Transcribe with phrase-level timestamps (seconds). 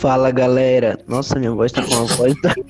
[0.00, 0.98] Fala galera.
[1.06, 2.34] Nossa, minha voz tá com uma voz.
[2.40, 2.54] Da...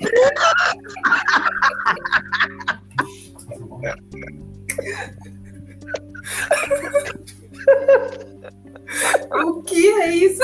[9.44, 10.43] O que é isso?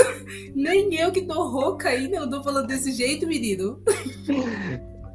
[0.54, 3.82] Nem eu que tô rouca ainda, eu tô falando desse jeito, menino.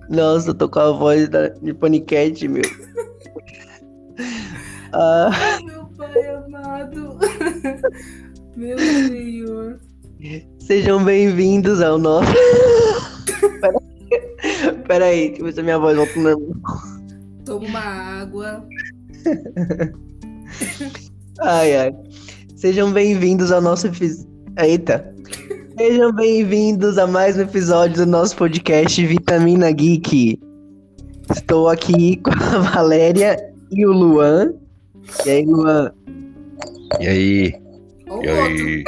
[0.10, 1.48] Nossa, eu tô com a voz da...
[1.48, 2.64] de paniquete, meu.
[4.94, 5.30] Ah.
[5.34, 7.18] Ai, meu pai amado.
[8.58, 9.80] Meu Senhor.
[10.66, 12.32] Sejam bem-vindos ao nosso.
[14.88, 16.54] Pera aí, deixa eu ver se a minha voz volta no normal.
[17.46, 18.66] Toma uma água.
[21.42, 21.94] Ai, ai.
[22.56, 23.90] Sejam bem-vindos ao nosso.
[24.62, 25.14] Eita.
[25.78, 30.40] Sejam bem-vindos a mais um episódio do nosso podcast Vitamina Geek.
[31.36, 33.38] Estou aqui com a Valéria
[33.72, 34.54] e o Luan.
[35.26, 35.92] E aí, Luan?
[37.00, 37.54] E aí?
[38.24, 38.84] E aí?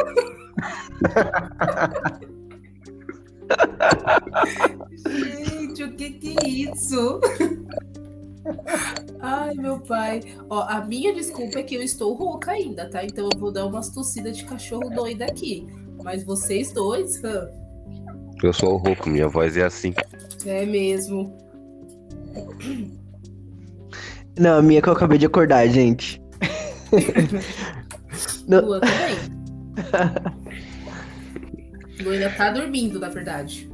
[5.08, 7.20] Gente, o que que é isso?
[9.20, 10.22] Ai, meu pai.
[10.50, 13.04] Ó, a minha desculpa é que eu estou rouca ainda, tá?
[13.04, 15.68] Então eu vou dar umas tossidas de cachorro doido aqui.
[16.04, 17.48] Mas vocês dois, hã?
[18.42, 19.94] Eu sou o rouco, minha voz é assim.
[20.46, 21.38] é mesmo.
[24.38, 26.22] Não, a minha é que eu acabei de acordar, gente.
[28.48, 30.34] Lua também.
[32.12, 33.70] Ainda tá dormindo, na verdade.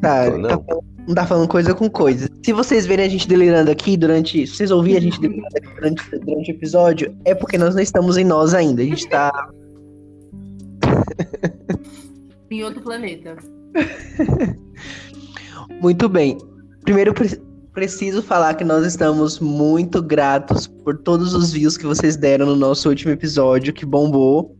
[0.00, 0.48] Tá, Tô, não.
[0.48, 2.28] tá falando- não tá falando coisa com coisa.
[2.44, 4.46] Se vocês verem a gente delirando aqui durante.
[4.46, 7.82] Se vocês ouvirem a gente delirando aqui durante, durante o episódio, é porque nós não
[7.82, 8.82] estamos em nós ainda.
[8.82, 9.32] A gente tá.
[12.50, 13.36] Em outro planeta.
[15.80, 16.38] Muito bem.
[16.82, 17.40] Primeiro, pre-
[17.72, 22.54] preciso falar que nós estamos muito gratos por todos os views que vocês deram no
[22.56, 24.56] nosso último episódio, que bombou.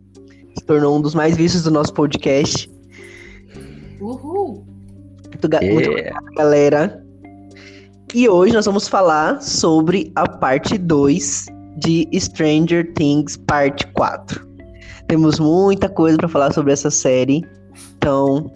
[0.58, 2.70] Se tornou um dos mais vistos do nosso podcast.
[4.00, 4.64] Uhul!
[5.30, 5.90] Muito, ga- muito É.
[5.90, 7.02] obrigado, galera.
[8.14, 11.46] E hoje nós vamos falar sobre a parte 2
[11.78, 14.46] de Stranger Things Parte 4.
[15.08, 17.42] Temos muita coisa para falar sobre essa série.
[17.96, 18.50] Então,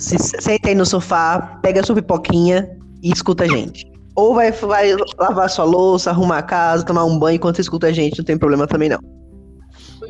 [0.00, 2.68] se senta aí no sofá, pega a sua pipoquinha
[3.02, 3.90] e escuta a gente.
[4.16, 7.86] Ou vai, vai lavar sua louça, arrumar a casa, tomar um banho enquanto você escuta
[7.86, 8.98] a gente, não tem problema também não.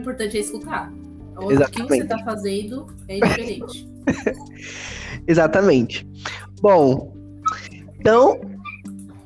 [0.02, 0.92] O importante é escutar.
[1.36, 3.88] O que você tá fazendo é diferente.
[5.28, 6.04] Exatamente.
[6.60, 7.14] Bom,
[8.00, 8.40] então,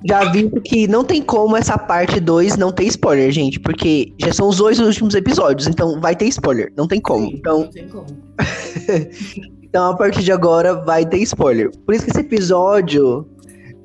[0.07, 4.33] já vi que não tem como essa parte 2 não ter spoiler, gente, porque já
[4.35, 7.27] são os dois últimos episódios, então vai ter spoiler, não tem como.
[7.27, 8.07] Então, Não tem como.
[9.63, 11.71] então a partir de agora vai ter spoiler.
[11.87, 13.27] Por isso que esse episódio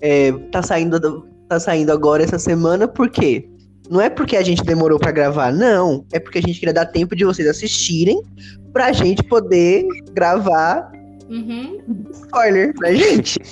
[0.02, 3.48] é, tá, saindo, do- tá saindo agora essa semana, por quê?
[3.92, 6.06] Não é porque a gente demorou pra gravar, não.
[6.14, 8.24] É porque a gente queria dar tempo de vocês assistirem
[8.72, 10.90] pra gente poder gravar
[11.32, 11.82] Uhum,
[12.12, 13.40] spoiler pra gente.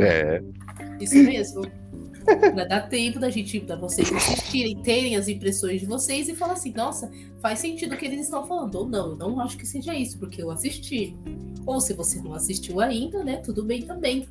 [0.00, 0.42] É.
[1.00, 1.66] isso mesmo.
[2.24, 6.54] Pra dar tempo da gente, da vocês assistirem, terem as impressões de vocês e falar
[6.54, 7.10] assim, nossa,
[7.40, 8.74] faz sentido o que eles estão falando.
[8.76, 11.16] Ou não, eu não acho que seja isso, porque eu assisti.
[11.66, 13.36] Ou se você não assistiu ainda, né?
[13.36, 14.26] Tudo bem também.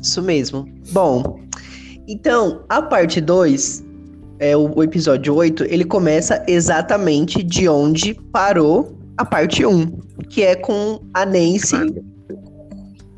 [0.00, 0.68] Isso mesmo.
[0.92, 1.40] Bom,
[2.06, 3.84] então, a parte 2,
[4.38, 9.86] é, o, o episódio 8, ele começa exatamente de onde parou a parte 1,
[10.28, 11.94] que é com a Nancy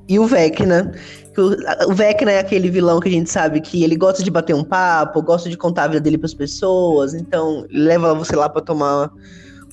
[0.09, 0.93] e o Vecna.
[1.37, 4.55] O, o Vecna é aquele vilão que a gente sabe que ele gosta de bater
[4.55, 8.49] um papo, gosta de contar a vida dele pras pessoas, então ele leva você lá
[8.49, 9.11] pra tomar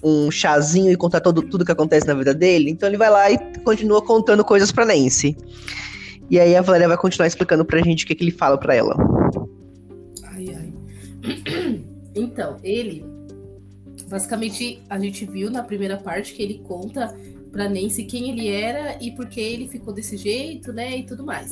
[0.03, 2.69] um chazinho e contar todo, tudo que acontece na vida dele.
[2.69, 5.37] Então ele vai lá e continua contando coisas pra Nancy.
[6.29, 8.75] E aí a Valéria vai continuar explicando pra gente o que, que ele fala pra
[8.75, 8.95] ela.
[10.25, 10.73] Ai, ai.
[12.15, 13.05] Então, ele.
[14.07, 17.15] Basicamente, a gente viu na primeira parte que ele conta
[17.51, 20.97] pra Nancy quem ele era e por que ele ficou desse jeito, né?
[20.97, 21.51] E tudo mais.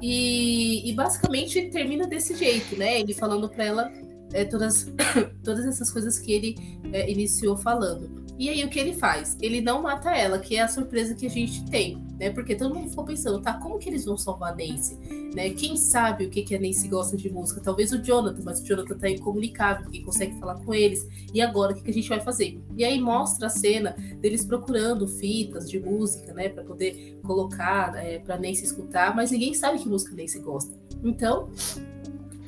[0.00, 3.00] E, e basicamente termina desse jeito, né?
[3.00, 3.92] Ele falando pra ela
[4.32, 4.92] é, todas,
[5.44, 6.56] todas essas coisas que ele
[6.92, 8.21] é, iniciou falando.
[8.42, 9.38] E aí o que ele faz?
[9.40, 12.28] Ele não mata ela, que é a surpresa que a gente tem, né?
[12.28, 14.98] Porque todo mundo ficou pensando, tá, como que eles vão salvar a Nancy?
[15.32, 15.50] Né?
[15.50, 17.60] Quem sabe o que, que a Nancy gosta de música?
[17.60, 21.06] Talvez o Jonathan, mas o Jonathan tá incomunicável, ninguém consegue falar com eles.
[21.32, 22.60] E agora, o que, que a gente vai fazer?
[22.76, 26.48] E aí mostra a cena deles procurando fitas de música, né?
[26.48, 30.76] Pra poder colocar, é, pra Nancy escutar, mas ninguém sabe que música a Nancy gosta.
[31.04, 31.48] Então,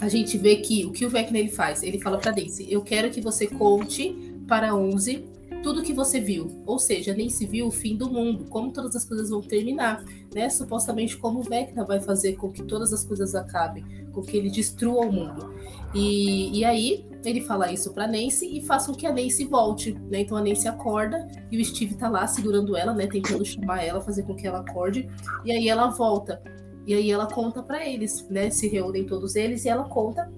[0.00, 1.85] a gente vê que o que o Vecna ele faz?
[1.85, 5.34] Ele fala pra Nancy, eu quero que você conte para 11
[5.64, 6.62] tudo que você viu.
[6.66, 10.05] Ou seja, nem se viu o fim do mundo, como todas as coisas vão terminar,
[10.32, 10.50] né?
[10.50, 13.82] Supostamente como Vecna vai fazer com que todas as coisas acabem,
[14.12, 15.55] com que ele destrua o mundo.
[15.94, 19.94] E, e aí ele fala isso para Nancy e faça com que a Nancy volte,
[20.11, 20.20] né?
[20.20, 23.06] Então a Nancy acorda e o Steve tá lá segurando ela, né?
[23.06, 25.08] Tentando chamar ela, fazer com que ela acorde.
[25.46, 26.43] E aí ela volta.
[26.87, 28.50] E aí ela conta para eles, né?
[28.50, 30.31] Se reúnem todos eles e ela conta,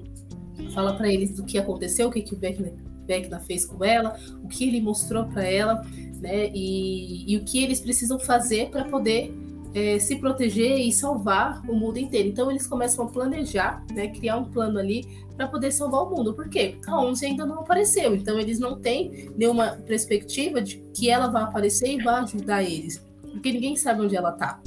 [0.72, 2.72] fala para eles do que aconteceu, o que, que o Vecna,
[3.06, 5.82] Vecna fez com ela, o que ele mostrou para ela,
[6.20, 6.50] né?
[6.54, 9.32] E, e o que eles precisam fazer para poder
[9.76, 12.28] é, se proteger e salvar o mundo inteiro.
[12.28, 15.06] Então eles começam a planejar, né, criar um plano ali
[15.36, 16.32] para poder salvar o mundo.
[16.32, 16.76] Por quê?
[16.86, 21.42] A 11 ainda não apareceu, então eles não têm nenhuma perspectiva de que ela vai
[21.42, 24.60] aparecer e vai ajudar eles, porque ninguém sabe onde ela tá.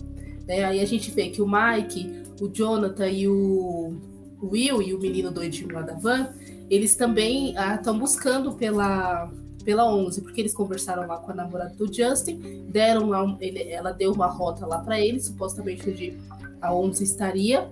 [0.47, 0.63] Né?
[0.63, 3.95] Aí a gente vê que o Mike, o Jonathan e o
[4.43, 6.29] Will e o menino doidinho lá da van,
[6.69, 9.31] eles também estão ah, buscando pela
[9.63, 13.91] pela 11, porque eles conversaram lá com a namorada do Justin, deram lá, ele, ela
[13.91, 16.17] deu uma rota lá para ele, supostamente onde
[16.61, 17.69] a 11 estaria,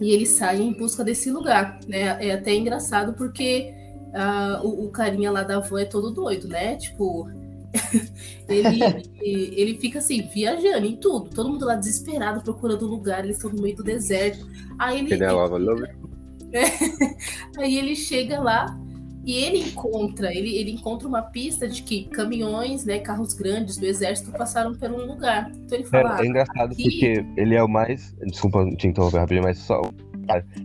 [0.00, 2.24] e eles saem em busca desse lugar, né?
[2.24, 3.74] É até engraçado porque
[4.08, 6.76] uh, o, o, carinha lá da van é todo doido, né?
[6.76, 7.28] Tipo,
[8.48, 8.80] ele,
[9.20, 13.62] ele fica assim, viajando em tudo, todo mundo lá desesperado procurando lugar, eles estão no
[13.62, 14.46] meio do deserto.
[14.78, 15.08] Aí ele.
[15.14, 16.11] ele
[17.58, 18.78] aí ele chega lá
[19.24, 23.86] e ele encontra, ele, ele encontra uma pista de que caminhões, né, carros grandes do
[23.86, 25.50] exército passaram por um lugar.
[25.64, 26.18] Então ele fala.
[26.18, 26.82] É, é engraçado aqui...
[26.82, 28.14] porque ele é o mais.
[28.26, 29.80] Desculpa te interromper rapidinho, mas só.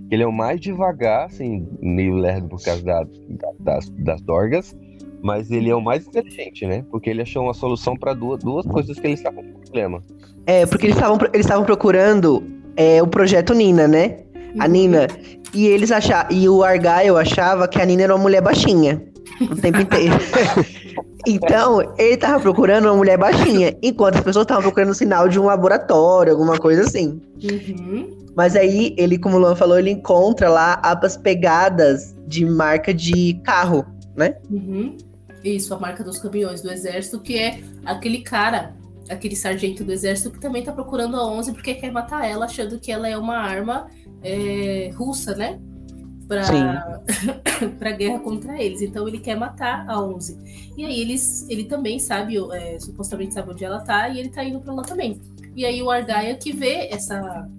[0.10, 4.76] Ele é o mais devagar, assim, meio lerdo por causa da, da, das, das dorgas,
[5.22, 6.86] mas ele é o mais inteligente, né?
[6.90, 10.02] Porque ele achou uma solução para duas, duas coisas que eles estavam com problema.
[10.46, 12.44] É, porque eles estavam eles procurando
[12.76, 14.20] é, o projeto Nina, né?
[14.60, 14.72] A uhum.
[14.72, 15.08] Nina.
[15.54, 16.32] E eles achavam.
[16.32, 19.02] E o Argyle achava que a Nina era uma mulher baixinha.
[19.42, 20.16] O tempo inteiro.
[21.28, 23.78] então, ele tava procurando uma mulher baixinha.
[23.82, 27.22] Enquanto as pessoas estavam procurando um sinal de um laboratório, alguma coisa assim.
[27.44, 28.18] Uhum.
[28.36, 33.40] Mas aí, ele, como o Luan falou, ele encontra lá as pegadas de marca de
[33.44, 33.86] carro,
[34.16, 34.36] né?
[34.50, 34.96] Uhum.
[35.44, 38.76] Isso, a marca dos caminhões do exército, que é aquele cara,
[39.10, 42.80] aquele sargento do exército que também tá procurando a 11 porque quer matar ela, achando
[42.80, 43.88] que ela é uma arma
[44.24, 45.60] é, russa, né?
[46.28, 46.42] Para
[47.82, 48.82] a guerra contra eles.
[48.82, 50.74] Então ele quer matar a 11.
[50.78, 54.44] E aí eles, ele também sabe, é, supostamente sabe onde ela tá, e ele tá
[54.44, 55.22] indo para lá também.
[55.56, 57.50] E aí o Argaia que vê essa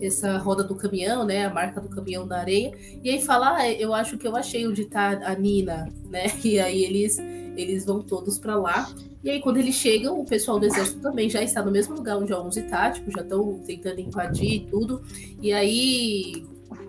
[0.00, 2.72] essa roda do caminhão, né, a marca do caminhão na areia,
[3.02, 6.26] e aí fala, ah, eu acho que eu achei onde tá a Nina, né?
[6.44, 7.18] E aí eles
[7.60, 8.90] eles vão todos para lá.
[9.22, 12.16] E aí, quando eles chegam, o pessoal do exército também já está no mesmo lugar
[12.16, 15.02] onde a 11 tá, tipo, já estão tentando invadir e tudo.
[15.42, 16.44] E aí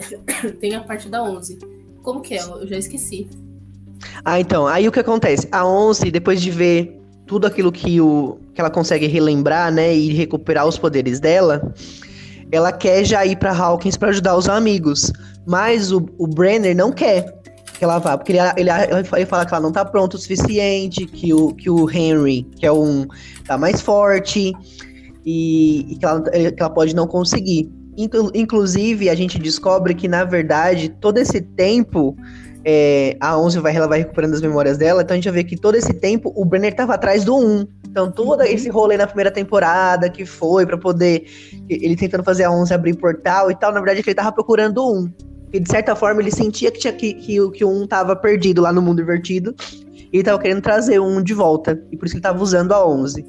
[0.60, 1.60] tem a parte da 11.
[2.04, 2.44] Como que é?
[2.44, 3.27] Eu já esqueci.
[4.24, 5.48] Ah, então, aí o que acontece?
[5.51, 10.13] A 11, depois de ver tudo aquilo que, o, que ela consegue relembrar, né, e
[10.13, 11.74] recuperar os poderes dela,
[12.51, 15.12] ela quer já ir para Hawkins para ajudar os amigos.
[15.45, 17.38] Mas o, o Brenner não quer
[17.79, 18.69] que ela vá, porque ele, ele,
[19.15, 22.65] ele fala que ela não tá pronta o suficiente, que o, que o Henry, que
[22.65, 23.07] é um,
[23.47, 24.53] tá mais forte,
[25.25, 27.71] e, e que, ela, que ela pode não conseguir.
[28.35, 32.17] Inclusive, a gente descobre que, na verdade, todo esse tempo,
[32.65, 35.43] é, a 11 vai, ela vai recuperando as memórias dela, então a gente vai ver
[35.45, 37.65] que todo esse tempo o Brenner tava atrás do 1.
[37.89, 38.45] Então, todo uhum.
[38.45, 41.25] esse rolê na primeira temporada que foi para poder.
[41.69, 44.33] Ele tentando fazer a 11 abrir portal e tal, na verdade, é que ele tava
[44.33, 45.30] procurando o 1.
[45.51, 48.71] E de certa forma ele sentia que, tinha, que, que, que um tava perdido lá
[48.71, 49.56] no mundo invertido.
[50.11, 51.81] E ele tava querendo trazer um de volta.
[51.91, 53.25] E por isso ele tava usando a 11.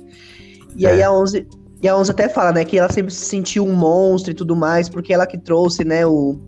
[0.76, 0.90] E é.
[0.90, 1.46] aí a 11.
[1.82, 4.54] E a 11 até fala, né, que ela sempre se sentiu um monstro e tudo
[4.54, 6.38] mais, porque ela que trouxe, né, o.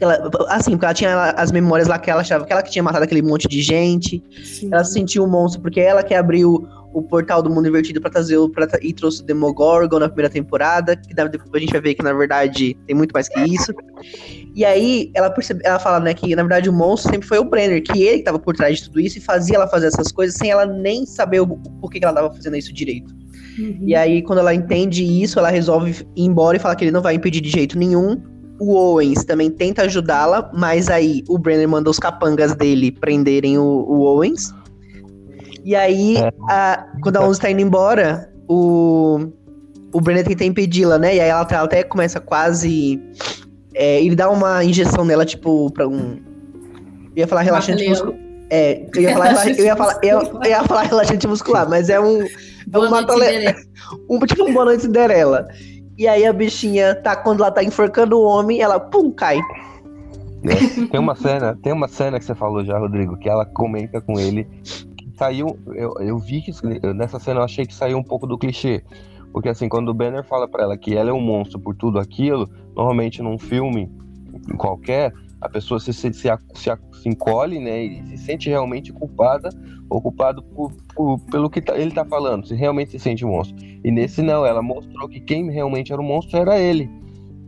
[0.00, 2.82] Ela, assim, porque ela tinha as memórias lá que ela achava que ela que tinha
[2.82, 4.22] matado aquele monte de gente.
[4.44, 4.70] Sim.
[4.72, 8.10] Ela se sentiu um monstro porque ela que abriu o portal do mundo invertido para
[8.10, 11.80] trazer o pra, e trouxe o Demogorgon na primeira temporada, que depois a gente vai
[11.80, 13.72] ver que na verdade tem muito mais que isso.
[14.54, 17.44] E aí ela percebe, ela fala, né, que na verdade o monstro sempre foi o
[17.44, 20.36] Brenner, que ele estava por trás de tudo isso e fazia ela fazer essas coisas
[20.36, 21.46] sem ela nem saber o
[21.80, 23.14] porquê que ela estava fazendo isso direito.
[23.58, 23.80] Uhum.
[23.82, 27.02] E aí quando ela entende isso, ela resolve ir embora e falar que ele não
[27.02, 28.20] vai impedir de jeito nenhum.
[28.60, 33.62] O Owens também tenta ajudá-la, mas aí o Brenner manda os capangas dele prenderem o,
[33.62, 34.52] o Owens.
[35.68, 36.32] E aí, é.
[36.48, 39.18] a, quando a Onze tá indo embora, o,
[39.92, 41.16] o Brenner tenta impedi-la, né?
[41.16, 42.98] E aí ela, ela até começa quase.
[43.74, 46.22] É, ele dá uma injeção nela, tipo, pra um.
[47.14, 48.14] Eu ia falar relaxante muscular.
[48.48, 52.00] É, eu ia falar, eu ia falar, eu, eu ia falar relaxante muscular, mas é
[52.00, 52.22] um.
[52.22, 53.54] É um matale...
[54.08, 55.48] um Tipo um boa noite Cinderela.
[55.98, 59.38] E aí a bichinha tá, quando ela tá enforcando o homem, ela pum, cai.
[60.44, 60.86] É.
[60.86, 64.18] Tem uma cena, tem uma cena que você falou já, Rodrigo, que ela comenta com
[64.18, 64.48] ele
[65.18, 65.58] saiu.
[65.74, 66.52] Eu, eu vi que
[66.94, 68.82] nessa cena eu achei que saiu um pouco do clichê.
[69.32, 71.98] Porque assim, quando o Banner fala para ela que ela é um monstro por tudo
[71.98, 73.90] aquilo, normalmente num filme
[74.56, 77.82] qualquer, a pessoa se, se, se, se encolhe, né?
[77.82, 79.50] E se sente realmente culpada
[79.90, 83.28] ou culpado por, por, pelo que tá, ele tá falando, se realmente se sente um
[83.28, 83.56] monstro.
[83.84, 86.90] E nesse não, ela mostrou que quem realmente era o monstro era ele.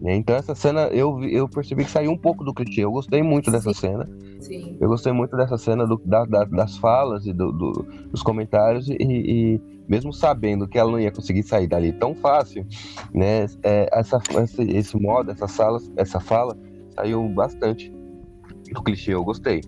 [0.01, 0.17] Né?
[0.17, 2.83] Então essa cena eu, eu percebi que saiu um pouco do clichê.
[2.83, 4.09] Eu gostei muito dessa cena.
[4.41, 4.77] Sim.
[4.81, 8.89] Eu gostei muito dessa cena do, da, da, das falas e do, do, dos comentários
[8.89, 12.67] e, e, mesmo sabendo que ela não ia conseguir sair dali tão fácil,
[13.13, 13.45] né?
[13.63, 16.57] É, essa, esse, esse modo, essa sala, essa fala
[16.95, 17.93] saiu bastante
[18.73, 19.13] do clichê.
[19.13, 19.61] Eu gostei.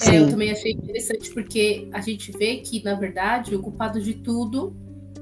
[0.00, 4.14] É, eu também achei interessante porque a gente vê que na verdade o culpado de
[4.14, 4.74] tudo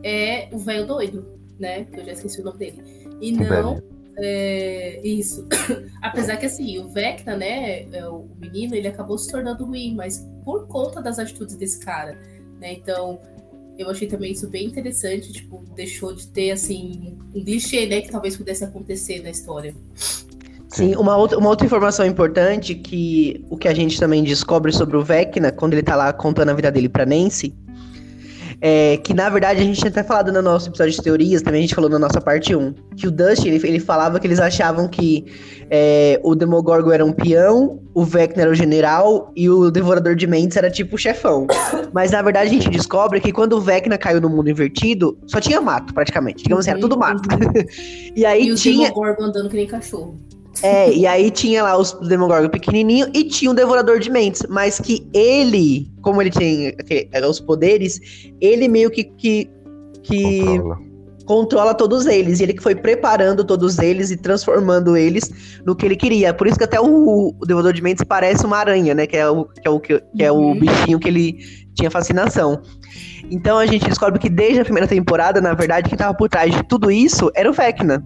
[0.03, 1.27] é o velho doido,
[1.59, 1.85] né?
[1.85, 2.83] Que eu já esqueci o nome dele.
[3.21, 5.47] E não é, isso.
[6.03, 10.29] Apesar que assim, o Vecna, né, é, o menino, ele acabou se tornando ruim, mas
[10.45, 12.19] por conta das atitudes desse cara,
[12.61, 12.73] né?
[12.73, 13.21] Então,
[13.79, 18.11] eu achei também isso bem interessante, tipo, deixou de ter assim um clichê, né, que
[18.11, 19.75] talvez pudesse acontecer na história.
[20.69, 24.97] Sim, uma outra, uma outra informação importante que o que a gente também descobre sobre
[24.97, 27.55] o Vecna, quando ele tá lá contando a vida dele pra Nancy,
[28.61, 31.61] é, que na verdade a gente tinha até falado no nosso episódio de teorias, também
[31.61, 34.41] a gente falou na nossa parte 1, que o Dust ele, ele falava que eles
[34.41, 35.25] achavam que
[35.71, 40.27] é, o Demogorgon era um peão, o Vecna era o general e o Devorador de
[40.27, 41.47] Mentes era tipo o chefão.
[41.93, 45.41] Mas na verdade a gente descobre que quando o Vecna caiu no mundo invertido, só
[45.41, 46.43] tinha mato praticamente.
[46.43, 47.29] Digamos assim, era tudo mato.
[47.33, 47.53] Uhum.
[48.17, 48.89] e aí E o tinha.
[48.89, 50.19] Demogorgon andando que nem cachorro.
[50.63, 54.81] É, e aí tinha lá os Demogorgon pequenininho e tinha um Devorador de Mentes, mas
[54.81, 58.01] que ele, como ele tinha que- os poderes,
[58.41, 59.49] ele meio que que,
[60.03, 60.79] que Controla.
[61.25, 62.41] controla todos eles.
[62.41, 65.31] E ele que foi preparando todos eles e transformando eles
[65.65, 66.35] no que ele queria.
[66.35, 69.07] Por isso que até o, o Devorador de Mentes parece uma aranha, né?
[69.07, 70.59] Que é o que é o, que é o Uhum.
[70.59, 71.37] bichinho que ele
[71.75, 72.61] tinha fascinação.
[73.31, 76.53] Então a gente descobre que desde a primeira temporada, na verdade, quem tava por trás
[76.53, 78.03] de tudo isso era o Vecna.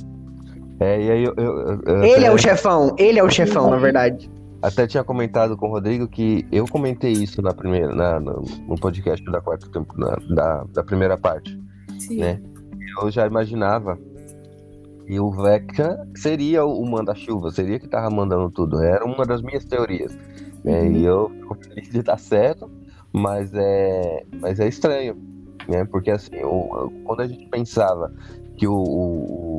[0.83, 3.31] É, e aí eu, eu- eu- eu Ele até, é o chefão, ele é o
[3.31, 4.31] chefão, na verdade.
[4.61, 8.75] até tinha comentado com o Rodrigo que eu comentei isso na primeira, na, no, no
[8.77, 11.59] podcast da quarta tempo, na- da, da primeira parte.
[11.99, 12.19] Sim.
[12.19, 12.41] Né?
[13.01, 13.97] Eu já imaginava
[15.07, 18.81] que o Vecna seria o manda-chuva, seria que tava mandando tudo.
[18.83, 20.17] Era uma das minhas teorias.
[20.65, 20.83] né?
[20.83, 20.93] Uhum.
[20.97, 22.71] E eu fico feliz de estar certo,
[23.13, 25.17] mas é, mas é estranho,
[25.69, 25.85] né?
[25.85, 28.13] Porque assim, o- quando a gente pensava
[28.57, 29.52] que o, o,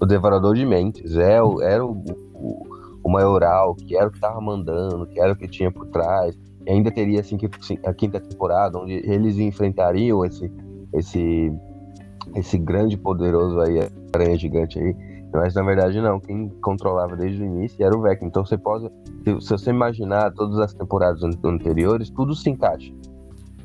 [0.00, 1.92] o Devorador de Mentes é o- era o,
[2.34, 2.62] o,
[3.04, 6.38] o maioral, que era o que tava mandando, que era o que tinha por trás,
[6.66, 7.48] e ainda teria assim, que-
[7.84, 10.50] a quinta temporada, onde eles enfrentariam esse,
[10.92, 11.52] esse,
[12.34, 13.80] esse grande poderoso aí,
[14.14, 14.96] aranha gigante aí.
[15.32, 18.28] Mas na verdade não, quem controlava desde o início era o Vecna.
[18.28, 18.88] Então você pode,
[19.24, 22.92] se, você imaginar todas as temporadas an- anteriores, tudo se encaixa.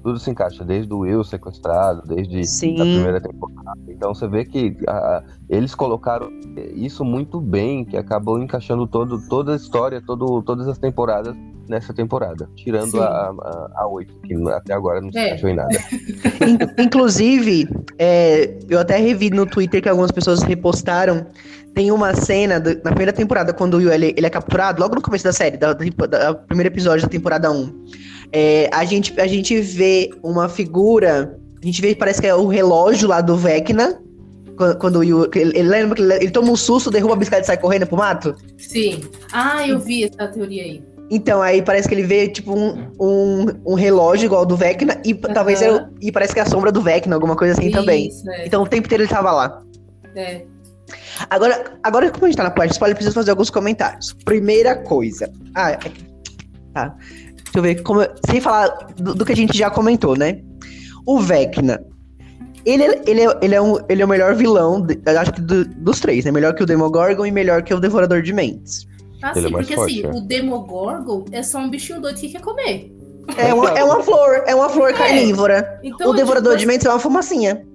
[0.03, 2.75] Tudo se encaixa, desde o Will sequestrado, desde Sim.
[2.75, 3.77] a primeira temporada.
[3.87, 6.29] Então você vê que ah, eles colocaram
[6.73, 11.35] isso muito bem, que acabou encaixando todo, toda a história, todo, todas as temporadas
[11.67, 12.49] nessa temporada.
[12.55, 12.99] Tirando Sim.
[12.99, 15.27] a, a, a 8, que até agora não se É.
[15.27, 15.69] encaixou em nada.
[16.47, 21.27] In- Inclusive, é, eu até revi no Twitter que algumas pessoas repostaram.
[21.75, 24.95] Tem uma cena do- na primeira temporada, quando o Will ele, ele é capturado, logo
[24.95, 27.85] no começo da série, da, da- da- primeiro episódio da temporada 1.
[28.31, 31.37] É, a, gente, a gente vê uma figura.
[31.61, 33.99] A gente vê, parece que é o relógio lá do Vecna.
[34.79, 35.03] Quando.
[35.03, 37.87] Ele, ele lembra que ele, ele toma um susto, derruba a bicicleta e sai correndo
[37.87, 38.35] pro mato?
[38.57, 39.01] Sim.
[39.31, 40.83] Ah, eu vi essa teoria aí.
[41.11, 45.01] Então, aí parece que ele vê, tipo, um, um, um relógio igual ao do Vecna,
[45.03, 48.09] e talvez era, e parece que é a sombra do Vecna, alguma coisa assim também.
[48.09, 48.45] Isso, é.
[48.45, 49.63] Então o tempo inteiro ele tava lá.
[50.15, 50.45] é.
[51.29, 54.13] Agora, agora como a gente tá na parte spoiler, eu preciso fazer alguns comentários.
[54.25, 55.31] Primeira coisa.
[55.53, 55.77] Ah, é
[56.73, 56.95] tá.
[57.51, 58.01] Deixa eu ver como.
[58.29, 60.41] Sem falar do, do que a gente já comentou, né?
[61.05, 61.83] O Vecna.
[62.65, 65.65] Ele, é- ele, é, ele, é, um, ele é o melhor vilão, acho que do-
[65.65, 66.31] dos três, né?
[66.31, 68.85] Melhor que o Demogorgon e melhor que o Devorador de Mentes.
[69.21, 70.17] Ah, Ele é sim, mais porque forte, assim, é.
[70.17, 72.93] o Demogorgon é só um bichinho doido que quer comer.
[73.37, 75.79] É uma, é uma flor, é uma flor carnívora.
[75.83, 77.65] Então, o Devorador tipo, de Mentes é uma fumacinha.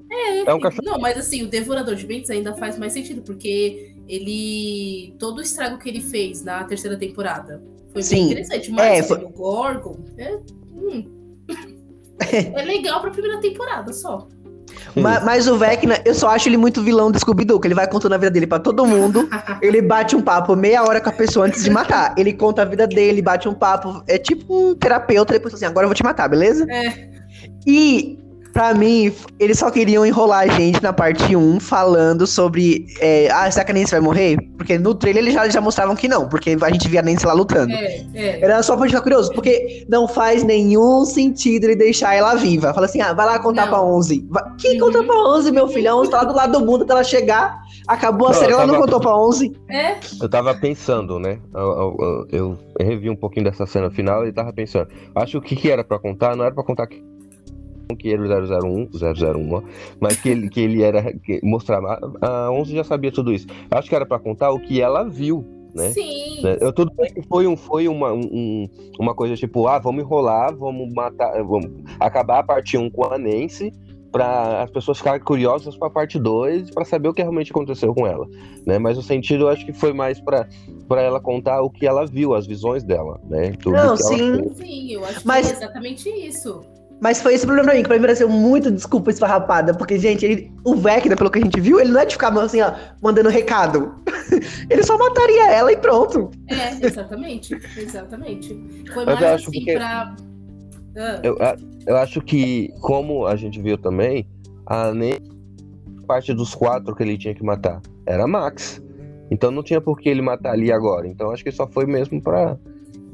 [0.46, 0.84] É um cachorro.
[0.84, 5.14] Não, mas assim, o Devorador de Mentes ainda faz mais sentido, porque ele.
[5.18, 7.62] Todo o estrago que ele fez na terceira temporada
[7.94, 8.16] foi Sim.
[8.16, 8.70] bem interessante.
[8.70, 10.36] Mas É, o foi- Demogorgon é.
[10.74, 11.10] hum.
[12.30, 14.28] é legal pra primeira temporada só.
[14.96, 17.88] Ma- Mas, o Vecna, eu só acho ele muito vilão do Scooby-Doo, que ele vai
[17.88, 19.28] contando a vida dele pra todo mundo.
[19.62, 22.14] ele bate um papo meia hora com a pessoa antes de matar.
[22.18, 24.02] Ele conta a vida dele, bate um papo.
[24.08, 26.66] É tipo um terapeuta, depois assim, agora eu vou te matar, beleza?
[26.70, 27.08] É.
[27.66, 28.18] E
[28.54, 32.86] Pra mim, eles só queriam enrolar a gente na parte 1 falando sobre.
[33.00, 34.38] É, ah, será que a Nancy vai morrer?
[34.56, 37.26] Porque no trailer eles já, já mostravam que não, porque a gente via a Nancy
[37.26, 37.72] lá lutando.
[37.74, 38.40] É, é.
[38.44, 42.72] Era só pra gente ficar curioso, porque não faz nenhum sentido ele deixar ela viva.
[42.72, 43.70] Fala assim, ah, vai lá contar Não.
[43.70, 44.24] pra 11.
[44.30, 44.44] Vai...
[44.56, 44.78] Que Uhum.
[44.78, 45.90] conta pra 11, meu filho?
[45.90, 47.58] A 11 tá lá do lado do mundo até ela chegar.
[47.88, 49.52] Acabou a Não, série, ela não contou pra 11.
[49.68, 51.38] É, Eu tava pensando, né?
[51.52, 51.96] Eu, eu-
[52.30, 54.86] eu- eu revi um pouquinho dessa cena final e tava pensando.
[55.14, 57.02] Acho que o que, que era pra contar, não era pra contar que,
[57.98, 59.62] que era o 001, 001, ó,
[60.00, 61.12] mas que ele, que ele era.
[61.12, 61.98] Que mostrava.
[62.20, 63.46] A 11 já sabia tudo isso.
[63.70, 65.90] Acho que era pra contar o que ela viu, né?
[65.90, 66.42] sim.
[66.42, 66.56] né?
[66.60, 70.56] Eu, tudo bem que foi, um, foi uma, um- uma coisa tipo, ah, vamos enrolar,
[70.56, 73.72] vamos matar, vamos acabar a parte 1 com a Nancy,
[74.10, 77.92] para as pessoas ficarem curiosas para a parte 2, para saber o que realmente aconteceu
[77.92, 78.26] com ela,
[78.64, 78.78] né?
[78.78, 80.48] Mas o sentido eu acho que foi mais para
[80.86, 83.52] para ela contar o que ela viu, as visões dela, né?
[83.60, 84.48] Tudo Não, sim.
[84.54, 86.60] Sim, eu acho Mas- que é exatamente isso.
[87.04, 89.74] Mas foi esse problema pra mim, que pra mim pareceu muito desculpa esfarrapada.
[89.74, 92.32] Porque, gente, ele, o Vecna, pelo que a gente viu, ele não é de ficar
[92.38, 93.94] assim, ó, mandando recado.
[94.70, 96.30] ele só mataria ela e pronto.
[96.48, 97.54] É, exatamente.
[97.76, 98.58] exatamente.
[98.94, 100.16] Foi Mas mais eu acho assim porque- pra.
[100.96, 101.36] Ah, Eu,
[101.86, 104.26] eu acho que, como a gente viu também,
[104.64, 105.20] a Nancy,
[106.06, 108.82] parte dos quatro que ele tinha que matar era Max.
[109.30, 111.06] Então não tinha por que ele matar ali agora.
[111.06, 112.56] Então acho que só foi mesmo pra.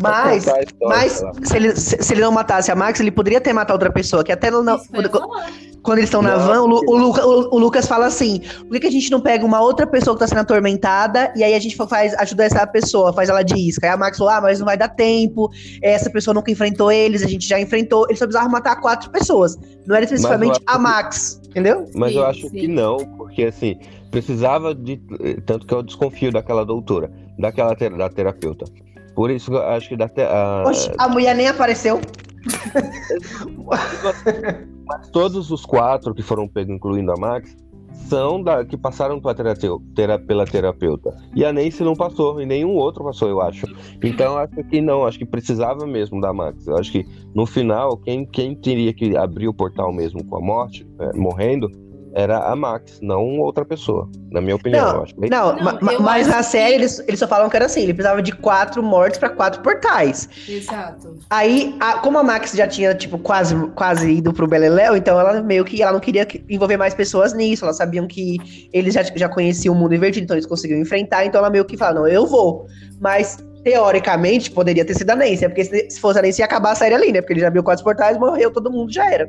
[0.00, 0.46] Mas,
[0.80, 3.90] mas se, ele, se, se ele não matasse a Max, ele poderia ter matado outra
[3.92, 4.24] pessoa.
[4.24, 4.78] Que até que eu ia
[5.08, 5.10] quando,
[5.82, 8.80] quando eles estão na van, o, o Luca- o- o Lucas fala assim: por que,
[8.80, 11.58] que a gente não pega uma outra pessoa que tá sendo atormentada e aí a
[11.58, 13.86] gente faz, ajuda essa pessoa, faz ela de isca?
[13.86, 15.50] Aí a Max falou: ah, mas não vai dar tempo,
[15.82, 18.06] essa pessoa nunca enfrentou eles, a gente já enfrentou.
[18.08, 19.56] Eles só precisavam matar quatro pessoas.
[19.86, 21.86] Não era especificamente a que- Max, entendeu?
[21.94, 22.50] Mas eu Sim, acho sim.
[22.50, 23.76] que não, porque assim,
[24.10, 25.00] precisava de.
[25.46, 28.66] Tanto que eu desconfio daquela doutora, daquela te- da terapeuta.
[29.14, 32.00] Por isso acho que da te- a- Oxe, a mulher nem apareceu.
[34.86, 37.56] Mas todos os quatro que foram pegos, incluindo a Max,
[38.08, 41.14] são da, que passaram pela, terapeu- tera- pela terapeuta.
[41.34, 43.66] E a Nancy não passou, e nenhum outro passou, eu acho.
[44.02, 46.66] Então acho que não, acho que precisava mesmo da Max.
[46.66, 50.40] Eu acho que no final, quem, quem teria que abrir o portal mesmo com a
[50.40, 51.68] morte, é, morrendo,
[52.14, 54.08] era a Max, não outra pessoa.
[54.30, 55.18] Na minha opinião, eu acho.
[55.18, 57.82] Bem- Não, Não, ma- mas na que- série eles, eles só falam que era assim:
[57.82, 60.28] ele precisava de quatro mortes pra quatro portais.
[60.48, 61.18] Exato.
[61.28, 65.40] Aí, a- como a Max já tinha, tipo, quase, quase ido pro Beleléu, então ela
[65.42, 67.64] meio que ela não queria que- envolver mais pessoas nisso.
[67.64, 68.36] Elas sabiam que
[68.72, 71.24] eles já, já conheciam o mundo invertido, então eles conseguiam enfrentar.
[71.24, 72.66] Então ela meio que fala, não, eu vou.
[73.00, 76.72] Mas, teoricamente, poderia ter sido a Nancy, porque se, se fosse a Nancy ia acabar
[76.72, 77.20] a série ali, né?
[77.20, 79.28] Porque ele já abriu quatro portais, morreu, todo mundo já era.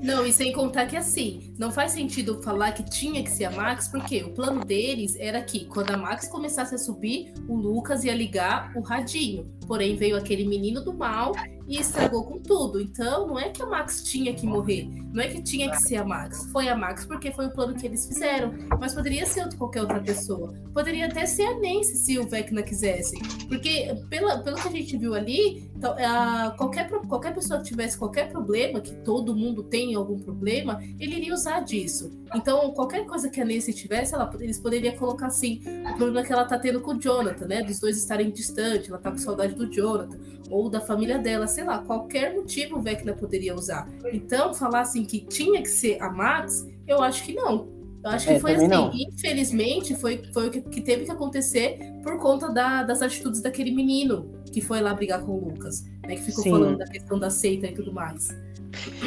[0.00, 3.50] Não, e sem contar que assim, não faz sentido falar que tinha que ser a
[3.50, 8.04] Max, porque o plano deles era que quando a Max começasse a subir, o Lucas
[8.04, 9.50] ia ligar o radinho.
[9.66, 11.32] Porém, veio aquele menino do mal
[11.68, 12.80] e estragou com tudo.
[12.80, 15.96] Então, não é que a Max tinha que morrer, não é que tinha que ser
[15.96, 16.46] a Max.
[16.50, 18.52] Foi a Max porque foi o plano que eles fizeram.
[18.80, 20.52] Mas poderia ser qualquer outra pessoa.
[20.74, 23.16] Poderia até ser a Nancy se o Vecna quisesse.
[23.46, 27.66] Porque, pela, pelo que a gente viu ali, então, a- qualquer, pro- qualquer pessoa que
[27.66, 32.10] tivesse qualquer problema, que todo mundo tem algum problema, ele iria usar disso.
[32.34, 35.60] Então, qualquer coisa que a Nancy tivesse, ela, eles poderiam colocar assim:
[35.92, 37.62] o problema que ela tá tendo com o Jonathan, né?
[37.62, 40.18] Dos dois estarem distantes, ela tá com saudade do Jonathan,
[40.50, 43.88] ou da família dela, sei lá, qualquer motivo o Vecna poderia usar.
[44.12, 47.68] Então, falar assim que tinha que ser a Max, eu acho que não.
[48.04, 48.90] Eu acho que É, foi assim, não.
[48.92, 53.70] infelizmente, foi, foi o que, que teve que acontecer por conta da- das atitudes daquele
[53.70, 56.16] menino que foi lá brigar com o Lucas, né?
[56.16, 56.50] Que ficou Sim.
[56.50, 58.28] falando da questão da seita e tudo mais.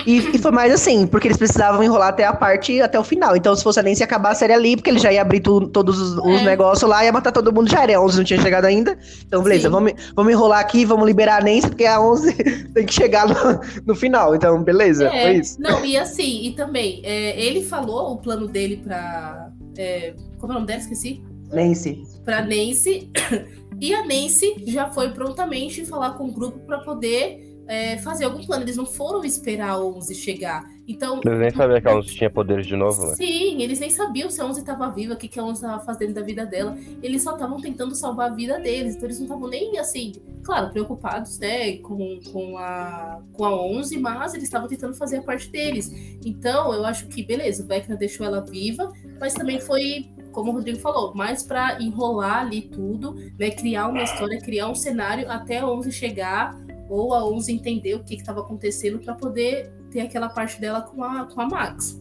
[0.06, 3.36] E, e foi mais assim, porque eles precisavam enrolar até a parte, até o final.
[3.36, 5.40] Então, se fosse a Nancy ia acabar a série ali, porque ele já ia abrir
[5.40, 6.44] tu- todos os, os É.
[6.46, 7.98] negócios lá, ia matar todo mundo, já era.
[7.98, 8.98] A 11 não tinha chegado ainda.
[9.26, 9.72] Então, beleza, Sim.
[9.72, 12.34] vamos, vamos enrolar aqui, vamos liberar a Nancy, porque a 11
[12.74, 14.36] tem que chegar no, no final.
[14.36, 15.60] Então, beleza, É, foi isso.
[15.60, 19.50] Não, e assim, e também, é, ele falou o plano dele pra.
[19.78, 20.80] é, como é o nome dela?
[20.80, 21.24] Esqueci.
[21.52, 22.04] Nancy.
[22.24, 23.10] Pra Nancy.
[23.82, 28.44] E a Nancy já foi prontamente falar com o grupo pra poder é, fazer algum
[28.46, 28.64] plano.
[28.64, 30.70] Eles não foram esperar a 11 chegar.
[30.88, 31.20] Então.
[31.26, 33.16] Eles nem sabiam que ela tinha poderes de novo, né?
[33.16, 35.84] Sim, eles nem sabiam se a 11 estava viva, o que, que a 11 estava
[35.84, 36.78] fazendo da vida dela.
[37.02, 38.96] Eles só estavam tentando salvar a vida deles.
[38.96, 43.98] Então eles não estavam nem assim, claro, preocupados, né, com, com, a, com a 11,
[43.98, 45.92] mas eles estavam tentando fazer a parte deles.
[46.24, 50.54] Então eu acho que, beleza, o Vecna deixou ela viva, mas também foi, como o
[50.54, 55.60] Rodrigo falou, mais para enrolar ali tudo, né, criar uma história, criar um cenário até
[55.60, 56.56] a 11 chegar
[56.90, 61.04] ou a 11 entender o que estava acontecendo para poder ter aquela parte dela com
[61.04, 62.00] a, com a Max.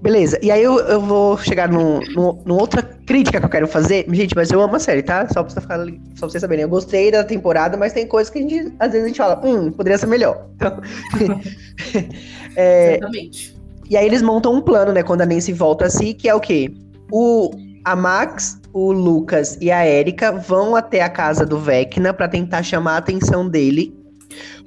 [0.00, 3.68] Beleza, e aí eu, eu vou chegar num, num, numa outra crítica que eu quero
[3.68, 4.04] fazer.
[4.10, 5.28] Gente, mas eu amo a série, tá?
[5.28, 5.86] Só pra, ficar, só
[6.20, 6.64] pra vocês saberem.
[6.64, 9.40] Eu gostei da temporada, mas tem coisas que a gente, às vezes a gente fala,
[9.44, 10.46] hum, poderia ser melhor.
[10.56, 10.80] Então,
[12.56, 13.56] é, Exatamente.
[13.88, 16.40] E aí eles montam um plano, né, quando a Nancy volta assim, que é o
[16.40, 16.72] quê?
[17.10, 17.50] O,
[17.84, 22.62] a Max, o Lucas e a Erika vão até a casa do Vecna para tentar
[22.62, 24.02] chamar a atenção dele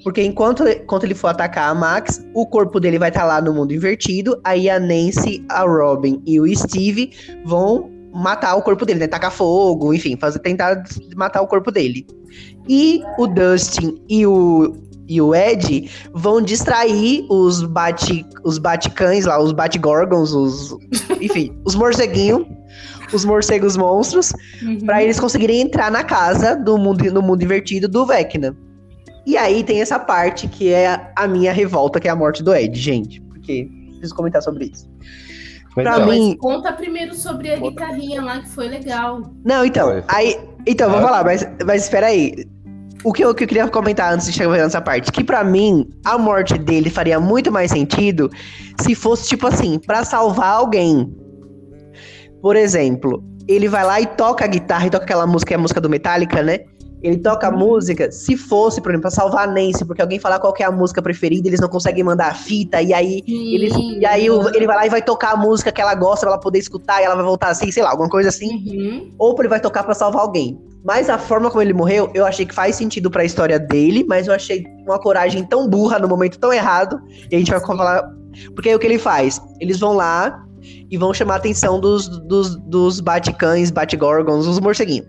[0.05, 3.41] porque enquanto, enquanto ele for atacar a Max, o corpo dele vai estar tá lá
[3.41, 4.39] no mundo invertido.
[4.43, 7.11] Aí a Nancy, a Robin e o Steve
[7.43, 9.07] vão matar o corpo dele, né?
[9.07, 10.83] Tacar fogo, enfim, fazer, tentar
[11.15, 12.05] matar o corpo dele.
[12.69, 14.75] E o Dustin e o,
[15.07, 20.77] e o Ed vão distrair os bate os baticães lá, os batigorgons, os
[21.19, 22.45] enfim, os morceguinhos,
[23.13, 24.79] os morcegos monstros, uhum.
[24.79, 28.55] para eles conseguirem entrar na casa do mundo no mundo invertido do Vecna.
[29.25, 32.53] E aí tem essa parte que é a minha revolta, que é a morte do
[32.53, 33.19] Ed, gente.
[33.21, 34.87] Porque preciso comentar sobre isso.
[35.73, 36.37] Pra então, mim.
[36.39, 39.21] conta primeiro sobre a guitarrinha lá, que foi legal.
[39.43, 40.03] Não, então.
[40.07, 40.39] Aí.
[40.65, 42.45] Então, vou falar, mas, mas espera aí.
[43.03, 45.43] O que, eu, o que eu queria comentar antes de chegar nessa parte, que para
[45.43, 48.31] mim, a morte dele faria muito mais sentido
[48.79, 51.13] se fosse, tipo assim, para salvar alguém.
[52.45, 55.57] Por exemplo, ele vai lá e toca a guitarra e toca aquela música, é a
[55.57, 56.59] música do Metallica, né?
[57.01, 60.37] Ele toca a música, se fosse, por exemplo, pra salvar a Nancy, porque alguém falar
[60.37, 64.05] qual é a música preferida, eles não conseguem mandar a fita, e aí, eles, e
[64.05, 66.59] aí ele vai lá e vai tocar a música que ela gosta pra ela poder
[66.59, 68.51] escutar, e ela vai voltar assim, sei lá, alguma coisa assim.
[68.51, 69.11] Uhum.
[69.17, 70.55] Ou ele vai tocar para salvar alguém.
[70.83, 74.05] Mas a forma como ele morreu, eu achei que faz sentido para a história dele,
[74.07, 77.01] mas eu achei uma coragem tão burra no momento tão errado.
[77.31, 78.07] E a gente vai falar.
[78.53, 79.41] Porque aí o que ele faz?
[79.59, 80.44] Eles vão lá
[80.89, 85.07] e vão chamar a atenção dos, dos, dos baticães, batigorgons, os morceguinhos.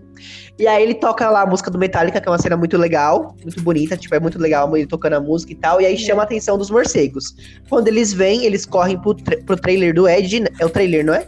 [0.59, 3.35] E aí ele toca lá a música do Metallica, que é uma cena muito legal,
[3.43, 6.23] muito bonita, tipo, é muito legal ele tocando a música e tal, e aí chama
[6.23, 7.35] a atenção dos morcegos.
[7.69, 11.13] Quando eles vêm, eles correm pro, tra pro trailer do Ed, é o trailer, não
[11.13, 11.27] é?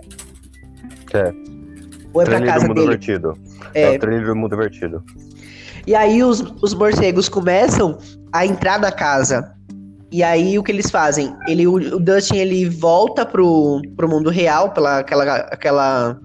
[1.13, 1.33] É.
[2.13, 2.87] Ou é pra casa do mundo dele?
[2.89, 3.37] Vertido.
[3.73, 3.93] É.
[3.93, 5.03] é o trailer do mundo vertido.
[5.85, 7.97] E aí os, os morcegos começam
[8.31, 9.55] a entrar na casa.
[10.11, 11.35] E aí o que eles fazem?
[11.47, 16.19] Ele, o, o Dustin ele volta pro, pro mundo real pela aquela aquela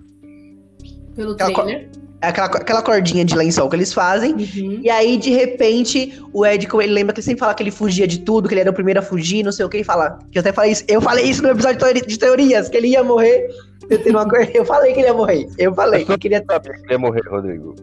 [1.15, 1.91] pelo aquela, trailer
[2.29, 4.33] aquela, aquela cordinha de lençol que eles fazem.
[4.33, 4.81] Uhum.
[4.83, 8.07] E aí, de repente, o Ed, ele lembra que ele sempre fala que ele fugia
[8.07, 10.19] de tudo, que ele era o primeiro a fugir, não sei o que, ele fala.
[10.31, 10.85] Que eu até falei isso.
[10.89, 13.49] Eu falei isso no episódio de teorias, que ele ia morrer.
[13.91, 15.49] Eu, tenho uma, eu falei que ele ia morrer.
[15.59, 16.07] Eu falei.
[16.09, 16.41] Eu queria...
[16.41, 17.75] que ele ia morrer, Rodrigo.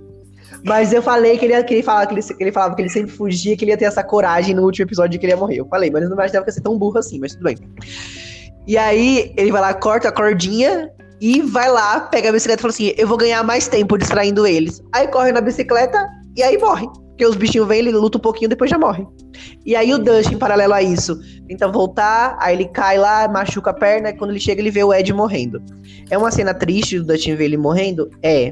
[0.63, 2.89] Mas eu falei que ele, que ele, falava, que, ele, que ele falava que ele
[2.89, 5.37] sempre fugia, que ele ia ter essa coragem no último episódio de que ele ia
[5.37, 5.59] morrer.
[5.59, 7.57] Eu falei, mas eu não imaginava que ia ser tão burro assim, mas tudo bem.
[8.67, 12.63] E aí, ele vai lá, corta a cordinha e vai lá, pega a bicicleta e
[12.63, 14.81] fala assim: eu vou ganhar mais tempo distraindo eles.
[14.91, 16.87] Aí corre na bicicleta e aí morre.
[17.09, 19.05] Porque os bichinhos vêm, ele luta um pouquinho depois já morre.
[19.63, 23.69] E aí o Dustin, em paralelo a isso, tenta voltar, aí ele cai lá, machuca
[23.69, 25.61] a perna, e quando ele chega, ele vê o Ed morrendo.
[26.09, 28.09] É uma cena triste do Dustin ver ele morrendo?
[28.23, 28.51] É.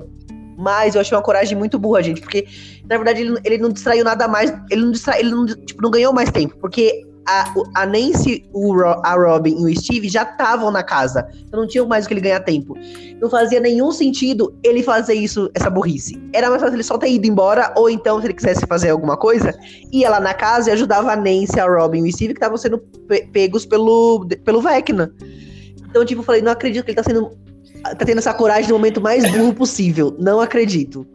[0.59, 2.45] Mas eu achei uma coragem muito burra, gente, porque,
[2.87, 4.53] na verdade, ele, ele não distraiu nada mais.
[4.69, 6.57] Ele não distraiu, ele não, tipo, não ganhou mais tempo.
[6.59, 11.27] Porque a, a Nancy, o, a Robin e o Steve já estavam na casa.
[11.47, 12.75] Então não tinha mais o que ele ganhar tempo.
[13.21, 16.21] Não fazia nenhum sentido ele fazer isso, essa burrice.
[16.33, 19.15] Era mais fácil ele só ter ido embora, ou então, se ele quisesse fazer alguma
[19.15, 19.57] coisa,
[19.93, 22.57] ia lá na casa e ajudava a Nancy, a Robin e o Steve, que estavam
[22.57, 25.13] sendo pe pegos pelo, pelo Vecna.
[25.89, 27.31] Então, tipo, eu falei, não acredito que ele tá sendo.
[27.83, 30.15] Tá tendo essa coragem no momento mais burro possível.
[30.19, 31.05] Não acredito.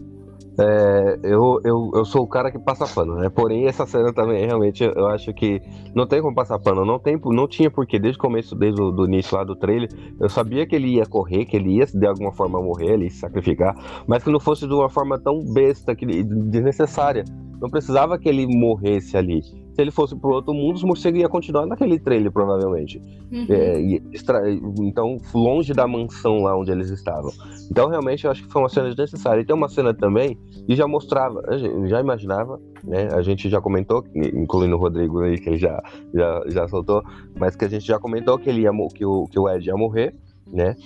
[0.57, 3.29] É, eu, eu, eu sou o cara que passa pano, né?
[3.29, 5.61] Porém, essa cena também, realmente, eu acho que
[5.95, 6.85] não tem como passar pano.
[6.85, 9.89] Não, tem, não tinha porque desde o começo, desde o do início lá do trailer,
[10.21, 13.19] eu sabia que ele ia correr, que ele ia de alguma forma morrer, ele se
[13.19, 13.75] sacrificar,
[14.07, 17.25] mas que não fosse de uma forma tão besta, que, desnecessária.
[17.61, 19.43] Não precisava que ele morresse ali
[19.75, 23.03] se ele fosse pro outro mundo, os morcegos iam continuar naquele trailer, provavelmente.
[23.33, 23.47] Uhum.
[23.49, 23.81] É,
[24.13, 24.41] extra...
[24.81, 27.33] Então, longe da mansão lá onde eles estavam.
[27.71, 29.41] Então, realmente, eu acho que foi uma cena desnecessária.
[29.41, 31.43] E tem uma cena também, e já mostrava,
[31.87, 33.09] já imaginava, né?
[33.13, 35.83] A gente já comentou, incluindo o Rodrigo aí, que ele já,
[36.15, 37.03] já, já soltou,
[37.37, 39.77] mas que a gente já comentou que ele ia, que o, que o Ed ia
[39.77, 40.15] morrer,
[40.47, 40.77] né?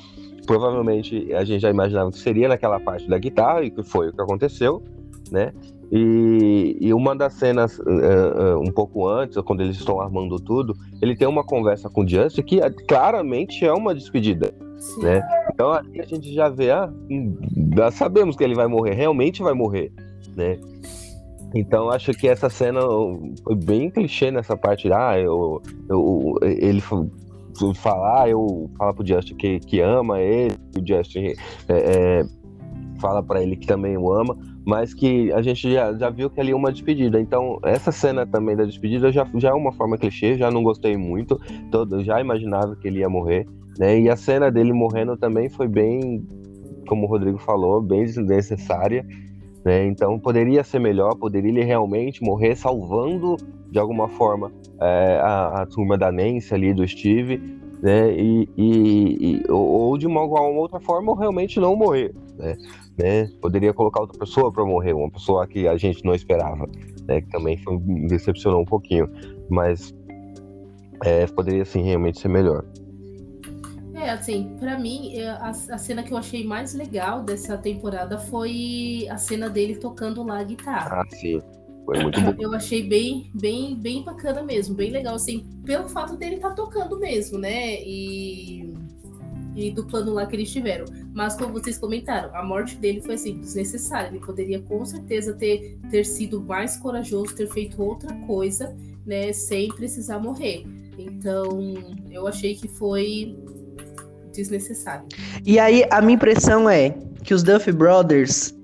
[0.47, 4.13] Provavelmente a gente já imaginava que seria naquela parte da guitarra, e que foi o
[4.15, 4.83] que aconteceu,
[5.31, 5.53] né?
[5.91, 10.77] E, e, uma das cenas, uh, uh, um pouco antes, quando eles estão armando tudo,
[11.01, 14.55] ele tem uma conversa com o Justin que é, claramente é uma despedida.
[15.03, 15.23] Né?
[15.53, 17.37] Então a gente já vê, ah, hum,
[17.77, 19.93] já sabemos que ele vai morrer, realmente vai morrer.
[20.37, 20.59] Né?
[21.55, 22.81] Então acho que essa cena
[23.43, 24.93] foi bem clichê nessa parte.
[24.93, 26.83] Ah, eu, eu, ele
[27.75, 31.37] falar, ah, eu fala pro Justin que, que ama ele, o Justin é,
[31.69, 32.27] é,
[33.01, 34.37] fala para ele que também o ama
[34.69, 37.19] mas que a gente já, já viu que ali é uma despedida.
[37.19, 40.95] Então, essa cena também da despedida já, já é uma forma clichê, já não gostei
[40.95, 41.41] muito.
[41.71, 43.47] Todo, já imaginava que ele ia morrer.
[43.79, 43.99] Né?
[43.99, 46.23] E a cena dele morrendo também foi bem,
[46.87, 49.07] como o Rodrigo falou, bem desnecessária.
[49.65, 49.87] Né?
[49.87, 53.37] Então poderia ser melhor, poderia ele realmente morrer salvando
[53.71, 54.53] de alguma forma
[54.83, 57.39] é, a, a, turma da Nancy ali, do Steve,
[57.83, 58.13] né?
[58.13, 62.55] E, e, e ou de uma, uma, outra forma, ou realmente não morrer, né?
[62.99, 63.31] Né?
[63.41, 66.67] Poderia colocar outra pessoa para morrer, uma pessoa que a gente não esperava,
[67.07, 67.21] né?
[67.21, 69.09] Que também foi, me decepcionou um pouquinho,
[69.49, 69.95] mas
[71.05, 72.65] é, poderia sim realmente ser melhor.
[73.95, 78.19] É, assim, para mim, é, a, a, cena que eu achei mais legal dessa temporada
[78.19, 81.03] foi a cena dele tocando lá a guitarra.
[81.03, 81.41] Ah, sim.
[81.85, 82.35] Foi muito bom.
[82.39, 86.55] Eu achei bem, bem, bem bacana mesmo, bem legal, assim, pelo fato dele estar tá
[86.55, 87.83] tocando mesmo, né?
[87.83, 88.73] E,
[89.59, 90.85] e do plano lá que eles tiveram.
[91.13, 94.09] Mas como vocês comentaram, a morte dele foi assim, desnecessária.
[94.09, 99.33] Ele poderia com certeza ter, ter sido mais corajoso, ter feito outra coisa, né?
[99.33, 100.65] Sem precisar morrer.
[100.97, 101.75] Então,
[102.11, 103.37] eu achei que foi
[104.33, 105.07] desnecessário.
[105.45, 106.95] E aí, a minha impressão é
[107.25, 108.55] que os Duff Brothers,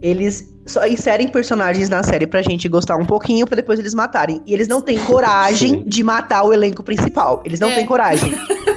[0.00, 4.40] eles só inserem personagens na série pra gente gostar um pouquinho pra depois eles matarem.
[4.46, 7.42] E eles não têm coragem de matar o elenco principal.
[7.44, 7.74] Eles não é.
[7.74, 8.32] têm coragem.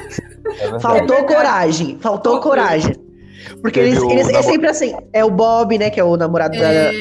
[0.59, 1.97] É faltou coragem.
[1.99, 2.95] Faltou coragem.
[3.61, 4.93] Porque eles, eles é sempre assim.
[5.13, 5.89] É o Bob, né?
[5.89, 6.91] Que é o namorado é.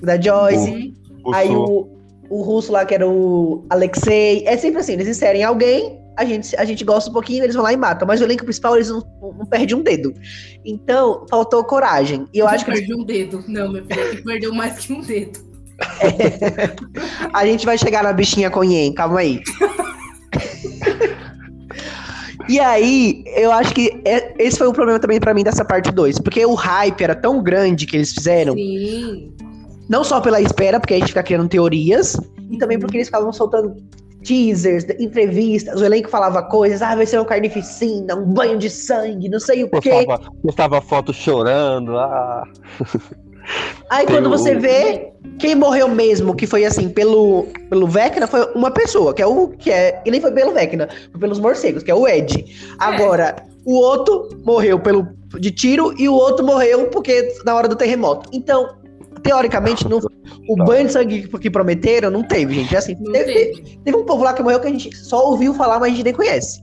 [0.00, 0.94] da, da Joyce.
[1.24, 1.88] O, o aí o,
[2.30, 4.44] o russo lá, que era o Alexei.
[4.46, 7.62] É sempre assim, eles inserem alguém, a gente, a gente gosta um pouquinho, eles vão
[7.62, 8.06] lá e matam.
[8.06, 10.12] Mas o elenco principal, eles não, não perdem um dedo.
[10.64, 12.26] Então, faltou coragem.
[12.34, 12.72] E eu, eu acho que.
[12.72, 13.44] Perdi um dedo.
[13.46, 15.38] Não, meu filho, perdeu mais que um dedo.
[16.00, 16.74] É.
[17.32, 19.40] A gente vai chegar na bichinha Conhen, calma aí.
[22.48, 25.90] E aí, eu acho que é, esse foi o problema também para mim dessa parte
[25.90, 26.18] 2.
[26.20, 28.54] Porque o hype era tão grande que eles fizeram.
[28.54, 29.32] Sim.
[29.88, 32.16] Não só pela espera, porque a gente fica criando teorias,
[32.50, 33.76] e também porque eles ficavam soltando
[34.22, 39.28] teasers, entrevistas, o elenco falava coisas, ah, vai ser uma carnificina, um banho de sangue,
[39.28, 40.04] não sei o quê.
[40.04, 42.42] Postava, postava foto chorando, ah.
[43.90, 48.44] Aí Tem quando você vê quem morreu mesmo, que foi assim, pelo, pelo Vecna, foi
[48.54, 50.02] uma pessoa, que é o que é.
[50.04, 52.44] E nem foi pelo Vecna, foi pelos morcegos, que é o Ed.
[52.78, 53.42] Agora, é.
[53.64, 55.06] o outro morreu pelo
[55.38, 58.28] de tiro e o outro morreu porque na hora do terremoto.
[58.32, 58.76] Então,
[59.22, 60.00] teoricamente, não,
[60.48, 62.76] o banho de sangue que prometeram não teve, gente.
[62.76, 63.78] Assim, teve, teve.
[63.84, 66.04] teve, um povo lá que morreu que a gente só ouviu falar, mas a gente
[66.04, 66.62] nem conhece.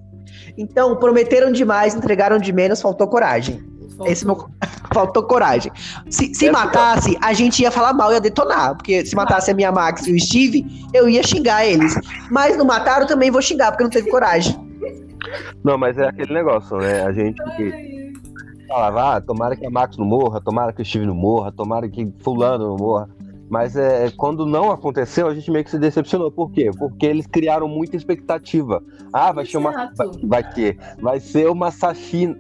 [0.57, 3.59] Então, prometeram demais, entregaram de menos, faltou coragem.
[3.89, 4.07] Faltou.
[4.07, 4.47] Esse meu...
[4.95, 5.71] faltou coragem.
[6.09, 8.75] Se, se matasse, a gente ia falar mal, ia detonar.
[8.75, 11.93] Porque se matasse a minha Max e o Steve, eu ia xingar eles.
[12.31, 14.55] Mas não mataram, também vou xingar, porque não teve coragem.
[15.63, 17.03] Não, mas é aquele negócio, né?
[17.03, 17.35] A gente
[18.69, 21.89] falava, ah, tomara que a Max não morra, tomara que o Steve não morra, tomara
[21.89, 23.09] que fulano não morra.
[23.49, 26.31] Mas é, quando não aconteceu, a gente meio que se decepcionou.
[26.31, 26.71] Por quê?
[26.77, 28.81] Porque eles criaram muita expectativa.
[29.13, 29.91] Ah, vai ser uma.
[29.95, 30.77] Vai, vai ter.
[30.99, 32.35] Vai ser uma sachina.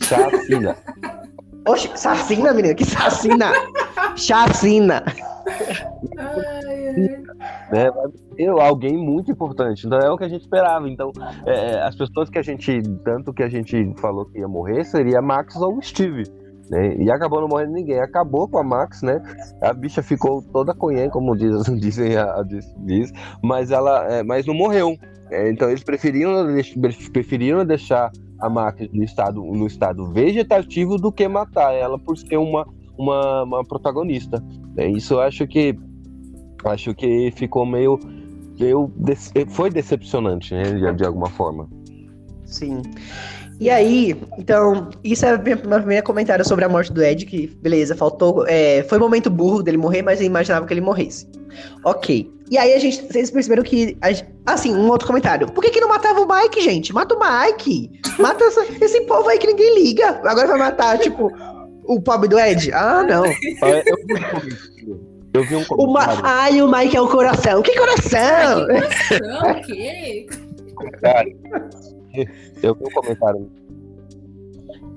[0.00, 0.76] Chacina.
[1.66, 3.52] Oxe, chacina, menina, que chacina!
[4.16, 5.02] chacina!
[7.70, 7.90] Né,
[8.36, 9.86] eu, alguém muito importante.
[9.86, 10.88] Então é o que a gente esperava.
[10.88, 11.12] Então,
[11.46, 12.82] é, é, as pessoas que a gente.
[13.04, 16.24] Tanto que a gente falou que ia morrer seria Max ou Steve.
[16.68, 16.96] Né?
[16.96, 18.00] E acabou não morrendo ninguém.
[18.00, 19.20] Acabou com a Max, né?
[19.62, 24.06] A bicha ficou toda conhã, como diz, dizem a, a diz, mas ela.
[24.12, 24.96] É, mas não morreu.
[25.30, 26.46] É, então eles preferiram,
[27.12, 28.10] preferiram deixar
[28.42, 32.66] a Max no estado, no estado vegetativo do que matar ela por ser uma,
[32.98, 34.44] uma, uma protagonista.
[34.76, 35.78] É, isso eu acho que
[36.64, 37.98] acho que ficou meio,
[38.58, 38.92] meio
[39.48, 41.68] foi decepcionante, né, de, de alguma forma.
[42.44, 42.82] Sim.
[43.60, 47.46] E aí, então, isso é o meu primeiro comentário sobre a morte do Ed, que,
[47.62, 48.44] beleza, faltou.
[48.48, 51.28] É, foi um momento burro dele morrer, mas eu imaginava que ele morresse.
[51.84, 52.30] Ok.
[52.50, 53.02] E aí a gente.
[53.06, 53.96] Vocês perceberam que.
[54.44, 55.46] assim, um outro comentário.
[55.50, 56.92] Por que, que não matava o Mike, gente?
[56.92, 57.90] Mata o Mike!
[58.18, 60.20] Mata essa, esse povo aí que ninguém liga.
[60.24, 61.30] Agora vai matar, tipo,
[61.84, 62.72] o pobre do Ed?
[62.72, 63.24] Ah, não.
[65.34, 65.78] Eu vi um comentário.
[65.78, 66.20] O Ma...
[66.22, 67.62] Ai, o Mike é o coração.
[67.62, 68.18] Que coração?
[68.20, 69.50] Ai, que coração?
[69.50, 70.26] O quê?
[72.62, 73.50] Eu vi um comentário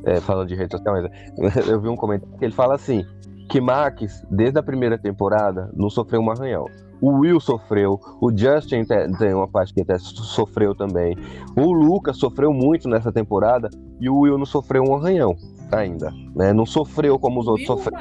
[0.06, 0.96] é, falando de rede social,
[1.38, 3.04] mas eu vi um comentário que ele fala assim:
[3.50, 6.66] que Max, desde a primeira temporada, não sofreu um arranhão.
[7.02, 8.84] O Will sofreu, o Justin
[9.20, 11.16] tem uma parte que até sofreu também.
[11.56, 15.36] O Lucas sofreu muito nessa temporada e o Will não sofreu um arranhão
[15.72, 16.54] ainda, né?
[16.54, 18.00] Não sofreu como os outros sofreram.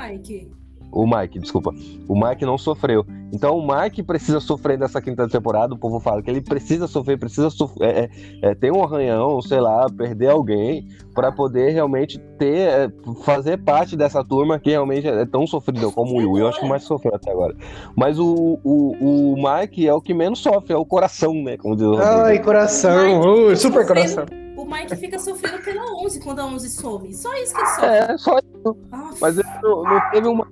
[0.94, 1.74] O Mike, desculpa.
[2.09, 3.04] O Mike não sofreu.
[3.33, 5.74] Então o Mike precisa sofrer nessa quinta temporada.
[5.74, 8.11] O povo fala que ele precisa sofrer, precisa sofrer, é,
[8.42, 12.92] é, é ter um arranhão, sei lá, perder alguém para poder realmente ter, é,
[13.24, 16.38] fazer parte dessa turma que realmente é tão sofrida como o Will.
[16.38, 17.57] Eu acho que mais sofreu até agora.
[17.96, 21.57] Mas o, o, o Mike é o que menos sofre, é o coração, né?
[21.57, 24.24] Como diz o Ai, coração, uh, super coração.
[24.30, 27.12] O o Mike fica sofrendo pela 11 quando a 11 some.
[27.12, 27.87] Só isso que ele sofre.
[27.87, 28.76] É, só isso.
[28.90, 30.46] Ah, Mas ele não, não teve uma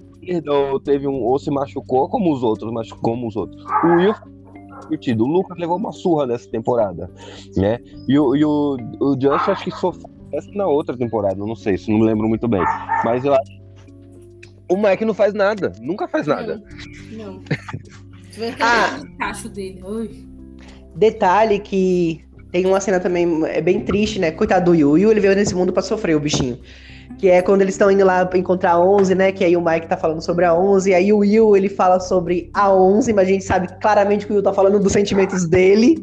[0.48, 1.22] ou teve um.
[1.22, 3.62] Ou se machucou como os outros, machucou como os outros.
[3.84, 5.24] O Will foi curtido.
[5.24, 7.10] O Lucas levou uma surra nessa temporada.
[7.56, 7.78] Né?
[8.08, 10.10] E o, e o, o Just acho que sofreu
[10.54, 12.62] na outra temporada, não sei, isso não me lembro muito bem.
[13.04, 13.62] Mas eu acho.
[14.70, 16.62] O Mike não faz nada, nunca faz nada.
[17.12, 17.42] Não.
[18.32, 18.98] Aquele Ah.
[19.18, 19.82] cacho dele.
[19.86, 20.10] Ai.
[20.96, 24.30] Detalhe que tem uma cena também é bem triste, né?
[24.30, 24.88] Coitado do.
[24.88, 26.58] O Will ele veio nesse mundo pra sofrer, o bichinho.
[27.18, 29.30] Que é quando eles estão indo lá encontrar a 11, né?
[29.30, 30.90] Que aí o Mike tá falando sobre a 11.
[30.90, 34.32] E aí o Will ele fala sobre a 11, mas a gente sabe claramente que
[34.32, 35.96] o Will tá falando dos sentimentos dele.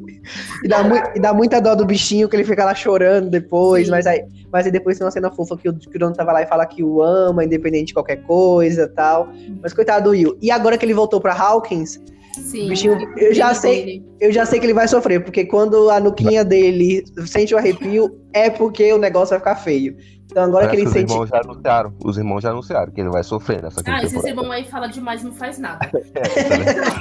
[0.64, 3.86] E dá, mui- e dá muita dó do bichinho, que ele fica lá chorando depois.
[3.86, 3.92] Sim.
[3.92, 6.32] Mas aí, mas aí depois tem uma cena fofa que o, que o dono tava
[6.32, 9.28] lá e fala que o ama, independente de qualquer coisa e tal.
[9.62, 10.38] Mas coitado do Will.
[10.42, 12.00] E agora que ele voltou pra Hawkins,
[12.34, 12.70] Sim.
[12.70, 14.06] Bichinho, eu já sei- dele.
[14.22, 18.18] eu já sei que ele vai sofrer, porque quando a nuquinha dele sente o arrepio,
[18.32, 19.98] é porque o negócio vai ficar feio.
[20.32, 21.12] Então agora que Parece ele os sente.
[21.12, 21.94] irmãos já anunciaram.
[22.06, 24.06] Os irmãos já anunciaram que ele vai sofrer nessa Ah, temporada.
[24.06, 25.80] esse irmão aí fala demais e não faz nada.
[26.16, 27.00] É, tá?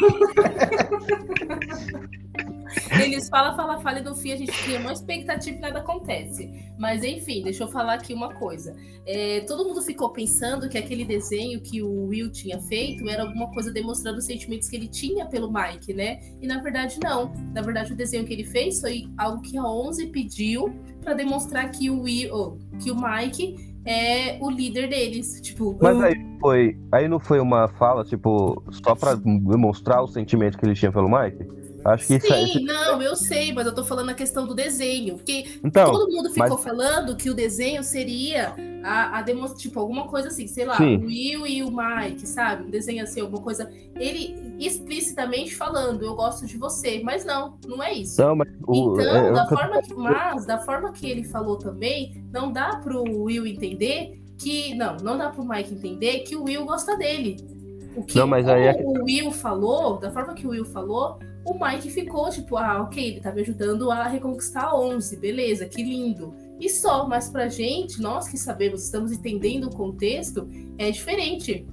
[3.02, 6.50] Eles falam, falam, falam e no fim a gente cria uma expectativa e nada acontece.
[6.78, 8.76] Mas enfim, deixa eu falar aqui uma coisa.
[9.06, 13.50] É, todo mundo ficou pensando que aquele desenho que o Will tinha feito era alguma
[13.52, 16.20] coisa demonstrando os sentimentos que ele tinha pelo Mike, né?
[16.40, 17.32] E na verdade não.
[17.54, 21.70] Na verdade o desenho que ele fez foi algo que a 11 pediu para demonstrar
[21.70, 25.40] que o Will, oh, que o Mike é o líder deles.
[25.40, 26.78] Tipo, Mas aí foi.
[26.92, 31.08] Aí não foi uma fala, tipo, só pra demonstrar o sentimento que ele tinha pelo
[31.08, 31.57] Mike?
[31.84, 32.46] Acho que isso é.
[32.46, 35.14] Sim, não, eu sei, mas eu tô falando a questão do desenho.
[35.16, 40.06] Porque Então, todo mundo ficou mas- falando que o desenho seria a, a tipo, alguma
[40.08, 40.96] coisa assim, sei lá, Sim.
[40.96, 42.64] o Will e o Mike, sabe?
[42.64, 43.70] Um desenho assim, alguma coisa.
[43.96, 48.20] Ele explicitamente falando, eu gosto de você, mas não, não é isso.
[48.20, 49.00] não, mas o.
[49.00, 53.02] Então, é, da forma que, mas, da forma que ele falou também, não dá pro
[53.02, 54.74] Will entender que.
[54.74, 57.36] Não, não dá pro Mike entender que o Will gosta dele.
[57.96, 61.18] O que Não, mas aí é o Will falou, da forma que o Will falou,
[61.50, 65.66] o Mike ficou tipo, ah, ok, ele tá me ajudando a reconquistar a 11, beleza,
[65.66, 66.34] que lindo.
[66.60, 71.66] E só, mas pra gente, nós que sabemos, estamos entendendo o contexto, é diferente.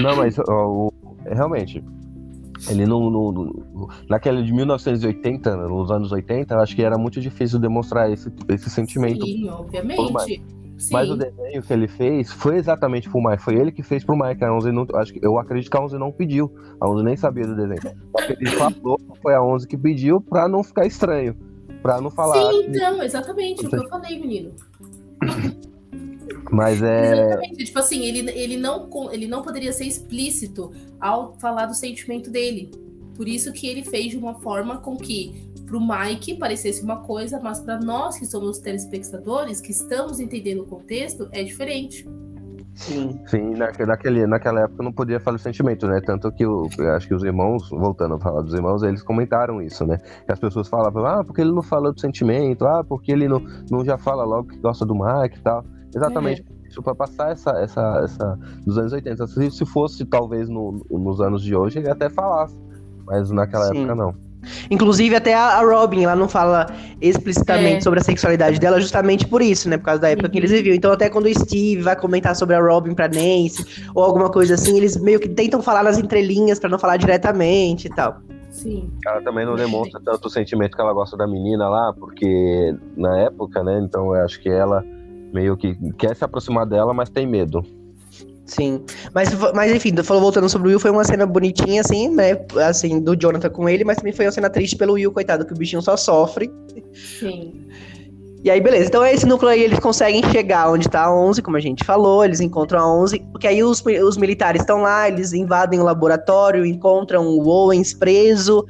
[0.00, 0.92] Não, mas ó, o-
[1.24, 1.82] realmente.
[2.68, 6.96] Ele não, não- não- Naquela de 1980, né, nos anos 80, eu acho que era
[6.96, 9.26] muito difícil demonstrar esse, esse sentimento.
[9.26, 10.42] Sim, obviamente.
[10.78, 10.92] Sim.
[10.92, 13.42] Mas o desenho que ele fez foi exatamente pro Mike.
[13.42, 14.44] Foi ele que fez pro Mike.
[14.44, 16.52] A 11 não, acho que, eu acredito que a 11 não pediu.
[16.80, 17.80] A 11 nem sabia do desenho.
[18.10, 21.36] Só que ele falou foi a 11 que pediu pra não ficar estranho.
[21.82, 22.34] Pra não falar.
[22.34, 24.52] Sim, então, exatamente o que eu falei, menino.
[26.50, 27.26] Mas é.
[27.26, 27.64] Exatamente.
[27.64, 32.70] Tipo assim, ele, ele, não, ele não poderia ser explícito ao falar do sentimento dele.
[33.16, 37.40] Por isso que ele fez de uma forma com que pro Mike parecesse uma coisa,
[37.40, 42.06] mas para nós que somos telespectadores, que estamos entendendo o contexto, é diferente.
[42.74, 43.20] Sim.
[43.26, 46.00] Sim, naque- naquele, naquela época não podia falar o sentimento, né?
[46.04, 49.62] Tanto que eu, eu acho que os irmãos, voltando a falar dos irmãos, eles comentaram
[49.62, 49.98] isso, né?
[50.26, 53.40] Que as pessoas falavam, ah, porque ele não falou do sentimento, ah, porque ele não,
[53.70, 55.64] não já fala logo que gosta do Mike e tal.
[55.94, 59.26] Exatamente isso, pra passar essa, essa, essa dos anos 80.
[59.28, 62.56] Se, se fosse, talvez, no, nos anos de hoje, ele até falasse.
[63.06, 63.78] Mas naquela Sim.
[63.78, 64.14] época não.
[64.70, 66.66] Inclusive, até a Robin, ela não fala
[67.00, 67.80] explicitamente É.
[67.80, 69.76] sobre a sexualidade dela, justamente por isso, né?
[69.78, 70.40] Por causa da época que Uhum.
[70.40, 70.74] eles viviam.
[70.74, 74.54] Então, até quando o Steve vai comentar sobre a Robin pra Nancy, ou alguma coisa
[74.54, 78.16] assim, eles meio que tentam falar nas entrelinhas pra não falar diretamente e tal.
[78.50, 78.88] Sim.
[79.04, 83.18] Ela também não demonstra tanto o sentimento que ela gosta da menina lá, porque na
[83.20, 83.80] época, né?
[83.82, 84.84] Então eu acho que ela
[85.32, 87.64] meio que quer se aproximar dela, mas tem medo.
[88.46, 88.84] Sim.
[89.14, 92.38] Mas, mas enfim, falou voltando sobre o Will, foi uma cena bonitinha, assim, né?
[92.66, 95.52] Assim, do Jonathan com ele, mas também foi uma cena triste pelo Will, coitado, que
[95.52, 96.52] o bichinho só sofre.
[96.92, 97.66] Sim.
[98.44, 98.88] E aí, beleza.
[98.88, 102.22] Então, esse núcleo aí, eles conseguem chegar onde tá a 11, como a gente falou.
[102.22, 103.18] Eles encontram a 11.
[103.32, 108.62] Porque aí os, os militares estão lá, eles invadem o laboratório, encontram o Owens preso.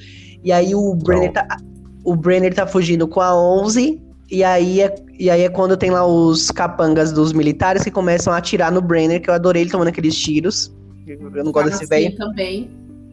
[0.45, 1.57] E aí o Brenner tá,
[2.05, 4.01] o Brenner tá fugindo com a 11.
[4.35, 8.33] E aí, é, e aí é quando tem lá os capangas dos militares que começam
[8.33, 10.75] a atirar no Brenner, que eu adorei ele tomando aqueles tiros.
[11.07, 12.17] Eu não gosto desse velho.
[12.17, 12.69] também.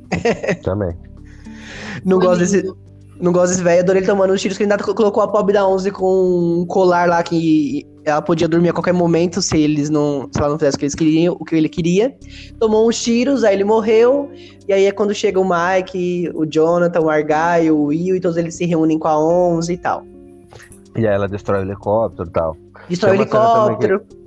[0.63, 0.97] Também.
[2.03, 2.77] Não Foi gosto desse, lindo.
[3.19, 5.53] Não gosto desse velho, adorei ele tomando os tiros, que ele ainda colocou a pobre
[5.53, 9.91] da 11 com um colar lá que ela podia dormir a qualquer momento se eles
[9.91, 12.17] não, se ela não fizesse o que eles queriam, o que ele queria.
[12.59, 14.31] Tomou uns tiros, aí ele morreu,
[14.67, 18.37] e aí é quando chega o Mike, o Jonathan, o Argyle, o Will, e todos
[18.37, 20.03] eles se reúnem com a 11 e tal.
[20.95, 22.55] E aí ela destrói o helicóptero e tal.
[22.89, 24.21] Destrói o Tem uma cena também que- helicóptero.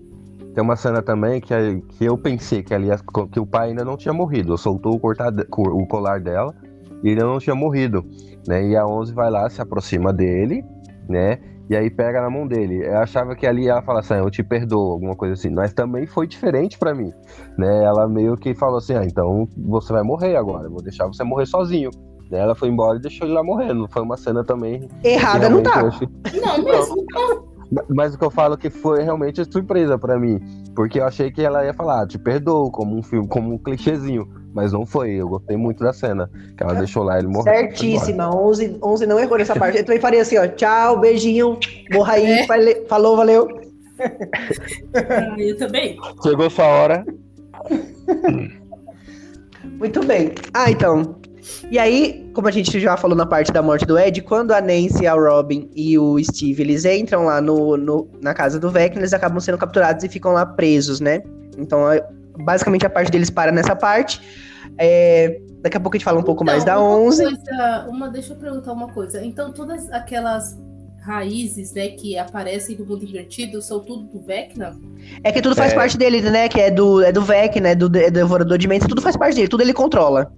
[0.55, 2.89] Tem uma cena também que, que eu pensei que, ali,
[3.33, 4.57] que o pai ainda não tinha morrido.
[4.57, 6.55] Soltou o, cortado, o colar dela
[7.03, 8.05] e ele não tinha morrido.
[8.47, 8.69] Né?
[8.69, 10.65] E a 11 vai lá, se aproxima dele,
[11.09, 11.39] né?
[11.69, 12.87] E aí pega na mão dele.
[12.87, 15.51] Eu achava que ali ela fala assim, ah, eu te perdoo, alguma coisa assim.
[15.51, 17.11] Mas também foi diferente para mim,
[17.59, 17.83] né?
[17.85, 21.25] Ela meio que falou assim, ah, então você vai morrer agora, eu vou deixar você
[21.25, 21.91] morrer sozinho.
[22.31, 23.89] Ela foi embora e deixou ele lá morrendo.
[23.89, 24.89] Foi uma cena também.
[25.03, 25.87] Errada não tá.
[25.87, 26.09] Achei...
[26.41, 27.55] Não, mesmo não.
[27.89, 30.41] Mas o que eu falo que foi realmente surpresa para mim.
[30.75, 33.59] Porque eu achei que ela ia falar, ah, te perdoo, como um filme, como um
[33.59, 34.29] clichêzinho.
[34.53, 36.31] Mas não foi, eu gostei muito da cena.
[36.57, 37.51] Que ela deixou lá ele morrer.
[37.51, 39.79] Certíssima, 11, 11 não errou nessa parte.
[39.79, 41.59] Eu também faria assim, ó, tchau, beijinho,
[41.93, 42.85] morra aí, é.
[42.87, 43.49] falou, valeu.
[44.95, 45.97] Ah, eu também.
[46.23, 47.07] Chegou sua hora.
[49.79, 50.33] Muito bem.
[50.53, 51.17] Ah, então,
[51.71, 54.61] e aí, como a gente já falou na parte da morte do Ed, quando a
[54.61, 59.01] Nancy, a Robin e o Steve eles entram lá no, no na casa do Vecna,
[59.01, 61.23] eles acabam sendo capturados e ficam lá presos, né?
[61.59, 61.81] Então,
[62.39, 64.21] basicamente a parte deles para nessa parte.
[64.79, 67.23] É, daqui a pouco a gente fala um pouco então, mais da 11.
[67.23, 69.25] Coisa, uma, deixa eu perguntar uma coisa.
[69.25, 70.59] Então, todas aquelas
[71.03, 74.75] raízes, né, que aparecem no mundo invertido, são tudo do Vecna?
[75.23, 75.75] É que tudo faz é.
[75.75, 76.49] parte dele, né?
[76.49, 79.17] Que é do, é do Vecna, é do, é do Devorador de Mentes, tudo faz
[79.17, 80.33] parte dele, tudo ele controla.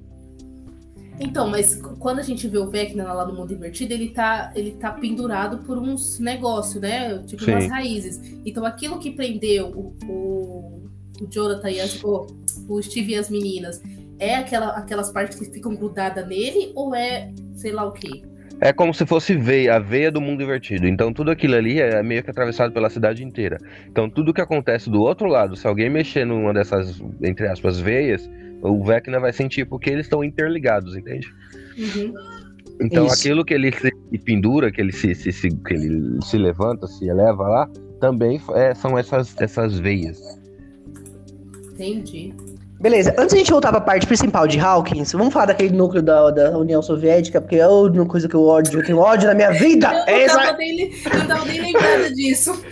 [1.18, 4.72] Então, mas quando a gente vê o Vecna lá no mundo invertido, ele tá, ele
[4.72, 7.18] tá pendurado por uns negócios, né?
[7.20, 7.52] Tipo Sim.
[7.52, 8.20] umas raízes.
[8.44, 10.90] Então, aquilo que prendeu o, o,
[11.20, 12.26] o Jonathan e as, o,
[12.68, 13.82] o Steve e as meninas,
[14.18, 18.22] é aquela, aquelas partes que ficam grudadas nele ou é sei lá o quê?
[18.60, 20.86] É como se fosse veia, a veia do mundo invertido.
[20.88, 23.58] Então tudo aquilo ali é meio que atravessado pela cidade inteira.
[23.88, 28.28] Então tudo que acontece do outro lado, se alguém mexer numa dessas, entre aspas, veias,
[28.62, 31.28] o Vecna vai sentir porque eles estão interligados, entende?
[31.76, 32.14] Uhum.
[32.80, 33.14] Então Isso.
[33.14, 37.08] aquilo que ele se pendura, que ele se, se, se, que ele se levanta, se
[37.08, 40.20] eleva lá, também é, são essas, essas veias.
[41.72, 42.34] Entendi.
[42.78, 46.30] Beleza, antes a gente voltar pra parte principal de Hawkins, vamos falar daquele núcleo da,
[46.30, 49.50] da União Soviética, porque é uma coisa que eu ódio, eu tenho ódio na minha
[49.50, 50.04] vida.
[50.06, 52.62] Eu é não, tava nem, não tava nem lembrando disso.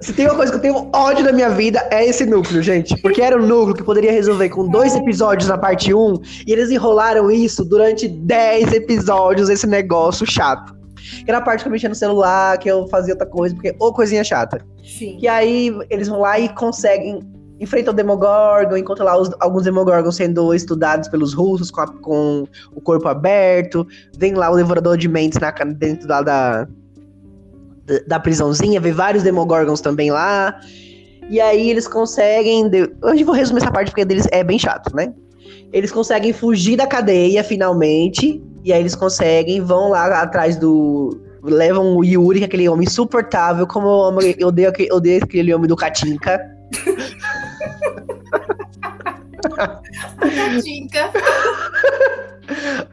[0.00, 2.96] Se tem uma coisa que eu tenho ódio na minha vida, é esse núcleo, gente.
[3.02, 6.14] Porque era um núcleo que poderia resolver com dois episódios na parte 1,
[6.46, 10.74] e eles enrolaram isso durante 10 episódios, esse negócio chato.
[11.24, 13.76] Que era a parte que eu mexia no celular, que eu fazia outra coisa, porque
[13.78, 14.64] ou coisinha chata.
[14.82, 15.18] Sim.
[15.18, 17.20] Que aí eles vão lá e conseguem
[17.62, 22.44] enfrenta o Demogorgon, encontra lá os, alguns Demogorgons sendo estudados pelos russos com, a, com,
[22.74, 23.86] o corpo aberto.
[24.18, 26.68] Vem lá o Devorador de Mentes na, dentro da, da,
[28.06, 30.60] da prisãozinha, vê vários Demogorgons também lá.
[31.30, 32.68] E aí eles conseguem.
[33.00, 35.14] Hoje vou resumir essa parte porque deles é bem chato, né?
[35.72, 38.42] Eles conseguem fugir da cadeia finalmente.
[38.64, 41.16] E aí eles conseguem, vão lá atrás do.
[41.44, 45.52] Levam o Yuri, é aquele homem insuportável, como eu, amo, eu, odeio, eu odeio aquele
[45.54, 46.40] homem do Katinka.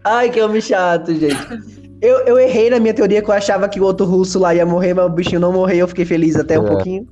[0.03, 1.79] Ai, que homem chato, gente.
[2.01, 4.65] Eu, eu errei na minha teoria que eu achava que o outro russo lá ia
[4.65, 6.59] morrer, mas o bichinho não morreu, eu fiquei feliz até é.
[6.59, 7.05] um pouquinho.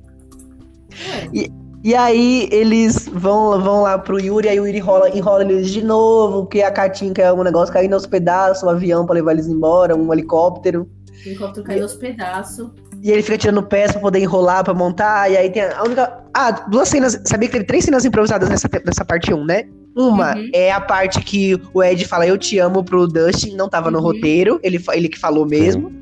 [1.32, 1.52] E,
[1.84, 5.84] e aí eles vão, vão lá pro Yuri, aí o Yuri enrola, enrola eles de
[5.84, 9.46] novo, porque a Katinka é um negócio caindo aos pedaços, um avião pra levar eles
[9.46, 10.88] embora, um helicóptero.
[11.24, 12.70] O helicóptero caindo aos pedaços.
[13.02, 15.30] E ele fica tirando peça pra poder enrolar, pra montar.
[15.30, 16.22] E aí tem a única.
[16.34, 17.20] Ah, duas cenas.
[17.24, 19.64] Sabia que teve três cenas improvisadas nessa, nessa parte 1, né?
[19.96, 20.50] Uma uhum.
[20.54, 23.98] é a parte que o Ed fala eu te amo pro Dustin, não tava no
[23.98, 24.04] uhum.
[24.04, 25.92] roteiro, ele, ele que falou mesmo.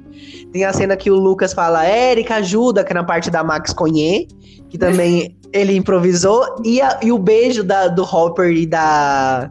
[0.52, 3.72] Tem a cena que o Lucas fala, Erika, ajuda, que é na parte da Max
[3.72, 4.28] Conhe,
[4.68, 6.44] que também ele improvisou.
[6.64, 9.50] E, a, e o beijo da, do Hopper e da.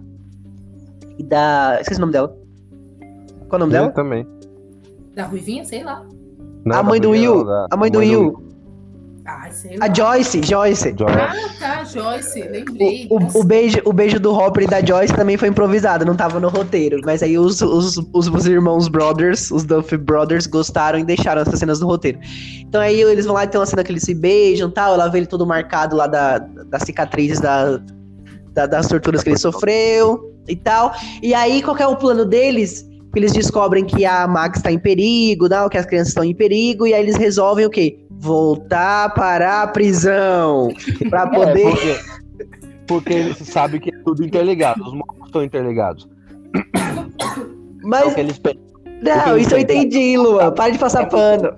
[1.18, 1.78] E da.
[1.82, 2.36] Esqueci o nome dela.
[3.50, 3.92] Qual é o nome eu dela?
[3.92, 4.28] também.
[5.16, 6.06] Da Ruivinha, sei lá.
[6.66, 7.46] Não, a mãe do Will.
[7.70, 8.44] A mãe do Will.
[9.28, 9.86] Ah, sei lá.
[9.88, 10.96] A Joyce, Joyce.
[10.98, 11.18] Joyce.
[11.18, 13.08] Ah, tá, Joyce, lembrei.
[13.10, 16.16] O, o, o, beijo, o beijo do Hopper e da Joyce também foi improvisado, não
[16.16, 17.00] tava no roteiro.
[17.04, 21.58] Mas aí os, os, os, os irmãos Brothers, os Duff Brothers, gostaram e deixaram essas
[21.58, 22.20] cenas no roteiro.
[22.62, 24.94] Então aí eles vão lá e tem uma cena que eles se beijam e tal.
[24.94, 27.80] Ela vê ele todo marcado lá da, das cicatrizes da,
[28.54, 30.94] da, das torturas que ele sofreu e tal.
[31.24, 32.86] E aí, qual é o plano deles?
[33.20, 36.86] Eles descobrem que a Max está em perigo, não, que as crianças estão em perigo,
[36.86, 38.00] e aí eles resolvem o quê?
[38.10, 40.70] Voltar para a prisão.
[41.10, 41.68] para é, poder.
[41.68, 41.98] É, porque,
[42.88, 46.08] porque eles sabem que é tudo interligado, os monstros estão interligados.
[47.84, 48.08] Mas.
[48.08, 48.42] Então, eles...
[49.02, 50.52] Não, isso eu entendi, Lua.
[50.52, 51.54] Para de passar pano.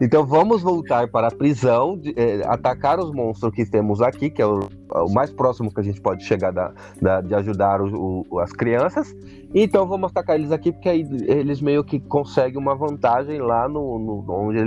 [0.00, 4.42] Então vamos voltar para a prisão, de, eh, atacar os monstros que temos aqui, que
[4.42, 8.26] é o, o mais próximo que a gente pode chegar da, da de ajudar o,
[8.28, 9.14] o, as crianças.
[9.54, 13.98] Então vamos atacar eles aqui, porque aí eles meio que conseguem uma vantagem lá no,
[13.98, 14.60] no onde,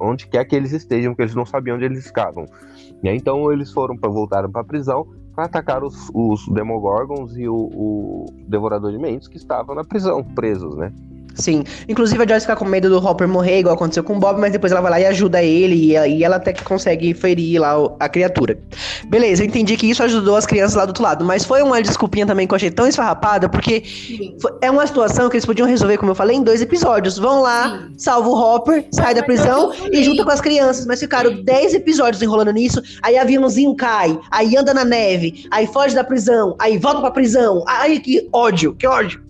[0.00, 2.46] onde quer que eles estejam, porque eles não sabiam onde eles estavam.
[3.02, 7.36] E aí, então eles foram para voltaram para a prisão para atacar os, os Demogorgons
[7.36, 10.92] e o, o Devorador de Mentes que estavam na prisão, presos, né?
[11.36, 11.64] Sim.
[11.88, 14.52] Inclusive a Joyce fica com medo do Hopper morrer, igual aconteceu com o Bob, mas
[14.52, 17.60] depois ela vai lá e ajuda ele e ela, e ela até que consegue ferir
[17.60, 18.58] lá a criatura.
[19.06, 21.80] Beleza, eu entendi que isso ajudou as crianças lá do outro lado, mas foi uma
[21.80, 24.36] desculpinha também que eu achei tão esfarrapada, porque Sim.
[24.60, 27.18] é uma situação que eles podiam resolver, como eu falei, em dois episódios.
[27.18, 27.94] Vão lá, Sim.
[27.98, 30.86] salva o Hopper, sai da prisão e junta com as crianças.
[30.86, 35.94] Mas ficaram 10 episódios enrolando nisso, aí aviãozinho cai, aí anda na neve, aí foge
[35.94, 37.62] da prisão, aí volta pra prisão.
[37.66, 39.26] Ai, que ódio, que ódio.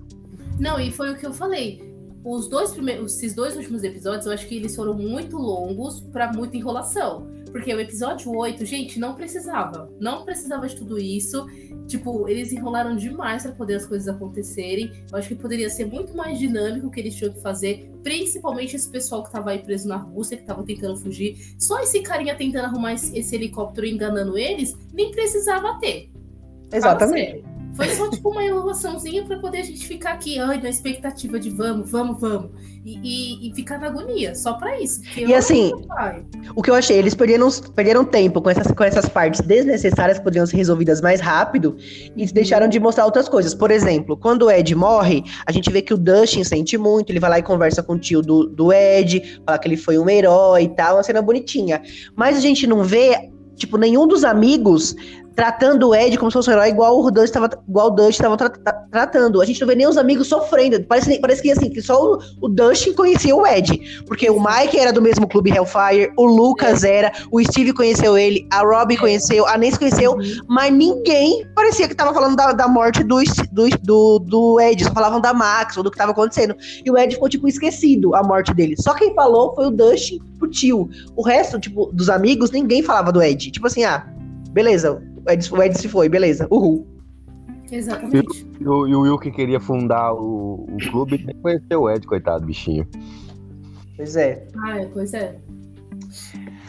[0.58, 1.85] Não, e foi o que eu falei.
[2.28, 6.32] Os dois primeiros, esses dois últimos episódios, eu acho que eles foram muito longos pra
[6.32, 7.28] muita enrolação.
[7.52, 9.88] Porque o episódio 8, gente, não precisava.
[10.00, 11.46] Não precisava de tudo isso.
[11.86, 14.90] Tipo, eles enrolaram demais pra poder as coisas acontecerem.
[15.08, 17.88] Eu acho que poderia ser muito mais dinâmico o que eles tinham que fazer.
[18.02, 21.54] Principalmente esse pessoal que tava aí preso na Rússia, que tava tentando fugir.
[21.60, 26.10] Só esse carinha tentando arrumar esse, esse helicóptero e enganando eles, nem precisava ter.
[26.72, 27.44] Exatamente.
[27.76, 31.50] Foi só tipo uma enrolaçãozinha pra poder a gente ficar aqui, ai, na expectativa de
[31.50, 32.50] vamos, vamos, vamos.
[32.84, 35.00] E, e- e ficar na agonia, só pra isso.
[35.16, 35.72] E assim.
[36.54, 40.24] O que eu achei, eles perderam, perderam tempo com essas, com essas partes desnecessárias que
[40.24, 41.76] poderiam ser resolvidas mais rápido
[42.16, 43.54] e deixaram de mostrar outras coisas.
[43.54, 47.18] Por exemplo, quando o Ed morre, a gente vê que o Dustin sente muito, ele
[47.20, 50.08] vai lá e conversa com o tio do, do Ed, fala que ele foi um
[50.08, 51.82] herói e tal, uma cena bonitinha.
[52.14, 54.94] Mas a gente não vê, tipo, nenhum dos amigos
[55.36, 58.10] tratando o Ed como se fosse um herói igual o Dustin estava igual o Dustin
[58.22, 59.42] estava tra- tra- tratando.
[59.42, 60.82] A gente não vê nem os amigos sofrendo.
[60.84, 64.02] Parece, parece que assim, que só o, o Dustin conhecia o Ed.
[64.06, 68.48] Porque o Mike era do mesmo clube Hellfire, o Lucas era, o Steve conheceu ele,
[68.50, 70.22] a Robbie conheceu, a Nancy conheceu, Uhum.
[70.48, 73.18] mas ninguém parecia que tava falando da, da morte do,
[73.52, 76.56] do, do, do Ed, só falavam da Max ou do que tava acontecendo.
[76.82, 78.74] E o Ed ficou, tipo, esquecido a morte dele.
[78.78, 80.88] Só quem falou foi o Dustin pro tio.
[81.14, 83.50] O resto, tipo, dos amigos, ninguém falava do Ed.
[83.50, 84.06] Tipo assim, ah,
[84.56, 86.86] beleza, o Ed, o Ed se foi, beleza, uhul.
[87.70, 88.46] Exatamente.
[88.58, 92.06] E o, e o Will que queria fundar o, o clube nem conheceu o Ed,
[92.06, 92.88] coitado, bichinho.
[93.96, 94.46] Pois é.
[94.64, 95.36] Ah, é, pois é.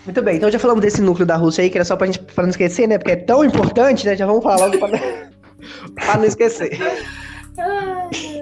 [0.03, 2.19] Muito bem, então já falamos desse núcleo da Rússia aí, que era só pra gente
[2.19, 2.97] pra não esquecer, né?
[2.97, 4.17] Porque é tão importante, né?
[4.17, 4.89] Já vamos falar logo pra,
[5.95, 6.77] pra não esquecer.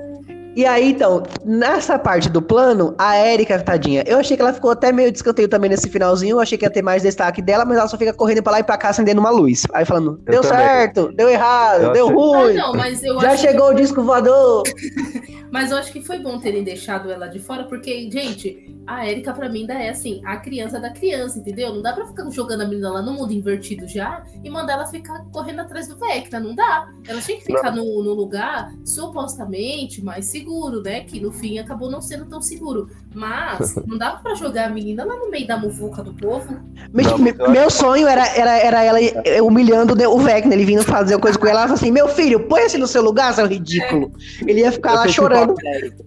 [0.56, 4.54] Ah, E aí, então, nessa parte do plano, a Erika, tadinha, eu achei que ela
[4.54, 6.36] ficou até meio de escanteio também nesse finalzinho.
[6.38, 8.60] Eu achei que ia ter mais destaque dela, mas ela só fica correndo pra lá
[8.60, 9.64] e pra cá acendendo uma luz.
[9.74, 10.58] Aí falando, Eu deu também.
[10.66, 14.02] certo, deu errado, Eu deu achei- ah, ruim, não, mas eu já chegou o disco
[14.02, 14.64] voador.
[15.56, 19.32] Mas eu acho que foi bom terem deixado ela de fora, porque, gente, a Erika
[19.32, 21.74] pra mim ainda é assim, a criança da criança, entendeu?
[21.74, 24.86] Não dá pra ficar jogando a menina lá no mundo invertido já e mandar ela
[24.86, 26.90] ficar correndo atrás do Vecna, não dá.
[27.08, 31.06] Ela tinha que ficar no, no lugar supostamente mais seguro, né?
[31.06, 32.90] Que no fim acabou não sendo tão seguro.
[33.14, 36.60] Mas não dava pra jogar a menina lá no meio da muvuca do povo.
[36.94, 39.00] Me- Não, me- eu acho- meu sonho era, era, era ela
[39.42, 41.60] humilhando o Vecna, ele vindo fazer coisa com ela.
[41.60, 44.12] Ela falou assim: Meu filho, põe-se no seu lugar, seu ridículo.
[44.46, 45.45] Ele ia ficar Eu lá chorando.
[45.46, 46.06] Falta da Erika.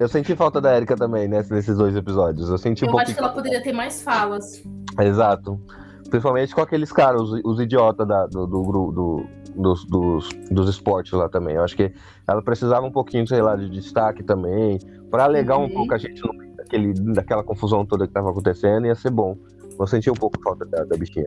[0.00, 2.48] Eu senti falta da Erika também, né, nesses dois episódios.
[2.48, 3.04] Eu senti um Eu pouco.
[3.06, 4.62] acho que ela poderia ter mais falas.
[5.00, 5.60] Exato.
[6.08, 11.12] Principalmente com aqueles caras, os, os idiotas da- do, do, do- dos, dos, dos esportes
[11.12, 11.56] lá também.
[11.56, 11.92] Eu acho que
[12.26, 14.78] ela precisava um pouquinho, sei lá, de destaque também.
[15.10, 15.70] Pra alegar um Uhum.
[15.74, 19.36] pouco a gente no meio daquele, daquela confusão toda que tava acontecendo, ia ser bom.
[19.78, 21.26] Eu senti um pouco falta da, da bichinha.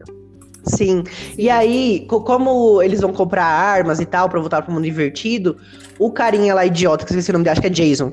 [0.63, 1.03] Sim.
[1.37, 5.57] E aí, co- como eles vão comprar armas e tal pra voltar pro mundo invertido,
[5.99, 8.11] o carinha lá idiota, que eu esqueci o nome dele, acho que é Jason.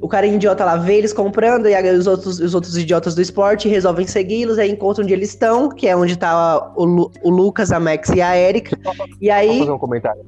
[0.00, 3.68] O carinha idiota lá vê eles comprando, e os outros, os outros idiotas do esporte
[3.68, 7.72] resolvem segui-los, aí encontram onde eles estão, que é onde tá o, Lu- o Lucas,
[7.72, 8.78] a Max e a Erika.
[9.20, 10.22] E Vou aí, fazer um comentário.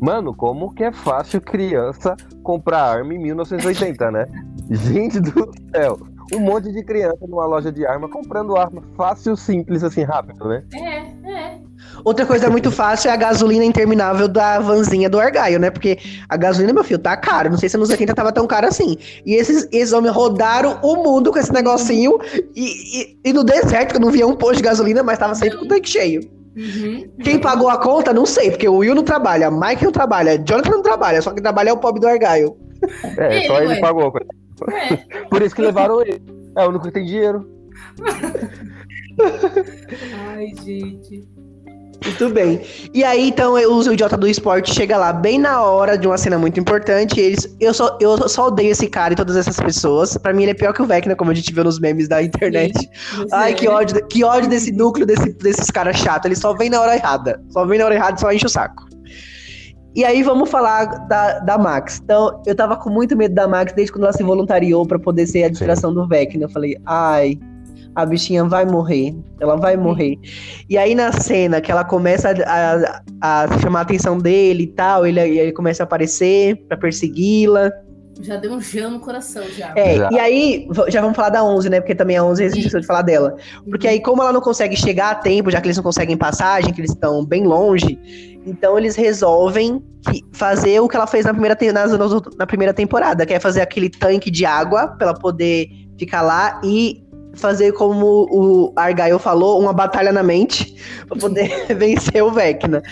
[0.00, 4.26] Mano, como que é fácil criança comprar arma em 1980, né?
[4.70, 5.98] Gente do céu.
[6.34, 10.62] Um monte de criança numa loja de arma comprando arma fácil, simples, assim, rápido, né?
[10.74, 11.58] É, é.
[12.04, 15.70] outra coisa muito fácil é a gasolina interminável da vanzinha do Argaio, né?
[15.70, 15.98] Porque
[16.28, 17.48] a gasolina, meu filho, tá cara.
[17.48, 18.96] Não sei se nos 80 tava tão cara assim.
[19.24, 22.18] E esses, esses homens rodaram o mundo com esse negocinho.
[22.54, 25.34] E, e, e no deserto, que eu não via um posto de gasolina, mas tava
[25.34, 26.38] sempre com o tanque cheio.
[26.58, 27.08] Uhum.
[27.22, 30.32] Quem pagou a conta, não sei, porque o Will não trabalha, a Mike não trabalha,
[30.32, 32.56] a Jonathan não trabalha, só quem trabalha é o pobre do Argaio.
[33.16, 33.80] É, Ele, só ele ué.
[33.80, 34.12] pagou.
[34.70, 34.96] É.
[35.24, 36.22] Por isso que levaram ele.
[36.56, 37.48] É o único que tem dinheiro.
[40.28, 41.28] Ai, gente.
[42.04, 42.60] Muito bem.
[42.94, 46.38] E aí, então, o idiota do esporte chega lá bem na hora de uma cena
[46.38, 47.20] muito importante.
[47.20, 50.16] e Eles, eu, só, eu só odeio esse cara e todas essas pessoas.
[50.16, 52.22] Pra mim, ele é pior que o Vecna, como a gente viu nos memes da
[52.22, 52.88] internet.
[53.32, 56.26] Ai, que ódio, que ódio desse núcleo, desse, desses caras chatos.
[56.26, 57.42] Eles só vêm na hora errada.
[57.50, 58.87] Só vêm na hora errada e só enche o saco.
[59.98, 62.00] E aí, vamos falar da, da Max.
[62.04, 65.26] Então, eu tava com muito medo da Max desde quando ela se voluntariou pra poder
[65.26, 66.44] ser a distração do Vecna.
[66.44, 67.36] Eu falei, ai,
[67.96, 69.12] a bichinha vai morrer.
[69.40, 70.16] Ela vai morrer.
[70.70, 72.74] E aí, na cena que ela começa a,
[73.20, 77.72] a- a chamar a atenção dele e tal, ele, ele começa a aparecer pra persegui-la.
[78.20, 79.72] Já deu um gelo no coração, já.
[79.76, 80.08] É, Já.
[80.12, 81.80] e aí, já vamos falar da 11, né?
[81.80, 83.36] Porque também a 11 a gente esqueceu de falar dela.
[83.68, 86.72] Porque aí, como ela não consegue chegar a tempo, já que eles não conseguem passagem,
[86.72, 87.98] que eles estão bem longe,
[88.46, 93.24] então eles resolvem que- fazer o que ela fez na primeira, nas- na primeira temporada,
[93.26, 97.02] que é fazer aquele tanque de água pra ela poder ficar lá e
[97.38, 100.76] fazer como o Argyle falou, uma batalha na mente
[101.06, 102.82] pra poder vencer o Vecna.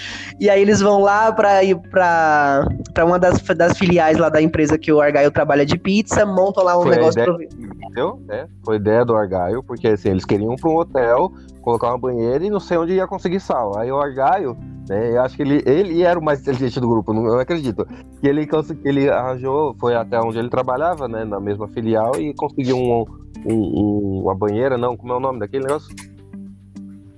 [0.41, 4.41] E aí eles vão lá pra ir pra, pra uma das, das filiais lá da
[4.41, 7.37] empresa que o Argyle trabalha de pizza, montam lá um Foi negócio ideia.
[7.37, 7.67] pro...
[7.97, 8.21] Entendeu?
[8.31, 11.33] É, foi ideia do Argyle, porque assim, eles queriam ir pra um hotel,
[11.63, 13.77] colocar uma banheira e não sei onde ia conseguir sal.
[13.79, 14.55] Aí o Argyle,
[14.89, 17.87] né, eu acho que ele, ele era o mais inteligente do grupo, não, eu acredito.
[18.21, 18.49] Que ele,
[18.85, 23.05] ele arranjou, foi até onde ele trabalhava, né, na mesma filial, e conseguiu um,
[23.53, 25.95] um- um- uma banheira, não, como é o nome daquele negócio?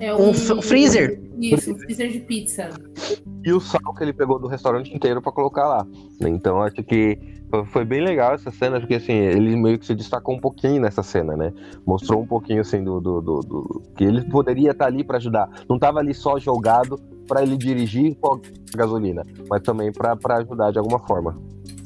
[0.01, 1.21] É Um f- freezer.
[1.41, 2.69] Isso, um freezer de pizza.
[3.45, 5.87] E o sal que ele pegou do restaurante inteiro pra colocar lá.
[6.21, 7.19] Então acho que
[7.67, 11.03] foi- bem legal essa cena, porque assim, ele meio que se destacou um pouquinho nessa
[11.03, 11.53] cena, né?
[11.85, 15.49] Mostrou um pouquinho assim do, do, do- do- que ele poderia estar ali pra ajudar.
[15.69, 18.41] Não tava ali só jogado pra ele dirigir com a
[18.77, 21.37] gasolina, mas também pra ajudar de alguma forma.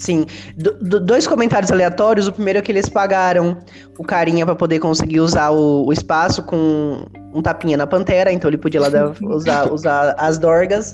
[0.03, 0.27] Sim.
[0.57, 2.27] Do- do- dois comentários aleatórios.
[2.27, 3.57] O primeiro é que eles pagaram
[3.97, 8.51] o carinha pra poder conseguir usar o, o espaço com um tapinha na pantera, então
[8.51, 10.93] ele podia lá dar- usar, usar as dorgas.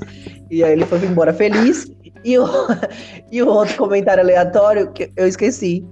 [0.50, 1.90] E aí ele foi embora feliz.
[2.22, 2.44] E o,
[3.32, 5.82] e o outro comentário aleatório que eu esqueci.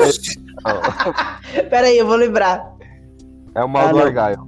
[0.00, 0.40] Oxi,
[1.68, 2.64] Pera aí, eu vou lembrar.
[3.54, 3.98] É o mal Ah, do.
[3.98, 4.40] Argyle.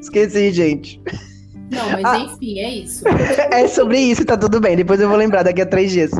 [0.00, 1.00] Esqueci, gente.
[1.70, 2.18] Não, mas Ah.
[2.18, 3.04] enfim, é isso.
[3.50, 4.76] É sobre isso, tá tudo bem.
[4.76, 6.10] Depois eu vou lembrar daqui a três dias.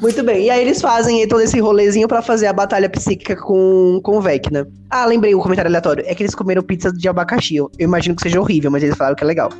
[0.00, 0.44] Muito bem.
[0.46, 4.20] E aí eles fazem todo esse rolezinho pra fazer a batalha psíquica com, com o
[4.20, 4.66] Vecna.
[4.88, 6.04] Ah, lembrei o comentário aleatório.
[6.06, 7.56] É que eles comeram pizza de abacaxi.
[7.56, 9.50] Eu, eu imagino que seja horrível, mas eles falaram que é legal.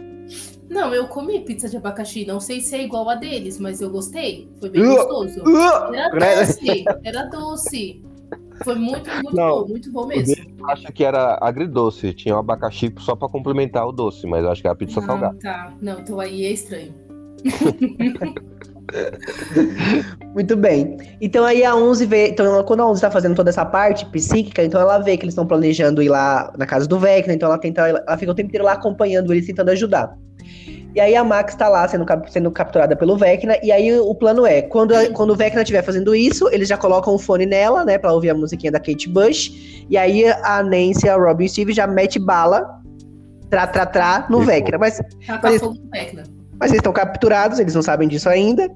[0.71, 2.25] Não, eu comi pizza de abacaxi.
[2.25, 4.49] Não sei se é igual a deles, mas eu gostei.
[4.61, 5.41] Foi bem Uh, gostoso.
[5.43, 5.95] Uh!
[5.95, 6.39] Era Credo.
[6.47, 6.85] doce.
[7.05, 8.03] Era doce.
[8.65, 9.63] Foi muito, muito Não.
[9.63, 9.69] bom.
[9.69, 10.35] Muito bom mesmo.
[10.69, 14.61] Acho que era agridoce, tinha o abacaxi só pra complementar o doce, mas eu acho
[14.63, 15.37] que é a pizza Ah, salgada.
[15.41, 15.73] tá.
[15.81, 16.95] Não, então aí é estranho.
[20.35, 20.97] Muito bem.
[21.21, 22.29] Então aí a 11 vê.
[22.29, 25.25] Então ela- quando a 11 tá fazendo toda essa parte psíquica, então ela vê que
[25.25, 27.35] eles estão planejando ir lá na casa do Vecna.
[27.35, 27.83] Então ela tenta.
[27.89, 30.17] Ela fica o tempo inteiro lá acompanhando eles, tentando ajudar.
[30.99, 33.57] E aí a Max tá lá sendo, cap- sendo capturada pelo Vecna.
[33.63, 36.77] E aí o plano é: quando, a- quando o Vecna estiver fazendo isso, eles já
[36.77, 37.97] colocam o fone nela, né?
[37.99, 39.85] Pra ouvir a musiquinha da Kate Bush.
[39.89, 42.69] E aí a Nancy, a Robin e o Steve já mete bala.
[43.49, 44.41] Tra, tra, tra, no.
[44.41, 44.77] Vecna.
[44.77, 45.01] Mas
[45.41, 46.25] Mas- fogo no Vecna.
[46.61, 48.69] mas eles estão capturados, eles não sabem disso ainda.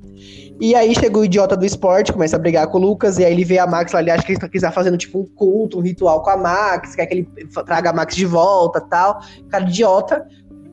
[0.61, 3.33] E aí chega o idiota do esporte, começa a brigar com o Lucas, e aí
[3.33, 5.81] ele vê a Max lá, ele acha que ele está fazendo tipo um culto, um
[5.81, 7.29] ritual com a Max, quer que ele
[7.67, 9.21] traga a Max de volta tal.
[9.51, 10.25] Cara idiota.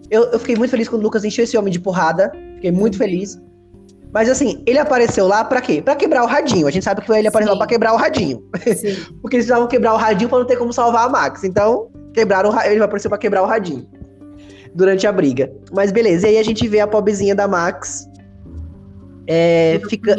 [0.09, 2.31] Eu, eu fiquei muito feliz quando o Lucas encheu esse homem de porrada.
[2.55, 3.39] Fiquei muito feliz.
[4.11, 5.81] Mas assim, ele apareceu lá pra quê?
[5.83, 6.65] Pra quebrar o radinho.
[6.67, 7.59] A gente sabe que ele apareceu lá Sim.
[7.59, 8.43] pra quebrar o radinho.
[8.75, 8.95] Sim.
[9.21, 11.43] Porque eles precisavam quebrar o radinho pra não ter como salvar a Max.
[11.43, 13.87] Então, quebraram o ra- ele apareceu pra quebrar o radinho.
[14.73, 15.51] Durante a briga.
[15.71, 18.07] Mas beleza, e aí a gente vê a pobrezinha da Max.
[19.27, 20.15] é, fica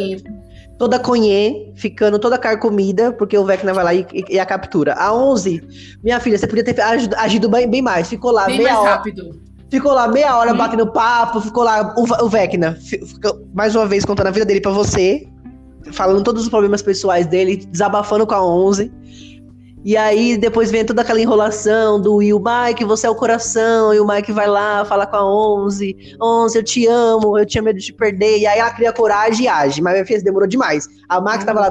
[0.78, 4.94] toda conhê, ficando toda carcomida, porque o Vecna vai lá e, e- e a captura.
[4.94, 5.60] A 11,
[6.02, 8.08] minha filha, você podia ter agi- agido bem, bem mais.
[8.08, 8.90] Ficou lá Bem meia mais hora.
[8.92, 9.40] rápido.
[9.70, 13.86] Ficou lá meia hora batendo papo, ficou lá o, o Vecna, fi- ficou mais uma
[13.86, 15.28] vez contando a vida dele pra você,
[15.92, 18.92] falando todos os problemas pessoais dele, desabafando com a 11.
[19.82, 24.00] E aí depois vem toda aquela enrolação do Will, Mike, você é o coração, e
[24.00, 25.24] o Mike vai lá, fala com a
[25.64, 28.92] 11, 11, eu te amo, eu tinha medo de te perder, e aí ela cria
[28.92, 30.86] coragem e age, mas minha filha demorou demais.
[31.08, 31.70] A Max tava lá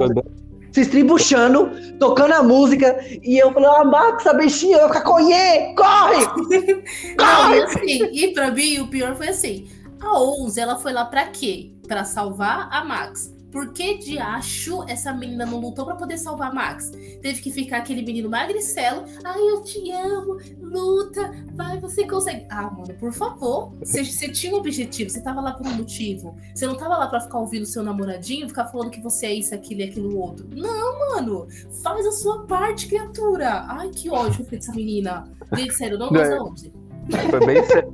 [0.72, 5.74] se estribuchando, tocando a música, e eu falei, ah, Max, a bichinha vai ficar conhê,
[5.76, 6.26] corre!
[7.18, 7.58] Não, Corre!
[7.58, 9.68] e assim, e pra mim o pior foi assim:
[10.00, 11.72] a 11 ela foi lá pra quê?
[11.88, 13.34] Pra salvar a Max.
[13.52, 16.92] Por que de acho essa menina não lutou pra poder salvar a Max?
[17.22, 19.06] Teve que ficar aquele menino magricelo.
[19.24, 22.46] Ai, eu te amo, luta, vai, você consegue.
[22.50, 23.74] Ah, mano, por favor.
[23.80, 26.36] Você, você tinha um objetivo, você tava lá por um motivo.
[26.54, 29.54] Você não tava lá pra ficar ouvindo seu namoradinho, ficar falando que você é isso,
[29.56, 30.48] aquilo e aquilo outro.
[30.56, 31.48] Não, mano.
[31.84, 33.66] Faz a sua parte, criatura.
[33.68, 35.24] Ai, que ódio dessa menina.
[35.56, 36.74] Gente, sério, não gosto da 11.
[37.30, 37.94] Foi bem sério.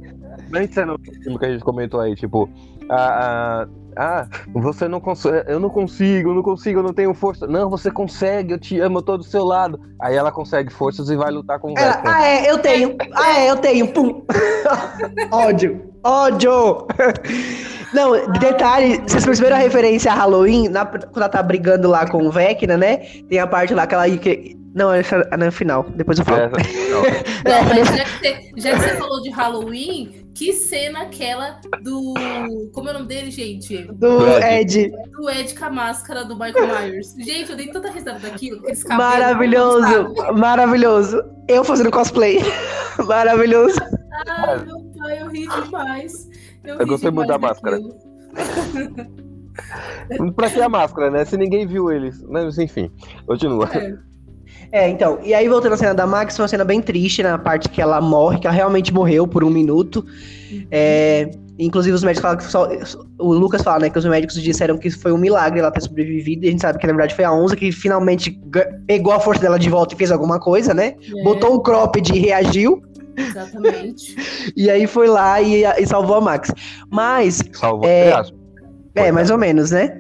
[0.50, 2.50] Bem sério o que a gente comentou aí, tipo,
[2.90, 3.68] ah, ah,
[3.98, 7.48] ah, você não consegue, eu não consigo, eu não consigo, eu não tenho força.
[7.48, 9.80] Não, você consegue, eu te amo, eu tô do seu lado.
[10.02, 12.12] Aí ela consegue forças e vai lutar com o Ela, Vecna.
[12.16, 12.96] ah, é, eu tenho.
[13.14, 13.88] Ah, é, eu tenho.
[13.88, 14.24] Pum.
[15.32, 15.92] ódio.
[16.04, 16.88] Ódio.
[17.94, 20.68] Não, detalhe, vocês perceberam a referência a Halloween?
[20.68, 22.98] Na- quando ela tá brigando lá com o Vecna, né?
[23.30, 24.10] Tem a parte lá que ela.
[24.18, 25.86] Que, não, essa é no final.
[25.96, 26.42] Depois eu falo.
[26.42, 27.02] Essa- não.
[27.46, 32.14] Não, mas já que, você, já que você falou de Halloween, Que cena aquela do.
[32.74, 33.84] Como é o nome dele, gente?
[33.94, 34.92] Do Ed.
[35.12, 37.16] Do Ed com a máscara do Michael Myers.
[37.18, 38.62] Gente, eu dei tanta risada daquilo.
[38.90, 41.24] Maravilhoso, maravilhoso.
[41.48, 42.40] Eu fazendo cosplay.
[43.08, 43.80] Maravilhoso.
[44.28, 46.30] Ah, meu pai, eu ri demais.
[46.64, 47.80] Eu, Eu ri gostei muito da máscara.
[50.36, 51.24] Pra que a máscara, né?
[51.24, 52.22] Se ninguém viu eles.
[52.24, 52.92] Mas enfim,
[53.26, 53.70] continua.
[53.74, 53.96] É.
[54.72, 57.38] É, então, e aí voltando à cena da Max, foi uma cena bem triste, na
[57.38, 60.06] parte que ela morre, que ela realmente morreu por um minuto.
[60.72, 62.68] É, inclusive os médicos falam que só,
[63.20, 66.46] o Lucas fala, né, que os médicos disseram que foi um milagre ela ter sobrevivido,
[66.46, 68.40] e a gente sabe que na verdade foi a Onza que finalmente
[68.86, 70.96] pegou a força dela de volta e fez alguma coisa, né?
[71.18, 72.82] É, Botou um cropped e reagiu,
[73.18, 74.16] Exatamente.
[74.56, 76.52] e aí foi lá e, e salvou a Max.
[76.90, 77.88] Mas Salvou.
[77.88, 78.22] É.
[78.96, 79.98] É, mais ou menos, né?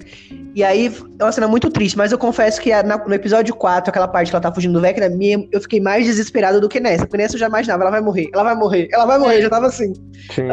[0.56, 0.90] E aí,
[1.20, 4.30] é uma cena muito triste, mas eu confesso que na- no episódio 4, aquela parte
[4.30, 7.06] que ela tá fugindo do Vecna, me- eu fiquei mais desesperado do que nessa.
[7.06, 9.50] Porque nessa eu já imaginava, ela vai morrer, ela vai morrer, ela vai morrer, já
[9.50, 9.92] tava assim.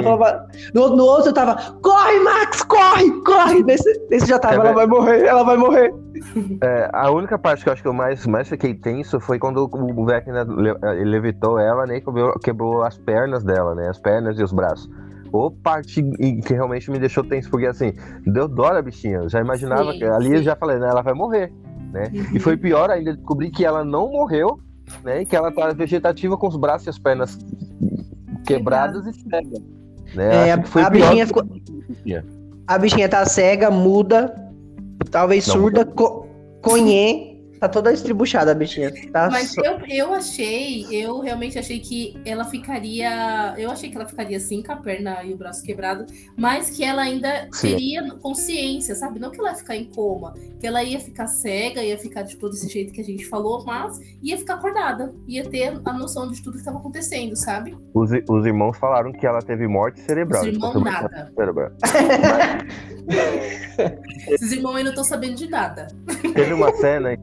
[0.03, 3.63] Falava- no, no outro eu tava, corre, Max, corre, corre!
[3.63, 5.95] Nesse, nesse já tava, É ela vai morrer, ela vai morrer.
[6.63, 9.69] É, a única parte que eu acho que eu mais, mais fiquei tenso foi quando
[9.73, 10.45] o Vecna
[11.05, 11.99] levitou ela, né?
[11.99, 13.89] E quebrou, quebrou as pernas dela, né?
[13.89, 14.91] As pernas e os braços.
[15.33, 17.93] Ou parte que realmente me deixou tenso, porque assim,
[18.27, 19.19] deu dó da bichinha.
[19.19, 20.35] Eu já imaginava Sim, que ali sim.
[20.37, 20.89] eu já falei, né?
[20.89, 21.51] Ela vai morrer,
[21.91, 22.05] né?
[22.35, 24.59] E foi pior ainda descobrir que ela não morreu,
[25.03, 25.23] né?
[25.23, 27.39] E que ela tá vegetativa com os braços e as pernas
[28.47, 29.59] quebradas e cega.
[30.15, 30.49] Né?
[30.49, 31.45] É, a pior bichinha ficou-
[32.67, 34.35] A bichinha tá cega, muda,
[35.11, 36.27] talvez Não, surda, co
[36.61, 37.32] conhê,
[37.63, 38.93] tá toda estribuchada a bichinha.
[39.13, 43.55] Tá Mas só- eu, eu achei, eu realmente achei que ela ficaria.
[43.57, 46.05] Eu achei que ela ficaria assim, com a perna e o braço quebrado,
[46.37, 47.69] mas que ela ainda Sim.
[47.69, 49.21] teria consciência, sabe?
[49.21, 52.49] Não que ela ia ficar em coma, que ela ia ficar cega, ia ficar tipo
[52.49, 56.43] desse jeito que a gente falou, mas ia ficar acordada, ia ter a noção de
[56.43, 57.77] tudo que estava acontecendo, sabe?
[57.95, 60.43] Os, os irmãos falaram que ela teve morte cerebral.
[60.43, 61.33] Os irmãos Então, nada.
[61.37, 61.71] cerebral.
[64.29, 65.87] Esses irmãos aí não estão sabendo de nada.
[66.35, 67.17] Teve uma cena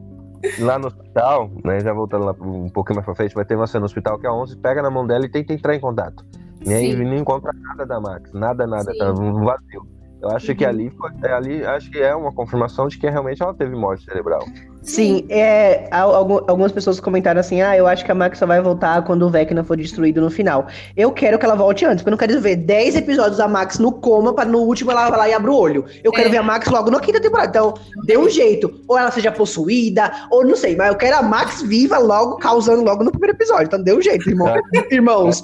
[0.58, 1.80] lá no hospital, né?
[1.80, 4.26] Já voltando lá um pouquinho mais pra frente, vai ter uma cena no hospital que
[4.26, 6.24] a Onze pega na mão dela e tenta entrar em contato.
[6.64, 7.04] E aí Sim.
[7.04, 8.98] não encontra nada da Max, nada, nada, Sim.
[8.98, 9.99] tá um vazio.
[10.22, 10.70] Eu acho que Uhum.
[10.70, 14.04] ali foi, é, ali acho que é uma confirmação de que realmente ela teve morte
[14.04, 14.44] cerebral.
[14.82, 18.46] Sim, é, al- algu- algumas pessoas comentaram assim: ah, eu acho que a Max só
[18.46, 20.66] vai voltar quando o Vecna for destruído no final.
[20.96, 23.78] Eu quero que ela volte antes, porque eu não quero ver 10 episódios da Max
[23.78, 25.84] no coma, pra no último ela vai lá e abre o olho.
[26.04, 26.32] Eu quero É.
[26.32, 27.48] ver a Max logo na quinta temporada.
[27.48, 28.70] Então, dê um jeito.
[28.88, 32.82] Ou ela seja possuída, ou não sei, mas eu quero a Max viva logo, causando
[32.82, 33.66] logo no primeiro episódio.
[33.66, 34.54] Então, dê um jeito, irmão.
[34.90, 35.42] irmãos.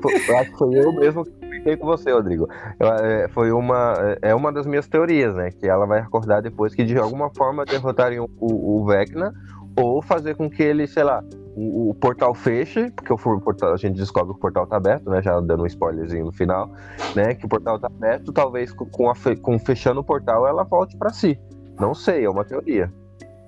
[0.00, 1.30] Pô, Eu acho que foi eu mesmo que
[1.66, 2.48] comentei com você, Rodrigo.
[2.78, 5.50] Eu, é, foi uma, é uma das minhas teorias, né?
[5.50, 9.32] Que ela vai acordar depois que de alguma forma derrotarem o, o Vecna
[9.76, 11.22] ou fazer com que ele, sei lá,
[11.54, 15.10] o, o portal feche, porque o, portal, a gente descobre que o portal tá aberto,
[15.10, 15.20] né?
[15.20, 16.70] Já dando um spoilerzinho no final,
[17.14, 17.34] né?
[17.34, 20.96] Que o portal tá aberto, talvez com, com, a com fechando o portal ela volte
[20.96, 21.38] pra si.
[21.78, 22.90] Não sei, é uma teoria.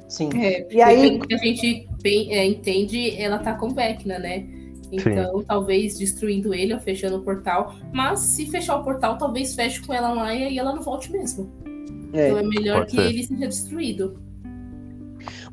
[0.08, 0.30] Sim.
[0.34, 4.57] É, E aí- pelo que a gente bem, é, entende, ela tá com Vecna, né?
[4.92, 7.74] Então, talvez destruindo ele ou fechando o portal.
[7.92, 11.10] Mas se fechar o portal, talvez feche com ela lá e aí ela não volte
[11.12, 11.50] mesmo.
[12.12, 12.28] É.
[12.28, 13.08] Então é melhor pode que ser.
[13.08, 14.18] ele seja destruído.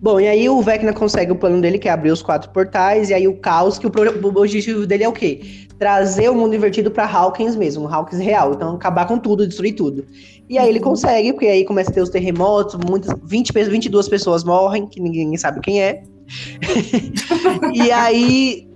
[0.02, 3.10] Bom, e aí o Vecna consegue o plano dele, que é abrir os quatro portais,
[3.10, 5.42] e aí o caos, que o, pro- o objetivo dele é o quê?
[5.80, 8.54] Trazer o mundo invertido pra Hawkins mesmo, Hawkins real.
[8.54, 10.06] Então, acabar com tudo, destruir tudo.
[10.50, 14.08] E aí ele consegue, porque aí começa a ter os terremotos, muitas, 20, pe- 22
[14.08, 16.04] pessoas morrem, que ninguém sabe quem é.
[17.74, 18.68] e aí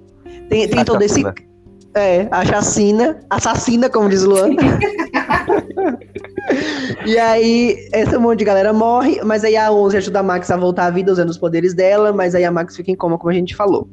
[0.49, 1.23] tem, tem A todo esse.
[1.95, 4.49] É, a chacina, assassina, como diz Luan.
[7.05, 10.57] e aí, esse monte de galera morre, mas aí a 11 ajuda a Max a
[10.57, 13.31] voltar à vida usando os poderes dela, mas aí a Max fica em coma, como
[13.31, 13.87] a gente falou.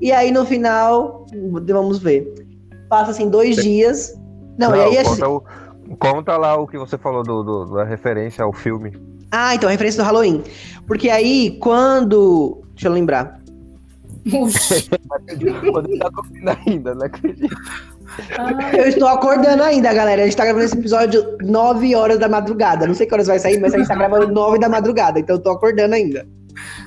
[0.00, 1.26] E aí, no final,
[1.66, 2.32] vamos ver.
[2.88, 4.14] Passa assim dois dias.
[4.58, 5.10] Não, e aí assim.
[5.20, 5.42] conta, o-
[5.98, 8.92] conta lá o que você falou do, do- da referência ao filme.
[9.30, 10.42] Ah, então, a referência do Halloween.
[10.86, 12.62] Porque aí, quando.
[12.74, 13.39] Deixa eu lembrar.
[15.72, 17.56] Quando tá dormindo ainda, não acredito.
[18.38, 20.22] Ah, Eu estou acordando ainda, galera.
[20.22, 22.86] A gente tá gravando esse episódio 9 horas da madrugada.
[22.86, 25.36] Não sei que horas vai sair, mas a gente tá gravando 9 da madrugada, então
[25.36, 26.26] eu tô acordando ainda.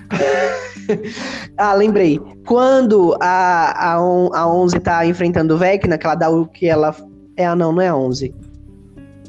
[1.57, 2.19] ah, lembrei.
[2.45, 6.67] Quando a, a, on, a 11 tá enfrentando o Vecna, que ela dá o que
[6.67, 6.95] ela.
[7.35, 8.33] É a não, não é a 11.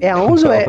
[0.05, 0.65] É a 11 ou é.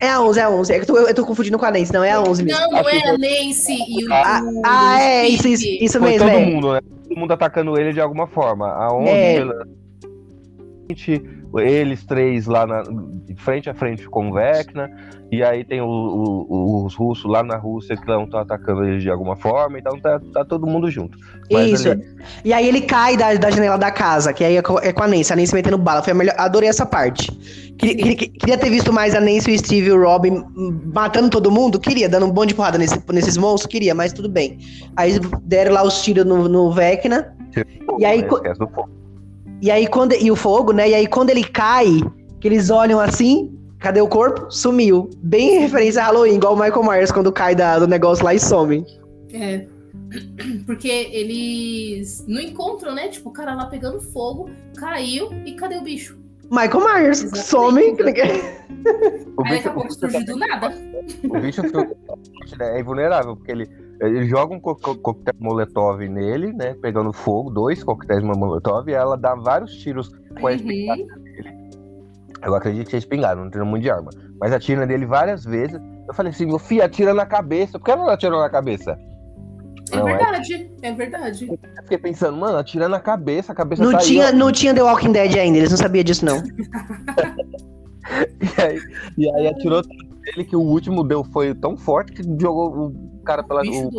[0.00, 0.72] É a 11, é a 11.
[0.72, 2.60] É que eu tô, eu tô confundindo com a Nancy, não é a 11 mesmo.
[2.60, 4.12] não, não é a Nancy e o.
[4.12, 6.28] Ah, o- ah, é, isso, isso, isso Foi mesmo.
[6.28, 6.44] todo É.
[6.46, 6.80] mundo, né?
[7.08, 8.68] Todo mundo atacando ele de alguma forma.
[8.68, 9.34] A 11, É.
[9.38, 9.66] pela-
[11.60, 12.82] eles três lá na,
[13.36, 14.90] frente a frente com o Vecna,
[15.30, 19.10] e aí tem o, o, os russos lá na Rússia que estão atacando eles de
[19.10, 21.16] alguma forma, então tá, tá todo mundo junto.
[21.50, 21.90] Mas Isso.
[21.90, 22.04] Ali...
[22.44, 25.02] E aí ele cai da, da janela da casa, que aí é com, é com
[25.02, 26.02] a Nancy, a Nancy metendo bala.
[26.02, 27.30] Foi a melhor, adorei essa parte.
[27.78, 30.44] Queria, queria, ter visto mais a Nancy, o Steve e o Robin
[30.94, 31.80] matando todo mundo?
[31.80, 33.70] Queria, dando um bom de porrada nesse, nesses monstros?
[33.70, 34.58] Queria, mas tudo bem.
[34.96, 37.34] Aí deram lá os tiros no, no Vecna.
[37.98, 38.22] E aí,
[39.62, 40.90] e aí quando e o fogo, né?
[40.90, 41.86] E aí quando ele cai,
[42.40, 44.50] que eles olham assim, cadê o corpo?
[44.50, 45.08] Sumiu.
[45.18, 48.40] Bem referência a Halloween, igual o Michael Myers quando cai da, do negócio lá e
[48.40, 48.84] some.
[49.32, 49.64] É.
[50.66, 53.06] Porque eles não encontram, né?
[53.06, 56.18] Tipo, o cara lá pegando fogo, caiu e cadê o bicho?
[56.50, 57.46] Michael Myers, Exatamente.
[57.46, 57.82] some.
[57.82, 58.04] O Aí bicho,
[59.54, 60.74] daqui a pouco surgiu do nada.
[61.24, 61.62] O bicho
[62.60, 63.70] é invulnerável, porque ele
[64.02, 66.74] ele joga um co coquetel molotov nele, né?
[66.74, 70.08] Pegando fogo, dois coquetéis molotov, e ela dá vários tiros
[70.40, 70.56] com a uhum.
[70.56, 71.62] espingarda dele.
[72.44, 74.10] Eu acredito que seja espingarda, não tem muito de arma.
[74.40, 75.80] Mas atira nele várias vezes.
[76.08, 77.78] Eu falei assim, meu filho, atira na cabeça.
[77.78, 78.98] Por que ela não atirou na cabeça?
[79.92, 80.88] É não, é verdade, é...
[80.88, 80.92] é...
[80.92, 81.46] verdade.
[81.48, 84.74] Eu fiquei pensando, mano, atira na cabeça, a cabeça não tá tinha, aí, Não tinha
[84.74, 86.38] The Walking Dead ainda, eles não sabiam disso, não.
[88.58, 88.80] e, aí,
[89.16, 89.80] e aí atirou
[90.26, 92.92] ele que o último deu foi tão forte que jogou
[93.22, 93.62] cara pela.
[93.62, 93.90] O,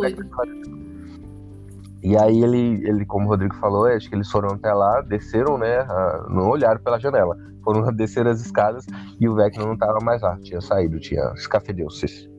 [2.02, 5.56] e aí ele, ele, como o Rodrigo falou, acho que eles foram até lá, desceram,
[5.56, 5.86] né?
[6.28, 7.34] Não olharam pela janela.
[7.64, 8.84] Foram descer as escadas
[9.18, 12.33] e o Vecna não tava mais lá, tinha saído, tinha escafedeu-se.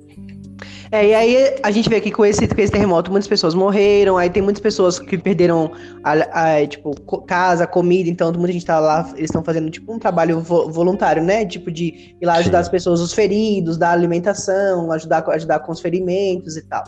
[0.95, 4.17] É, e aí a gente vê que com esse, com esse terremoto muitas pessoas morreram,
[4.17, 5.69] aí tem muitas pessoas que perderam
[6.01, 9.99] a, a tipo, casa, comida, então muita gente tá lá, eles estão fazendo tipo um
[9.99, 11.45] trabalho vo voluntário, né?
[11.45, 12.61] Tipo de ir lá ajudar Sim.
[12.61, 16.85] as pessoas, os feridos, dar alimentação, ajudar, ajudar com os ferimentos e tal.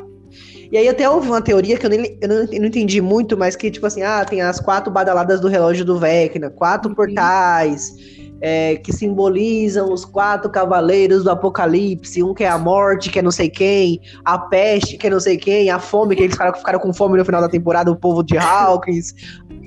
[0.71, 3.35] E aí até houve uma teoria que eu, nem, eu, não, eu não entendi muito,
[3.35, 8.16] mas que, tipo assim, ah, tem as quatro badaladas do relógio do Vecna, quatro portais
[8.41, 12.23] é, que simbolizam os quatro cavaleiros do Apocalipse.
[12.23, 15.19] Um que é a morte, que é não sei quem, a peste, que é não
[15.19, 17.95] sei quem, a fome, que eles ficaram, ficaram com fome no final da temporada, o
[17.95, 19.13] povo de Hawkins.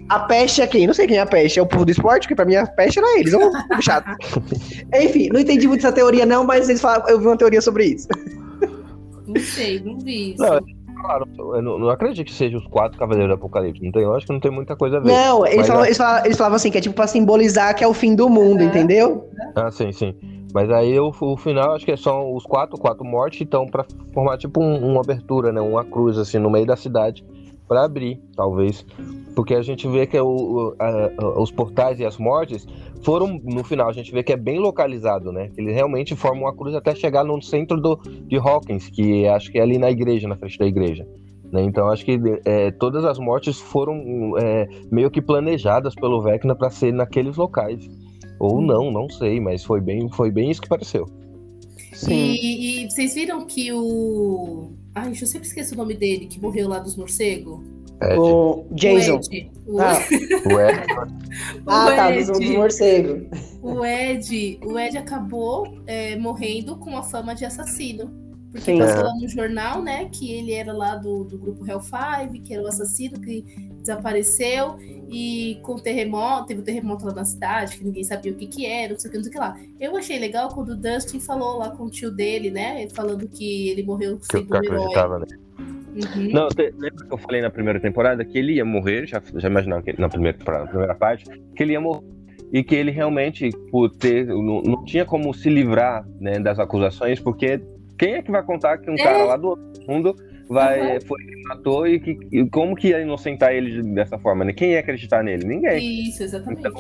[0.09, 0.87] A peste é quem?
[0.87, 1.59] Não sei quem é a peste.
[1.59, 3.33] É o povo do esporte, que pra mim a peste era eles.
[3.33, 4.11] É um chato.
[4.93, 7.85] Enfim, não entendi muito essa teoria, não, mas eles falaram, eu vi uma teoria sobre
[7.85, 8.09] isso.
[9.27, 10.43] Não sei, não vi isso.
[10.43, 10.61] Não,
[11.01, 13.83] claro, eu não, não, acredito que seja os quatro Cavaleiros do Apocalipse.
[13.83, 15.13] Não tem, eu acho que não tem muita coisa a ver.
[15.13, 17.87] Não, eles, falavam, eles, falavam, eles, falavam, assim, que é tipo pra simbolizar que é
[17.87, 19.29] o fim do mundo, entendeu?
[19.55, 20.15] Ah, sim, sim.
[20.53, 24.37] Mas aí o, o final, acho que são os quatro, quatro mortes, então pra formar
[24.37, 25.61] tipo um, uma abertura, né?
[25.61, 27.25] Uma cruz, assim, no meio da cidade
[27.69, 28.85] para abrir, talvez.
[29.35, 32.67] Porque a gente vê que é o, a, os portais e as mortes
[33.03, 35.51] foram, no final, a gente vê que é bem localizado, né?
[35.57, 39.59] Eles realmente formam uma cruz até chegar no centro do, de Hawkins, que acho que
[39.59, 41.07] é ali na igreja, na frente da igreja.
[41.51, 41.63] Né?
[41.63, 46.71] Então acho que é, todas as mortes foram é, meio que planejadas pelo Vecna para
[46.71, 47.89] ser naqueles locais.
[48.39, 51.07] Ou não, não sei, mas foi bem, foi bem isso que pareceu.
[51.93, 52.15] Sim.
[52.15, 56.69] E, e vocês viram que o Ai, eu sempre esqueço o nome dele, que morreu
[56.69, 57.61] lá dos morcegos.
[58.19, 59.17] O Jason.
[59.17, 59.51] O Ed.
[59.79, 59.99] Ah.
[60.47, 60.87] o Ed.
[61.67, 63.23] ah, tá, dos, dos morcegos.
[63.63, 68.19] O Ed, o Ed acabou é, morrendo com a fama de assassino.
[68.51, 68.79] Porque Sim.
[68.79, 72.53] passou lá no jornal, né, que ele era lá do, do grupo Hell Five, que
[72.53, 73.43] era o assassino que
[73.81, 74.77] desapareceu,
[75.09, 78.49] e com o terremoto, teve um terremoto lá na cidade, que ninguém sabia o que
[78.49, 79.57] que era, não sei o que, não sei o que lá.
[79.79, 83.69] Eu achei legal quando o Dustin falou lá com o tio dele, né, falando que
[83.69, 85.21] ele morreu sem um herói.
[85.21, 85.39] Né?
[85.61, 86.33] Uhum.
[86.33, 89.83] Não, lembra que eu falei na primeira temporada que ele ia morrer, já, já imaginava
[89.83, 91.25] que na primeira, na primeira parte,
[91.57, 92.05] que ele ia morrer
[92.53, 97.21] e que ele realmente, por ter, não, não tinha como se livrar né, das acusações,
[97.21, 97.61] porque
[97.99, 99.03] quem é que vai contar que um é.
[99.03, 100.17] cara lá do outro mundo
[100.49, 101.01] vai, uhum.
[101.03, 104.45] foi que matou e, que, e como que ia inocentar ele dessa forma?
[104.45, 104.53] Né?
[104.53, 105.45] Quem ia acreditar nele?
[105.45, 106.09] Ninguém.
[106.09, 106.61] Isso, exatamente.
[106.61, 106.75] Então,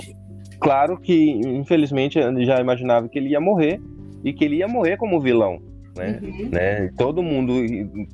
[0.59, 3.81] claro que, infelizmente, ele já imaginava que ele ia morrer
[4.25, 5.63] e que ele ia morrer como vilão.
[5.97, 6.21] Né?
[6.23, 6.49] Uhum.
[6.51, 6.91] né?
[6.97, 7.53] Todo mundo,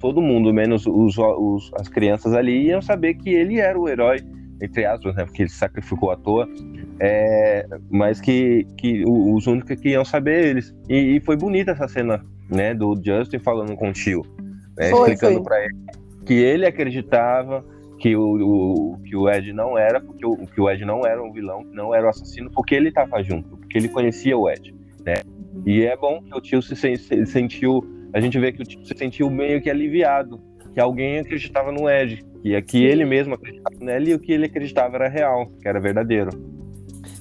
[0.01, 4.19] todo mundo, menos os, os, as crianças ali, iam saber que ele era o herói,
[4.63, 5.25] entre aspas, né?
[5.25, 6.49] Porque ele sacrificou à toa.
[6.99, 10.75] É, mas que, que os únicos que iam saber eles.
[10.89, 14.23] E, e foi bonita essa cena né, do Justin falando com o tio,
[14.79, 15.77] né, foi, explicando para ele
[16.27, 17.65] que ele acreditava
[17.99, 21.23] que o, o, que o Ed não era, porque o, que o Ed não era
[21.23, 24.51] um vilão, que não era o assassino, porque ele estava junto, porque ele conhecia o
[24.51, 24.75] Ed,
[25.05, 25.15] né?
[25.67, 28.87] E é bom que o tio se, se sentiu, a gente vê que o tio
[28.87, 30.41] se sentiu meio que aliviado,
[30.73, 34.47] que alguém acreditava no Ed, que aqui ele mesmo acreditava nele e o que ele
[34.47, 36.31] acreditava era real, que era verdadeiro.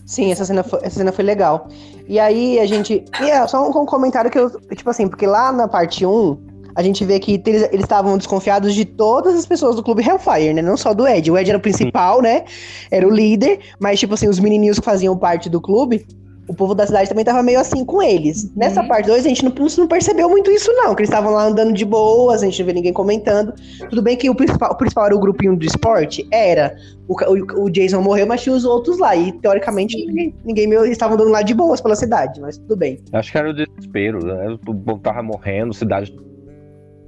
[0.06, 1.68] Sim, essa cena foi, essa cena foi legal.
[2.08, 3.04] E aí a gente.
[3.20, 4.52] E é só um, um, comentário que eu.
[4.76, 6.38] Tipo assim, porque lá na parte 1,
[6.76, 10.54] a gente vê que eles eles estavam desconfiados de todas as pessoas do clube Hellfire,
[10.54, 10.62] né?
[10.62, 11.32] Não só do Ed.
[11.32, 12.46] O Ed era o principal, né?
[12.92, 16.06] Era o líder, mas, tipo assim, os menininhos que faziam parte do clube,
[16.48, 18.52] o povo da cidade também tava meio assim com eles.
[18.56, 20.94] Nessa parte 2, a gente não, não percebeu muito isso, não.
[20.94, 23.54] Que eles estavam lá andando de boas, a gente não vê ninguém comentando.
[23.90, 26.28] Tudo bem que o principal, o principal era o grupinho do esporte?
[26.32, 26.76] Era.
[27.08, 29.16] O, o, o Jason morreu, mas tinha os outros lá.
[29.16, 32.76] E teoricamente ninguém, ninguém meio, eles estavam andando lá de boas pela cidade, mas tudo
[32.76, 33.00] bem.
[33.12, 34.50] Acho que era o desespero, né?
[34.50, 36.16] O povo tava morrendo, cidade.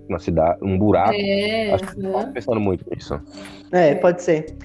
[0.10, 1.14] Na cidade, um buraco.
[1.14, 2.32] É, Acho que aham.
[2.32, 3.20] pensando muito nisso.
[3.72, 4.56] É, pode ser.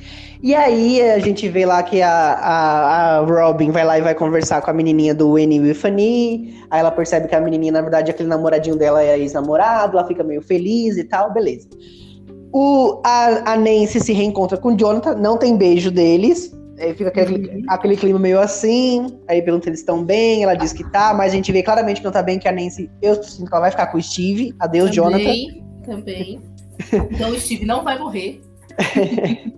[0.43, 4.15] E aí a gente vê lá que a, a, a Robin vai lá e vai
[4.15, 6.55] conversar com a menininha do Annie with Fanny.
[6.71, 9.99] Aí ela percebe que a menininha, na verdade, aquele namoradinho dela é ex-namorado.
[9.99, 11.69] Ela fica meio feliz e tal, beleza.
[12.53, 16.53] O, a, a Nancy se reencontra com o Jonathan, não tem beijo deles.
[16.83, 17.63] Aí fica aquele, Uhum.
[17.69, 19.07] aquele clima meio assim.
[19.29, 22.01] Aí pergunta se eles estão bem, ela diz que tá, mas a gente vê claramente
[22.01, 24.03] que não tá bem, que a Nancy, eu sinto que ela vai ficar com o
[24.03, 24.53] Steve.
[24.59, 25.19] Adeus, Jonathan.
[25.25, 26.41] Também, também.
[27.13, 28.43] Então o Steve não vai morrer.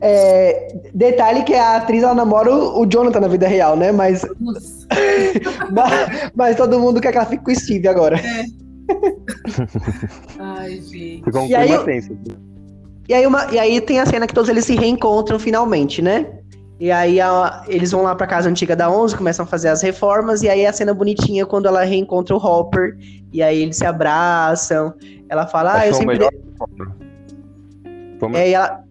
[0.00, 3.90] É, detalhe que a atriz ela namora o, o Jonathan na vida real, né?
[3.90, 4.22] Mas,
[5.70, 8.20] mas, mas todo mundo quer que ela fique com o Steve agora.
[10.38, 11.24] Ai, gente.
[11.24, 12.18] Ficou um E aí tenso.
[13.08, 16.26] E aí, uma, e aí tem a cena que todos eles se reencontram finalmente, né?
[16.78, 19.80] E aí a- eles vão lá pra casa antiga da 11, começam a fazer as
[19.80, 22.96] reformas, e aí a cena bonitinha quando ela reencontra o Hopper,
[23.32, 24.92] e aí eles se abraçam.
[25.28, 26.18] Ela fala, ah, eu sempre.
[26.18, 26.30] melhor
[28.34, 28.82] É, e ela...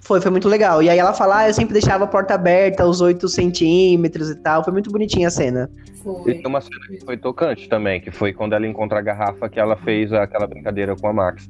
[0.00, 0.82] Foi, foi muito legal.
[0.82, 4.34] E aí ela fala, ah, eu sempre deixava a porta aberta, os 8 centímetros e
[4.34, 4.62] tal.
[4.62, 5.70] Foi muito bonitinha a cena.
[5.86, 6.34] E Foi.
[6.34, 9.58] tem uma cena que foi tocante também, que foi quando ela encontra a garrafa que
[9.58, 11.48] ela fez aquela brincadeira com a Max.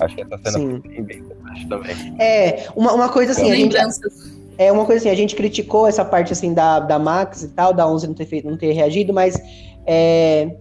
[0.00, 0.82] Acho que essa cena Sim.
[0.82, 2.16] foi bem tocante também.
[2.18, 4.33] É, uma, uma coisa assim, a gente, Lembranças.
[4.56, 7.72] É uma coisa assim, a gente criticou essa parte assim da, da Max e tal,
[7.72, 9.40] da 11 não ter, feito, não ter reagido, mas
[9.86, 10.54] é,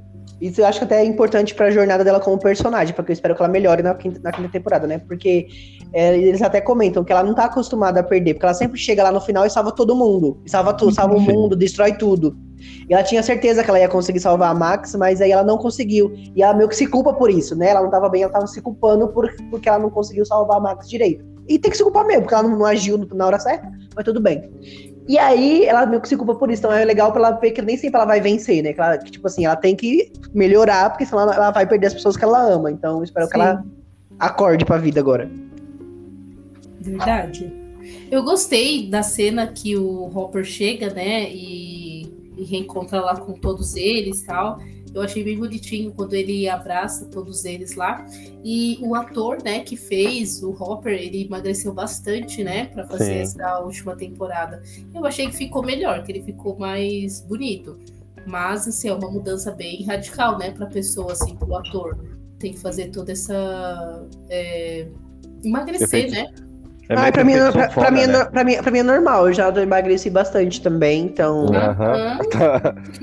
[0.43, 3.33] isso eu acho que até é importante pra jornada dela como personagem, porque eu espero
[3.33, 4.97] que ela melhore na quinta, na quinta temporada, né?
[4.97, 5.47] Porque
[5.93, 9.03] é, eles até comentam que ela não tá acostumada a perder, porque ela sempre chega
[9.03, 10.41] lá no final e salva todo mundo.
[10.45, 12.35] Salva tudo, salva o mundo, destrói tudo.
[12.89, 15.57] E ela tinha certeza que ela ia conseguir salvar a Max, mas aí ela não
[15.57, 16.11] conseguiu.
[16.35, 17.69] E ela meio que se culpa por isso, né?
[17.69, 20.59] Ela não tava bem, ela tava se culpando por, porque ela não conseguiu salvar a
[20.59, 21.32] Max direito.
[21.47, 24.05] E tem que se culpar mesmo, porque ela não, não agiu na hora certa, mas
[24.05, 24.49] tudo bem.
[25.07, 26.61] E aí, ela meio que se culpa por isso.
[26.61, 28.71] Então é legal pra ela ver que nem sempre ela vai vencer, né?
[28.71, 31.87] Que, ela- que, tipo assim, ela tem que melhorar, porque senão ela, ela vai perder
[31.87, 32.71] as pessoas que ela ama.
[32.71, 33.65] Então eu espero que ela
[34.17, 35.29] acorde pra vida agora.
[36.79, 37.51] Verdade.
[38.09, 42.03] Eu gostei da cena que o Hopper chega, né, e,
[42.37, 44.59] e reencontra lá com todos eles e tal.
[44.93, 48.05] Eu achei bem bonitinho quando ele abraça todos eles lá.
[48.43, 53.39] E o ator, né, que fez o Hopper, ele emagreceu bastante, né, para fazer Sim.
[53.41, 54.61] essa última temporada.
[54.93, 57.79] Eu achei que ficou melhor, que ele ficou mais bonito.
[58.25, 61.97] Mas, assim, é uma mudança bem radical, né, pra pessoa, assim, pro ator.
[62.39, 64.07] Tem que fazer toda essa.
[64.29, 64.87] é,
[65.43, 66.27] emagrecer, Efeito- né?
[66.93, 68.25] É ah, pra, mim, efeito pra, mim é, né?
[68.25, 69.27] pra, mim, pra mim é normal.
[69.27, 71.45] Eu já emagreci bastante também, então.
[71.53, 72.17] Aham.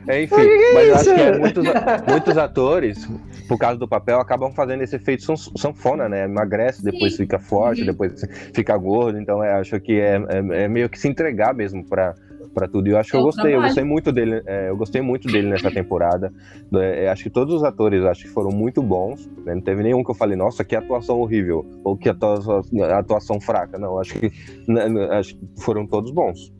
[0.08, 1.64] É, Enfim, Mas que que é mas eu acho que é muitos,
[2.08, 3.08] muitos atores,
[3.48, 6.24] por causa do papel, acabam fazendo esse efeito san- sanfona, né?
[6.24, 7.24] Emagrece, depois Sim.
[7.24, 7.86] fica forte, Uhum.
[7.86, 8.12] depois
[8.54, 9.18] fica gordo.
[9.18, 12.14] Então, eu acho que é, é, é meio que se entregar mesmo pra,
[12.52, 12.88] pra tudo.
[12.88, 14.42] E eu acho que É eu o gostei, eu gostei muito dele.
[14.46, 16.32] é, eu gostei muito dele nessa temporada.
[16.74, 19.26] É, acho que todos os atores acho que foram muito bons.
[19.44, 19.54] né?
[19.54, 22.62] Não teve nenhum que eu falei, nossa, que atuação horrível, ou que atuação,
[22.96, 23.78] atuação fraca.
[23.78, 24.30] Não, acho que,
[24.68, 24.82] né,
[25.12, 26.52] acho que foram todos bons.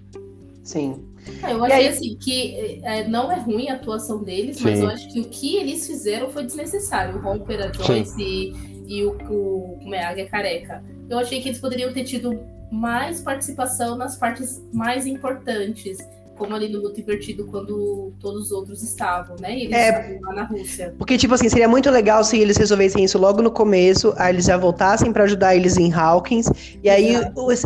[0.63, 1.05] Sim.
[1.43, 4.85] Ah, eu achei aí- assim que é, não é ruim a atuação deles, mas Sim.
[4.85, 7.17] eu acho que o que eles fizeram foi desnecessário.
[7.17, 8.53] O Romper, a Joyce e,
[8.87, 10.83] e o, o como é, a Águia Careca.
[11.09, 12.39] Eu achei que eles poderiam ter tido
[12.71, 15.99] mais participação nas partes mais importantes,
[16.39, 19.55] como ali no Luto Invertido, quando todos os outros estavam, né?
[19.59, 19.89] E eles É.
[19.91, 20.95] estavam lá na Rússia.
[20.97, 24.47] Porque, tipo assim, seria muito legal se eles resolvessem isso logo no começo, aí eles
[24.47, 26.49] já voltassem pra ajudar eles em Hawkins,
[26.83, 27.15] e aí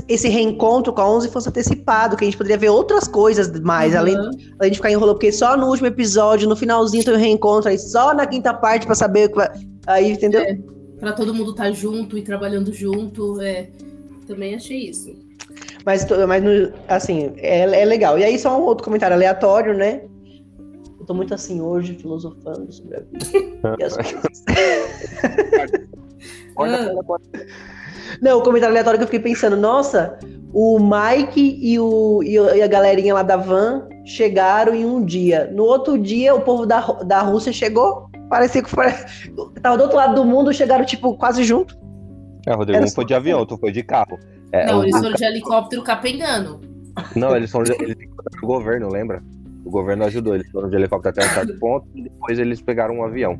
[0.08, 3.92] esse reencontro com a 11 fosse antecipado, que a gente poderia ver outras coisas mais,
[3.92, 3.98] Uhum.
[4.00, 4.16] além
[4.58, 7.78] a gente ficar enrolando, porque só no último episódio, no finalzinho tem o reencontro, aí
[7.78, 9.50] só na quinta parte pra saber o que vai.
[9.86, 10.40] Aí, entendeu?
[10.40, 10.58] É.
[10.98, 13.40] Pra todo mundo estar junto e trabalhando junto.
[13.40, 13.68] É.
[14.26, 15.14] Também achei isso.
[15.84, 16.42] Mas, mas
[16.88, 18.18] assim, é, é legal.
[18.18, 20.02] E aí, só um outro comentário aleatório, né?
[20.98, 23.76] Eu tô muito assim hoje, filosofando sobre a vida.
[23.78, 24.44] e as coisas.
[26.56, 26.94] Ah.
[28.22, 30.18] Não, o comentário aleatório que eu fiquei pensando, nossa,
[30.52, 35.50] o Mike e, o, e a galerinha lá da van chegaram em um dia.
[35.52, 38.08] No outro dia, o povo da, da Rússia chegou.
[38.30, 38.86] Parecia que foi,
[39.60, 41.76] tava do outro lado do mundo, chegaram, tipo, quase junto.
[42.46, 44.18] É, Rodrigo, Era um foi de avião, outro foi de carro.
[44.52, 46.60] É, não, eles foram de helicóptero capengando.
[47.16, 49.22] Não, eles foram de, eles encontraram o governo, lembra?
[49.64, 52.96] O governo ajudou, eles foram de helicóptero até um certo ponto e depois eles pegaram
[52.98, 53.38] um avião.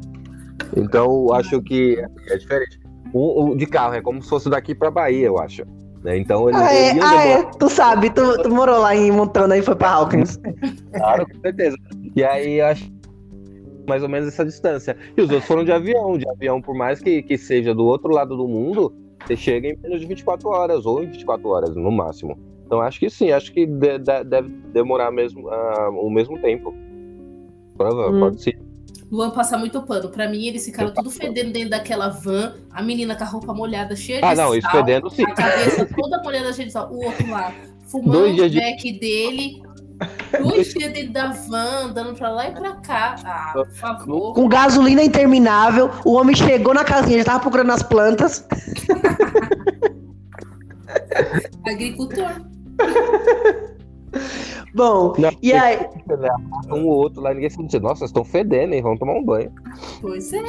[0.77, 2.81] Então, acho que é diferente.
[3.13, 5.63] O, o de carro é como se fosse daqui pra Bahia, eu acho.
[6.03, 6.19] Né?
[6.19, 7.43] Então, eles Ah, é, ah, demorar- é.
[7.59, 10.39] Tu sabe, tu, tu morou lá em Montana e foi pra Hawkins.
[10.95, 11.77] Claro, com certeza.
[12.17, 12.91] E aí eu acho
[13.87, 14.97] mais ou menos essa distância.
[15.17, 16.17] E os outros foram de avião.
[16.19, 19.77] De avião, por mais que, que seja do outro lado do mundo, você chega em
[19.79, 22.39] menos de 24 horas, ou em 24 horas, no máximo.
[22.67, 26.75] Então acho que sim, acho que de- de- deve demorar mesmo ah, o mesmo tempo.
[27.77, 28.21] Prova, Hum.
[28.21, 28.59] Pode ser.
[29.11, 30.09] Luan passa muito pano.
[30.09, 32.55] Pra mim, eles ficaram tudo fedendo dentro daquela van.
[32.73, 34.81] A menina com a roupa molhada, cheia de Ah, não, isso sal.
[34.81, 35.23] fedendo sim.
[35.25, 36.91] A cabeça toda molhada, cheia de sal.
[36.91, 37.53] O outro lá,
[37.87, 39.63] fumando Dois o de- dele.
[40.43, 43.15] Dois dias dentro da van, andando pra lá e pra cá.
[43.25, 44.35] Ah, por favor.
[44.35, 48.45] Com gasolina interminável, o homem chegou na casinha, já tava procurando as plantas.
[51.67, 52.43] Agricultor.
[54.75, 55.79] Bom, Não, e aí.
[55.79, 56.29] né,
[56.69, 58.83] Um ou outro lá, ninguém se diz, nossa, estão fedendo, hein?
[58.83, 59.53] Vamos tomar um banho.
[60.01, 60.43] Pois é.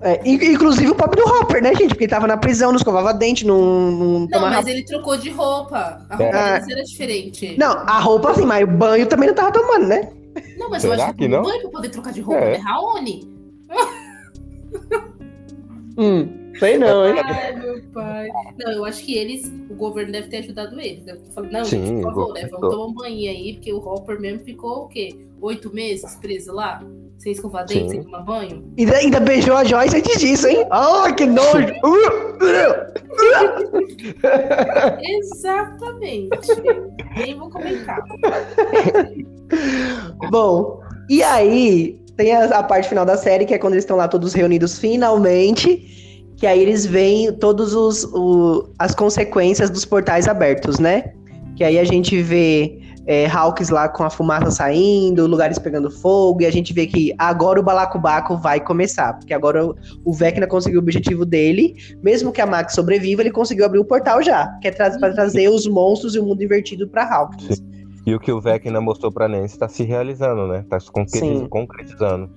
[0.00, 1.88] É, in- inclusive o pobre do Hopper, né, gente?
[1.88, 3.60] Porque ele tava na prisão, não escovava dente, não,
[3.90, 4.56] não Não, tomava.
[4.56, 6.04] mas ele trocou de roupa.
[6.08, 6.52] A roupa É.
[6.60, 7.56] deles era diferente.
[7.58, 10.10] Não, a roupa assim, mas o banho também não tava tomando, né?
[10.58, 11.42] Não, mas eu Será acho que, que não?
[11.42, 12.54] banho pra poder trocar de roupa É.
[12.54, 13.30] é Raoni.
[15.98, 16.28] Hum,
[16.62, 17.16] sei não, hein?
[17.24, 18.28] Ai, meu pai.
[18.58, 21.04] Não, eu acho que eles, o governo deve ter ajudado eles.
[21.04, 23.72] Deve ter falado, não, Sim, gente, por favor, né, vamos tomar um banho aí, porque
[23.72, 25.08] o Hopper mesmo ficou o quê?
[25.40, 26.84] Oito meses preso lá?
[27.18, 28.64] Sem escovar dente, sem tomar banho?
[28.78, 30.66] Ainda, ainda beijou a Joyce antes disso, hein?
[30.70, 31.52] Ai, que nojo!
[35.02, 36.48] Exatamente.
[37.16, 38.02] Nem vou comentar.
[40.30, 43.96] Bom, e aí tem a, a parte final da série, que é quando eles estão
[43.96, 46.11] lá todos reunidos finalmente,
[46.42, 51.12] que aí eles veem todos os o- as consequências dos portais abertos, né?
[51.54, 56.42] Que aí a gente vê é, Hawks lá com a fumaça saindo, lugares pegando fogo,
[56.42, 60.48] e a gente vê que agora o balacobaco vai começar, porque agora o, o Vecna
[60.48, 64.48] conseguiu o objetivo dele, mesmo que a Max sobreviva, ele conseguiu abrir o portal já,
[64.60, 67.62] que é tra pra trazer os monstros e o mundo invertido pra Hawkins.
[68.04, 70.64] E o que o Vecna mostrou pra Nancy tá se realizando, né?
[70.68, 71.46] Tá se concretiz- Sim.
[71.48, 72.30] concretizando.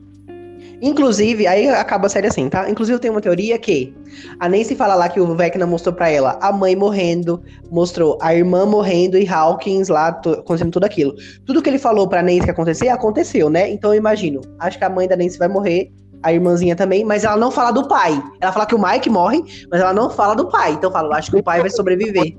[0.82, 2.70] Inclusive, aí acaba a série assim, tá?
[2.70, 3.96] Inclusive, eu tenho uma teoria que
[4.40, 8.34] a Nancy fala lá que o Vecna mostrou pra ela a mãe morrendo, mostrou a
[8.36, 11.14] irmã morrendo e Hawkins lá acontecendo tudo aquilo.
[11.46, 13.70] Tudo que ele falou pra Nancy que acontecer, aconteceu, né?
[13.70, 15.92] Então eu imagino, acho que a mãe da Nancy vai morrer,
[16.24, 18.22] a irmãzinha também, mas ela não fala do pai.
[18.42, 20.72] Ela fala que o Mike morre, mas ela não fala do pai.
[20.72, 22.36] Então eu falo, acho que o pai vai sobreviver.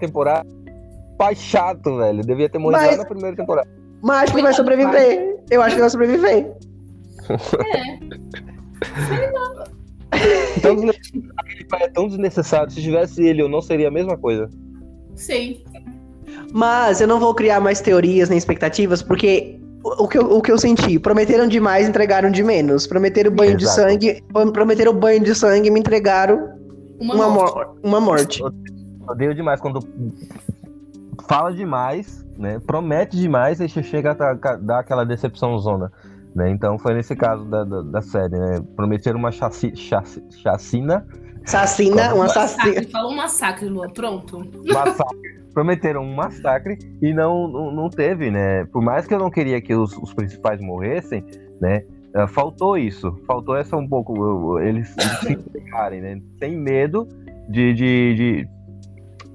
[0.00, 0.46] Temporada.
[1.16, 2.22] Pai chato, velho.
[2.22, 3.68] Devia ter morrido Mas- na primeira temporada.
[4.02, 5.36] Mas acho que vai sobreviver.
[5.50, 6.52] Eu acho que vai sobreviver.
[7.30, 7.98] É.
[10.60, 11.32] Tão desnecessário.
[11.38, 12.70] Aquele pai é tão desnecessário.
[12.70, 14.48] Se tivesse ele, eu não seria a mesma coisa.
[15.14, 15.62] Sim.
[16.52, 20.50] Mas eu não vou criar mais teorias nem expectativas, porque o que, eu, o que
[20.52, 22.86] eu senti, prometeram demais, entregaram de menos.
[22.86, 23.80] Prometeram banho de Exato.
[23.90, 24.22] sangue,
[24.52, 26.52] prometeram banho de sangue e me entregaram
[27.00, 27.54] Uma, uma, morte.
[27.54, 28.42] mor- uma morte.
[29.08, 29.80] Odeio demais quando
[31.28, 32.60] fala demais, né?
[32.66, 35.92] Promete demais e chega a dar aquela decepção zona.
[36.34, 36.50] Né?
[36.50, 38.60] Então foi nesse caso da, da, da série, né?
[38.74, 41.06] Prometeram uma chaci, chaci, chacina,
[41.46, 42.64] Assassina, um assassino.
[42.74, 42.90] Massacre.
[42.90, 43.88] Fala um massacre, Luan.
[43.90, 44.50] Pronto.
[44.72, 45.44] massacre.
[45.52, 48.64] Prometeram um massacre e não, não, não teve, né?
[48.72, 51.22] Por mais que eu não queria que os, os principais morressem,
[51.60, 51.84] né?
[52.14, 56.20] eh, Faltou isso, faltou essa um pouco, eles, eles se entregarem, né?
[56.38, 57.06] Sem medo
[57.48, 58.48] de, de, de-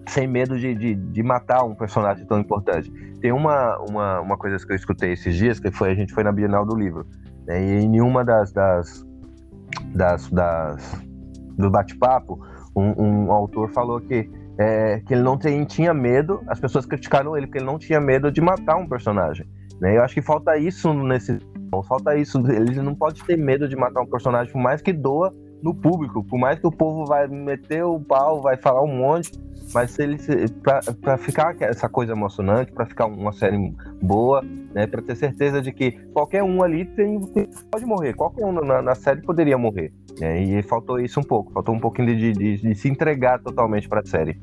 [0.10, 2.92] sem medo de, de, de matar um personagem tão importante.
[3.22, 6.24] Tem uma, uma, uma coisa que eu escutei esses dias, que foi a gente foi
[6.24, 7.06] na Bienal do Livro,
[7.46, 7.64] né?
[7.64, 9.06] E em uma das das,
[9.94, 11.02] das, das
[11.58, 12.40] do bate-papo,
[12.76, 17.38] um, um autor falou que é, que ele não tem, tinha medo, as pessoas criticaram
[17.38, 19.48] ele porque ele não tinha medo de matar um personagem.
[19.80, 19.98] Né?
[19.98, 21.40] Eu acho que falta isso nesse.
[21.88, 22.38] Falta isso.
[22.52, 26.24] Ele não pode ter medo de matar um personagem, por mais que doa no público,
[26.24, 29.32] por mais que o povo vai meter o pau, vai falar um monte,
[29.74, 30.18] mas se ele
[31.02, 34.42] pra ficar essa coisa emocionante, pra ficar uma série boa,
[34.74, 37.20] né, para ter certeza de que qualquer um ali tem,
[37.72, 39.92] pode morrer, qualquer um na, na série poderia morrer.
[40.20, 43.88] né, e faltou isso um pouco, faltou um pouquinho de, de- de se entregar totalmente
[43.88, 44.40] pra série.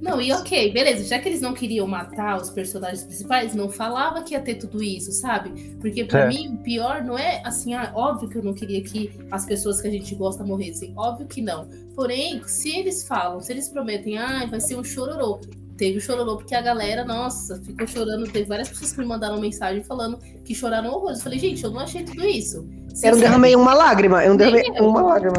[0.00, 1.04] Não, e ok, beleza.
[1.04, 4.82] Já que eles não queriam matar os personagens principais, não falava que ia ter tudo
[4.82, 5.76] isso, sabe?
[5.80, 6.28] Porque pra É.
[6.28, 9.80] mim, o pior não é assim, ah, óbvio que eu não queria que as pessoas
[9.80, 10.92] que a gente gosta morressem.
[10.96, 11.68] Óbvio que não.
[11.94, 15.40] Porém, se eles falam, se eles prometem, ah, vai ser um chororô.
[15.76, 18.30] Teve o chororô porque a galera, nossa, ficou chorando.
[18.30, 21.18] Teve várias pessoas que me mandaram mensagem falando que choraram horrores.
[21.18, 22.68] Eu falei, gente, eu não achei tudo isso.
[23.02, 24.22] Eu não derramei uma lágrima.
[24.22, 24.84] Eu não derramei eu.
[24.84, 25.34] uma lágrima.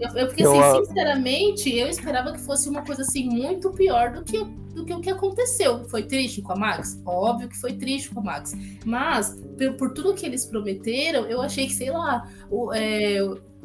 [0.00, 4.12] Eu, eu porque, Eu, assim, sinceramente, eu esperava que fosse uma coisa assim muito pior
[4.12, 4.44] do que,
[4.74, 5.88] do que o que aconteceu.
[5.88, 7.00] Foi triste com a Max?
[7.04, 8.52] Óbvio que foi triste com a Max.
[8.84, 13.20] Mas, por, por tudo que eles prometeram, eu achei que, sei lá, o, é,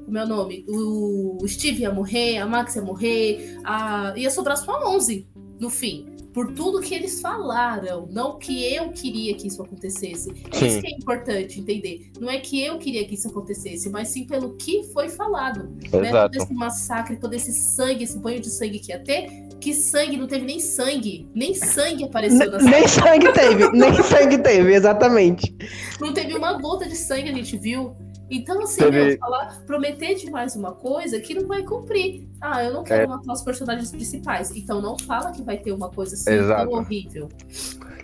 [0.07, 4.71] o meu nome, o Steve ia morrer, a Max ia morrer, a, ia sobrar só
[4.71, 5.27] a 11
[5.59, 6.14] no fim.
[6.35, 10.29] Por tudo que eles falaram, não que eu queria que isso acontecesse.
[10.51, 10.67] É Sim.
[10.67, 12.11] Isso que é importante entender.
[12.19, 15.89] Não é que eu queria que isso acontecesse, mas sim pelo que foi falado né,
[15.89, 16.37] todo Exato.
[16.37, 19.29] esse massacre, todo esse sangue, esse banho de sangue que ia ter,
[19.61, 24.37] que sangue, não teve nem sangue, nem sangue apareceu na Nem sangue teve, nem sangue
[24.37, 25.55] teve, exatamente.
[26.01, 27.95] Não teve uma gota de sangue, a gente viu.
[28.29, 32.27] Então, assim, Teve- meu, falar, prometer demais uma coisa que não vai cumprir.
[32.41, 33.07] Ah, eu não quero É.
[33.07, 34.51] matar os personagens principais.
[34.55, 36.69] Então não fala que vai ter uma coisa assim Exato.
[36.69, 37.29] tão horrível.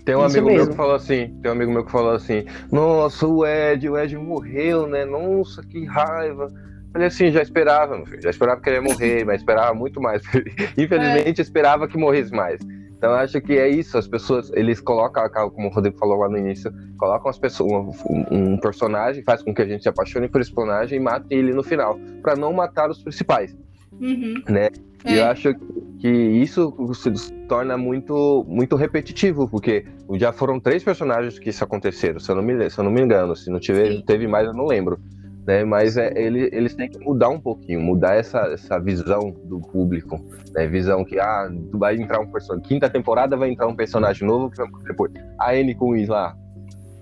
[0.05, 0.71] Tem um Isso amigo meu mesmo.
[0.71, 4.15] que falou assim, tem um amigo meu que falou assim, nossa, o Ed, o Ed
[4.17, 5.05] morreu, né?
[5.05, 6.47] Nossa, que raiva.
[6.91, 10.01] Falei assim, já esperava, meu filho, já esperava que ele ia morrer, mas esperava muito
[10.01, 10.21] mais.
[10.77, 11.41] Infelizmente, É.
[11.41, 12.59] esperava que morresse mais.
[13.01, 16.29] Então, eu acho que é isso, as pessoas, eles colocam, como o Rodrigo falou lá
[16.29, 18.23] no início, colocam as pessoas, um,
[18.53, 21.51] um personagem, faz com que a gente se apaixone por esse personagem e mate ele
[21.51, 23.57] no final, pra não matar os principais.
[23.99, 24.35] Uhum.
[24.47, 24.69] Né?
[25.03, 25.29] E eu É.
[25.29, 25.51] acho
[25.99, 27.11] que isso se
[27.47, 29.83] torna muito, muito repetitivo, porque
[30.19, 33.01] já foram três personagens que isso aconteceram, se eu não me, se eu não me
[33.01, 33.35] engano.
[33.35, 34.03] Se não tiver, Sim.
[34.05, 34.99] teve mais, eu não lembro.
[35.45, 35.63] Né?
[35.63, 40.19] Mas é, ele, eles têm que mudar um pouquinho, mudar essa, essa visão do público.
[40.53, 40.67] Né?
[40.67, 42.67] Visão que, ah, vai entrar um personagem.
[42.67, 45.11] Quinta temporada vai entrar um personagem novo que vai depois.
[45.39, 46.35] A Anne Queen lá,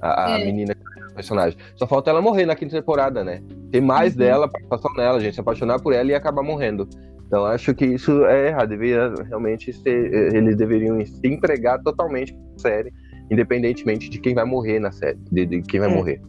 [0.01, 0.45] a, a É.
[0.45, 1.59] menina que é personagem.
[1.75, 3.41] Só falta ela morrer na quinta temporada, né?
[3.71, 4.19] Ter mais Uhum.
[4.19, 6.87] dela, passar nela, gente, se apaixonar por ela e acabar morrendo.
[7.27, 8.69] Então acho que isso é errado.
[8.69, 10.13] Deveria realmente ser.
[10.13, 12.91] eh, Eles deveriam se entregar totalmente pra série,
[13.29, 15.93] independentemente de quem vai morrer na série, de, de quem vai É.
[15.93, 16.21] morrer.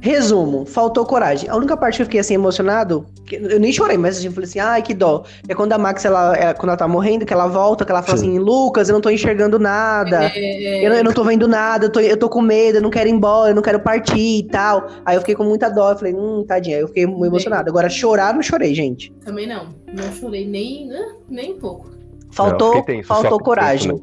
[0.00, 1.48] Resumo, faltou coragem.
[1.48, 4.32] A única parte que eu fiquei assim emocionado, que eu nem chorei, mas assim, eu
[4.32, 5.24] falei assim, ai, que dó.
[5.48, 8.02] É quando a Max, ela, é, quando ela tá morrendo, que ela volta, que ela
[8.02, 8.28] fala Sim.
[8.30, 10.30] assim, Lucas, eu não tô enxergando nada.
[10.34, 12.82] É, Eu, não- eu não tô vendo nada, eu tô, eu tô com medo, eu
[12.82, 14.86] não quero ir embora, eu não quero partir e tal.
[15.04, 16.76] Aí eu fiquei com muita dó, eu falei, hum, tadinha.
[16.76, 17.68] Aí eu fiquei muito emocionado.
[17.70, 19.12] Agora, chorar, não chorei, gente.
[19.24, 19.66] Também não.
[19.92, 21.88] Não chorei nem, né, nem um pouco.
[22.32, 24.02] Faltou, Não, tenso, faltou coragem.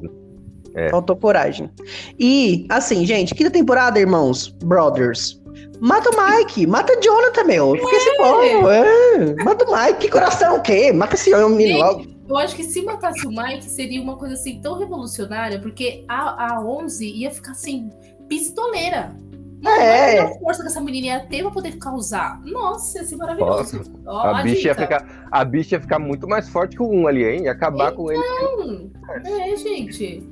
[0.74, 0.90] É.
[0.90, 1.70] Faltou coragem.
[2.18, 5.41] E, assim, gente, quinta temporada, irmãos, brothers.
[5.80, 7.76] Mata o Mike, mata o Jonathan, meu.
[7.76, 9.44] Fica esse povo, é.
[9.44, 10.92] Mata o Mike, que coração o quê?
[10.92, 12.06] Mata esse homem Gente, logo.
[12.30, 16.54] Eu acho que se matasse o Mike seria uma coisa assim tão revolucionária, porque a,
[16.56, 17.90] a 11 ia ficar assim,
[18.30, 19.14] pistoleira.
[19.62, 20.20] Não, É.
[20.20, 22.42] a força que essa menina ia ter pra poder ficar usar.
[22.44, 23.82] Nossa, ia ser maravilhoso.
[24.08, 27.06] Ó, A bicha, ia ficar, a bicha ia ficar muito mais forte que o um
[27.08, 27.44] ali, hein?
[27.44, 28.22] Ia acabar com ele.
[28.22, 28.90] Hum,
[29.24, 30.24] É, gente.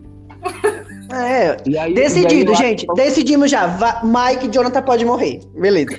[1.11, 2.85] É, E aí, decidido, aí eu gente.
[2.95, 3.65] Decidimos já.
[3.65, 5.39] Va- Mike e Jonathan pode morrer.
[5.59, 5.97] Beleza.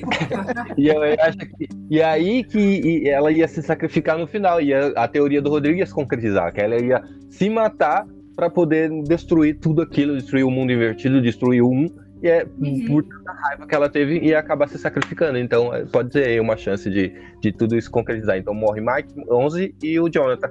[0.76, 4.72] E eu acho que e aí que e ela ia se sacrificar no final, e
[4.72, 8.06] a, a teoria do Rodrigo ia se concretizar, que ela ia se matar
[8.36, 11.90] pra poder destruir tudo aquilo, destruir o mundo invertido, destruir o um,
[12.22, 12.84] e é Uhum.
[12.86, 15.38] por tanta raiva que ela teve ia acabar se sacrificando.
[15.38, 18.36] Então é, pode ser aí uma chance de, de tudo isso concretizar.
[18.36, 20.50] Então morre Mike, 11 e o Jonathan.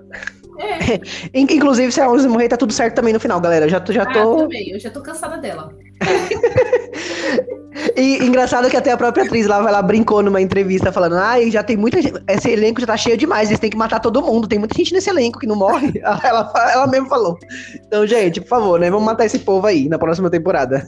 [0.57, 0.95] É,
[1.39, 3.67] In- Inclusive, se a 11 morrer, tá tudo certo também no final, galera.
[3.69, 4.37] Já, tô- já ah, tô.
[4.37, 4.69] também.
[4.71, 5.73] Eu já tô cansada dela.
[7.95, 11.63] E engraçado que até a própria atriz lá, ela brincou numa entrevista falando: ai, já
[11.63, 12.21] tem muita gente.
[12.27, 14.47] Esse elenco já tá cheio demais, eles têm que matar todo mundo.
[14.47, 15.93] Tem muita gente nesse elenco que não morre.
[16.03, 17.37] Ela, ela mesmo falou.
[17.85, 18.89] Então, gente, por favor, né?
[18.89, 20.83] Vamos matar esse povo aí na próxima temporada.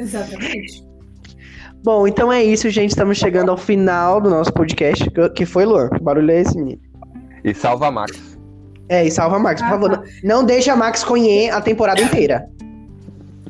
[0.00, 0.84] Exatamente.
[1.82, 2.90] Bom, então é isso, gente.
[2.90, 5.04] Estamos chegando ao final do nosso podcast.
[5.34, 5.90] Que- foi, Lor?
[5.90, 6.80] Que barulho é esse, menino?
[7.44, 8.38] E salva a Max.
[8.88, 9.90] É, e salva a Max, por Ah, favor.
[9.90, 10.02] tá.
[10.22, 12.48] Não, não deixa a Max conhecer a temporada inteira.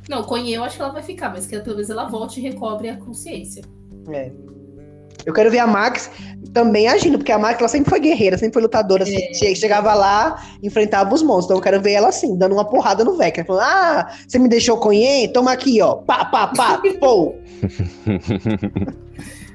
[0.09, 2.43] Não, Conhe eu acho que ela vai ficar, mas que pelo menos ela volte e
[2.43, 3.63] recobre a consciência.
[4.09, 4.31] É.
[5.27, 6.11] Eu quero ver a Max
[6.53, 9.03] também agindo, porque a Max ela sempre foi guerreira, sempre foi lutadora.
[9.05, 9.33] assim, É.
[9.35, 11.45] che- Chegava lá, enfrentava os monstros.
[11.47, 13.45] Então eu quero ver ela assim, dando uma porrada no Vecna.
[13.45, 15.29] Falando, ah, você me deixou conhecer?
[15.33, 15.97] Toma aqui, ó.
[15.97, 17.35] Pá, pá, pá, pô.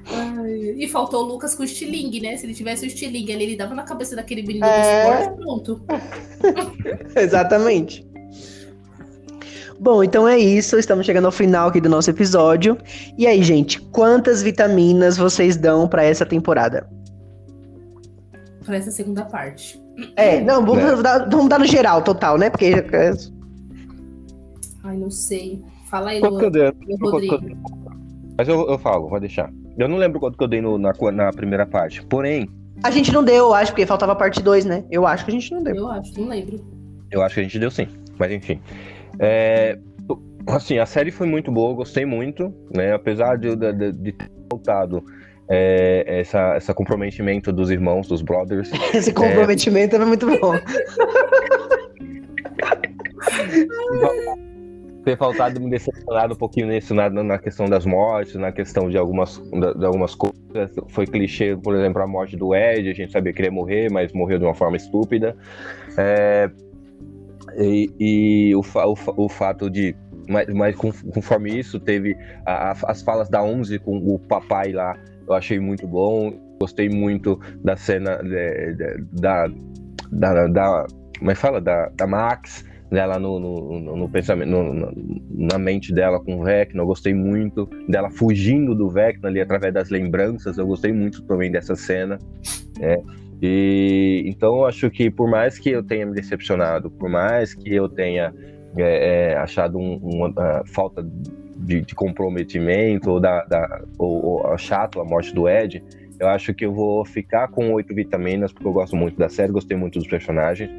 [0.08, 2.38] Ai, e faltou o Lucas com o estilingue, né?
[2.38, 4.78] Se ele tivesse o estilingue ali, ele dava na cabeça daquele menino É.
[4.78, 5.82] do esporte, pronto.
[7.16, 8.06] Exatamente.
[9.80, 10.78] Bom, então é isso.
[10.78, 12.78] Estamos chegando ao final aqui do nosso episódio.
[13.18, 16.88] E aí, gente, quantas vitaminas vocês dão pra essa temporada?
[18.66, 19.80] Pra essa segunda parte.
[20.16, 21.02] É, não, vamos, É.
[21.02, 22.50] Dar, vamos dar no geral, total, né?
[22.50, 23.12] Porque é,
[24.84, 25.62] Ai, não sei.
[25.90, 26.52] Fala aí, Quanto que eu Lu.
[26.52, 26.64] dei?
[26.68, 27.38] Lu Quanto que eu Rodrigo.
[27.40, 27.58] dei?
[28.38, 29.52] Mas eu, eu falo, vou deixar.
[29.78, 32.04] Eu não lembro quanto que eu dei no- na, na primeira parte.
[32.06, 32.50] Porém,
[32.84, 34.84] a gente não deu, eu acho, porque faltava a parte 2, né?
[34.92, 35.76] Eu acho que a gente não deu.
[35.76, 36.60] Eu acho, não lembro.
[37.12, 38.60] Eu acho que a gente deu sim, mas enfim.
[39.20, 39.78] É,
[40.48, 42.94] assim, a série foi muito boa, gostei muito, né?
[42.94, 45.04] Apesar de, de, de ter voltado
[45.50, 48.72] é, essa, esse comprometimento dos irmãos, dos brothers.
[48.94, 50.54] Esse comprometimento é, é muito bom.
[55.06, 58.98] ter faltado me decepcionado um pouquinho nisso, na, na questão das mortes, na questão de
[58.98, 60.36] algumas, de algumas coisas.
[60.90, 63.92] Foi clichê, por exemplo, a morte do Ed, a gente sabia que ele ia morrer,
[63.92, 65.38] mas morreu de uma forma estúpida.
[65.96, 66.50] É,
[67.58, 69.96] e, e o, o, o, fato de.
[70.28, 72.16] Mas, mas conforme isso, teve
[72.46, 74.98] a, a, as falas da Onze com o papai lá,
[75.28, 76.34] eu achei muito bom.
[76.60, 79.48] Gostei muito da cena de, de, da,
[80.12, 80.88] da, da.
[81.20, 81.62] Como é fala?
[81.62, 84.92] Da, da Max dela no, no, no pensamento, no,
[85.30, 86.82] na mente dela com o Vecna.
[86.82, 90.58] Eu gostei muito dela fugindo do Vecna ali através das lembranças.
[90.58, 92.18] Eu gostei muito também dessa cena.
[92.80, 93.02] É.
[93.42, 97.74] E então eu acho que por mais que eu tenha me decepcionado, por mais que
[97.74, 98.34] eu tenha
[98.78, 101.06] é, é, achado um, uma, uma falta
[101.58, 105.84] de, de, comprometimento ou, da, da ou, ou chato a morte do Ed,
[106.20, 109.52] eu acho que eu vou ficar com oito vitaminas porque eu gosto muito da série,
[109.52, 110.70] gostei muito dos personagens.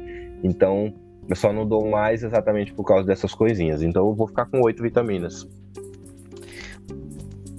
[0.43, 0.93] Então
[1.29, 3.83] eu só não dou mais exatamente por causa dessas coisinhas.
[3.83, 5.47] Então eu vou ficar com oito vitaminas.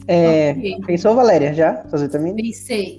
[0.07, 0.55] É,
[0.87, 1.87] Pensou, Valéria, já?
[1.89, 2.41] Suas vitaminas?
[2.41, 2.99] Pensei.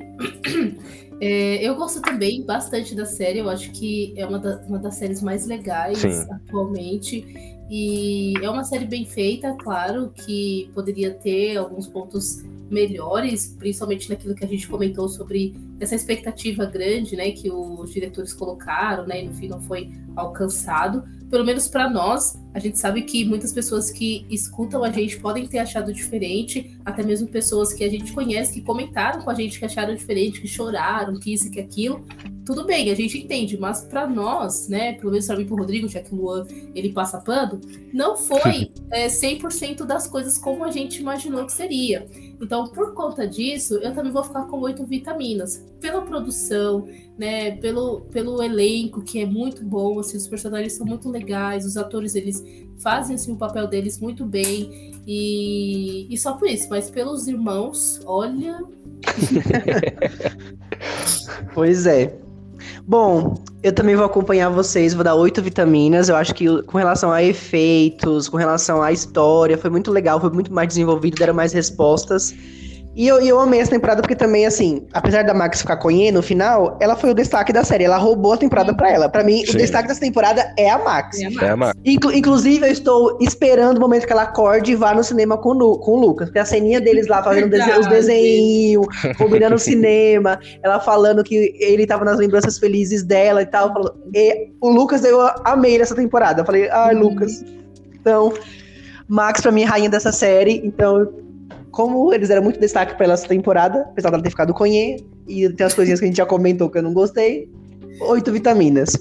[1.22, 3.40] É, eu gosto também bastante da série.
[3.40, 6.26] Eu acho que é uma, da, uma das séries mais legais Sim.
[6.32, 7.26] atualmente.
[7.70, 14.34] E é uma série bem feita, claro, que poderia ter alguns pontos melhores, principalmente naquilo
[14.34, 19.28] que a gente comentou sobre essa expectativa grande, né, que os diretores colocaram, né, e
[19.28, 21.04] no fim não foi alcançado.
[21.30, 25.46] Pelo menos para nós, a gente sabe que muitas pessoas que escutam a gente podem
[25.48, 29.60] ter achado diferente, até mesmo pessoas que a gente conhece que comentaram com a gente
[29.60, 32.04] que acharam diferente, que choraram, que isso e que aquilo.
[32.46, 35.56] Tudo bem, a gente entende, mas para nós, né, pelo menos para mim e pro
[35.56, 37.62] Rodrigo, já que o Luan ele passa pano,
[37.94, 42.08] não foi é, 100% das coisas como a gente imaginou que seria.
[42.42, 45.66] Então, por conta disso, eu também vou ficar com oito vitaminas.
[45.80, 46.88] Pela produção,
[47.18, 51.76] né, pelo, pelo elenco, que é muito bom, assim, os personagens são muito legais, os
[51.76, 52.44] atores, eles
[52.82, 58.00] fazem, assim, o papel deles muito bem, e, e só por isso, mas pelos irmãos,
[58.06, 58.64] olha...
[61.54, 62.29] pois é.
[62.88, 66.10] Bom, eu também vou acompanhar vocês, vou dar oito vitaminas.
[66.10, 70.30] Eu acho que com relação a efeitos, com relação à história, foi muito legal, foi
[70.30, 72.34] muito mais desenvolvido, deram mais respostas.
[72.96, 76.22] E eu, eu amei essa temporada porque também, assim, apesar da Max ficar com no
[76.22, 77.84] final, ela foi o destaque da série.
[77.84, 79.08] Ela roubou a temporada pra ela.
[79.08, 79.54] Pra mim, Sim.
[79.54, 81.20] o destaque dessa temporada é a Max.
[81.20, 81.44] É a Max.
[81.44, 81.80] É a Max.
[81.86, 85.58] Inclu inclusive, eu estou esperando o momento que ela acorde e vá no cinema com,
[85.58, 86.30] com o Lucas.
[86.30, 88.88] Porque a ceninha deles lá fazendo os desenhos,
[89.18, 93.74] combinando o cinema, ela falando que ele tava nas lembranças felizes dela e tal.
[94.14, 96.42] E o Lucas, eu amei nessa temporada.
[96.42, 97.02] Eu falei, ai, uhum.
[97.02, 97.44] Lucas.
[97.94, 98.34] Então,
[99.08, 100.62] Max, pra mim, é rainha dessa série.
[100.64, 101.29] Então,
[101.72, 105.50] como eles eram muito destaque para essa temporada, apesar dela ter ficado com E, e
[105.50, 107.50] tem as coisinhas que a gente já comentou que eu não gostei,
[108.02, 108.92] oito vitaminas.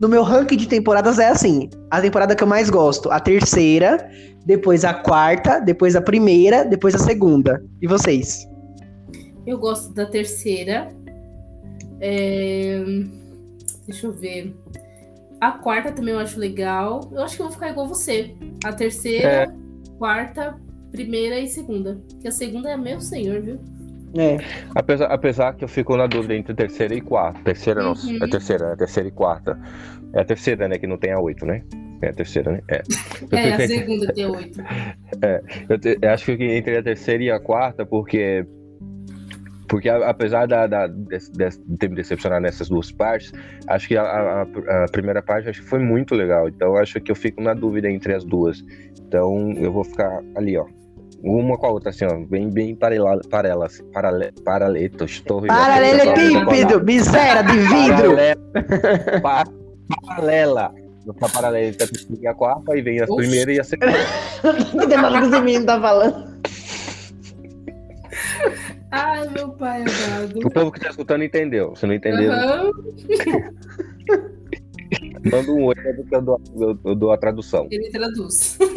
[0.00, 4.10] No meu ranking de temporadas é assim: a temporada que eu mais gosto, a terceira,
[4.44, 7.62] depois a quarta, depois a primeira, depois a segunda.
[7.80, 8.46] E vocês?
[9.46, 10.88] Eu gosto da terceira.
[12.00, 12.82] É...
[13.86, 14.56] Deixa eu ver.
[15.40, 17.08] A quarta também eu acho legal.
[17.12, 18.34] Eu acho que eu vou ficar igual você.
[18.64, 19.46] A terceira, é.
[19.98, 20.54] quarta,
[20.90, 22.00] primeira e segunda.
[22.20, 23.58] Que a segunda é meu senhor, viu?
[24.16, 24.38] É.
[24.74, 27.40] Apesar, apesar que eu fico na dúvida entre terceira e quarta.
[27.44, 28.18] Terceira não, uhum.
[28.22, 29.58] é terceira, é terceira e quarta.
[30.12, 30.78] É a terceira, né?
[30.78, 31.62] Que não tem a oito, né?
[32.02, 32.60] É a terceira, né?
[32.68, 32.82] É.
[33.32, 34.60] É, a segunda tem oito.
[35.22, 35.42] É.
[35.68, 38.46] Eu, te, eu, acho que entre a terceira e a quarta, porque.
[39.68, 43.32] Porque apesar da, da de, de, ter me decepcionado nessas duas partes,
[43.68, 46.48] acho que a, a, a, primeira parte acho que foi muito legal.
[46.48, 48.64] Então acho que eu fico na dúvida entre as duas.
[49.06, 50.66] Então eu vou ficar ali, ó
[51.22, 55.48] uma com a outra, assim, ó, bem, bem paralelas, paralelas, parale, paraletos, torre.
[55.48, 58.16] Paralelepípedo, miséria de vidro.
[59.22, 59.50] Paralela.
[60.06, 60.74] paralela.
[61.18, 63.92] Tá paralela entre a quarta e vem a primeira e a segunda.
[64.70, 66.30] que demônio que menino tá falando?
[68.92, 70.46] Ai, meu pai amado.
[70.46, 71.74] O povo que tá escutando entendeu.
[71.76, 72.32] Se não entendeu.
[72.32, 72.72] Uhum.
[75.30, 76.40] Manda um oi que eu dou,
[76.84, 77.66] eu dou a tradução.
[77.70, 78.58] Ele traduz.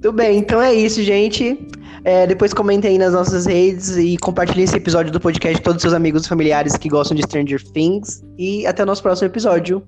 [0.00, 1.58] Tudo bem, então é isso, gente.
[2.04, 5.76] É, depois comentem aí nas nossas redes e compartilhem esse episódio do podcast com todos
[5.76, 8.22] os seus amigos e familiares que gostam de Stranger Things.
[8.38, 9.82] E até o nosso próximo episódio.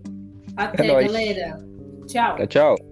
[0.57, 1.59] Até, é galera.
[2.07, 2.47] Tchau.
[2.47, 2.92] Tchau.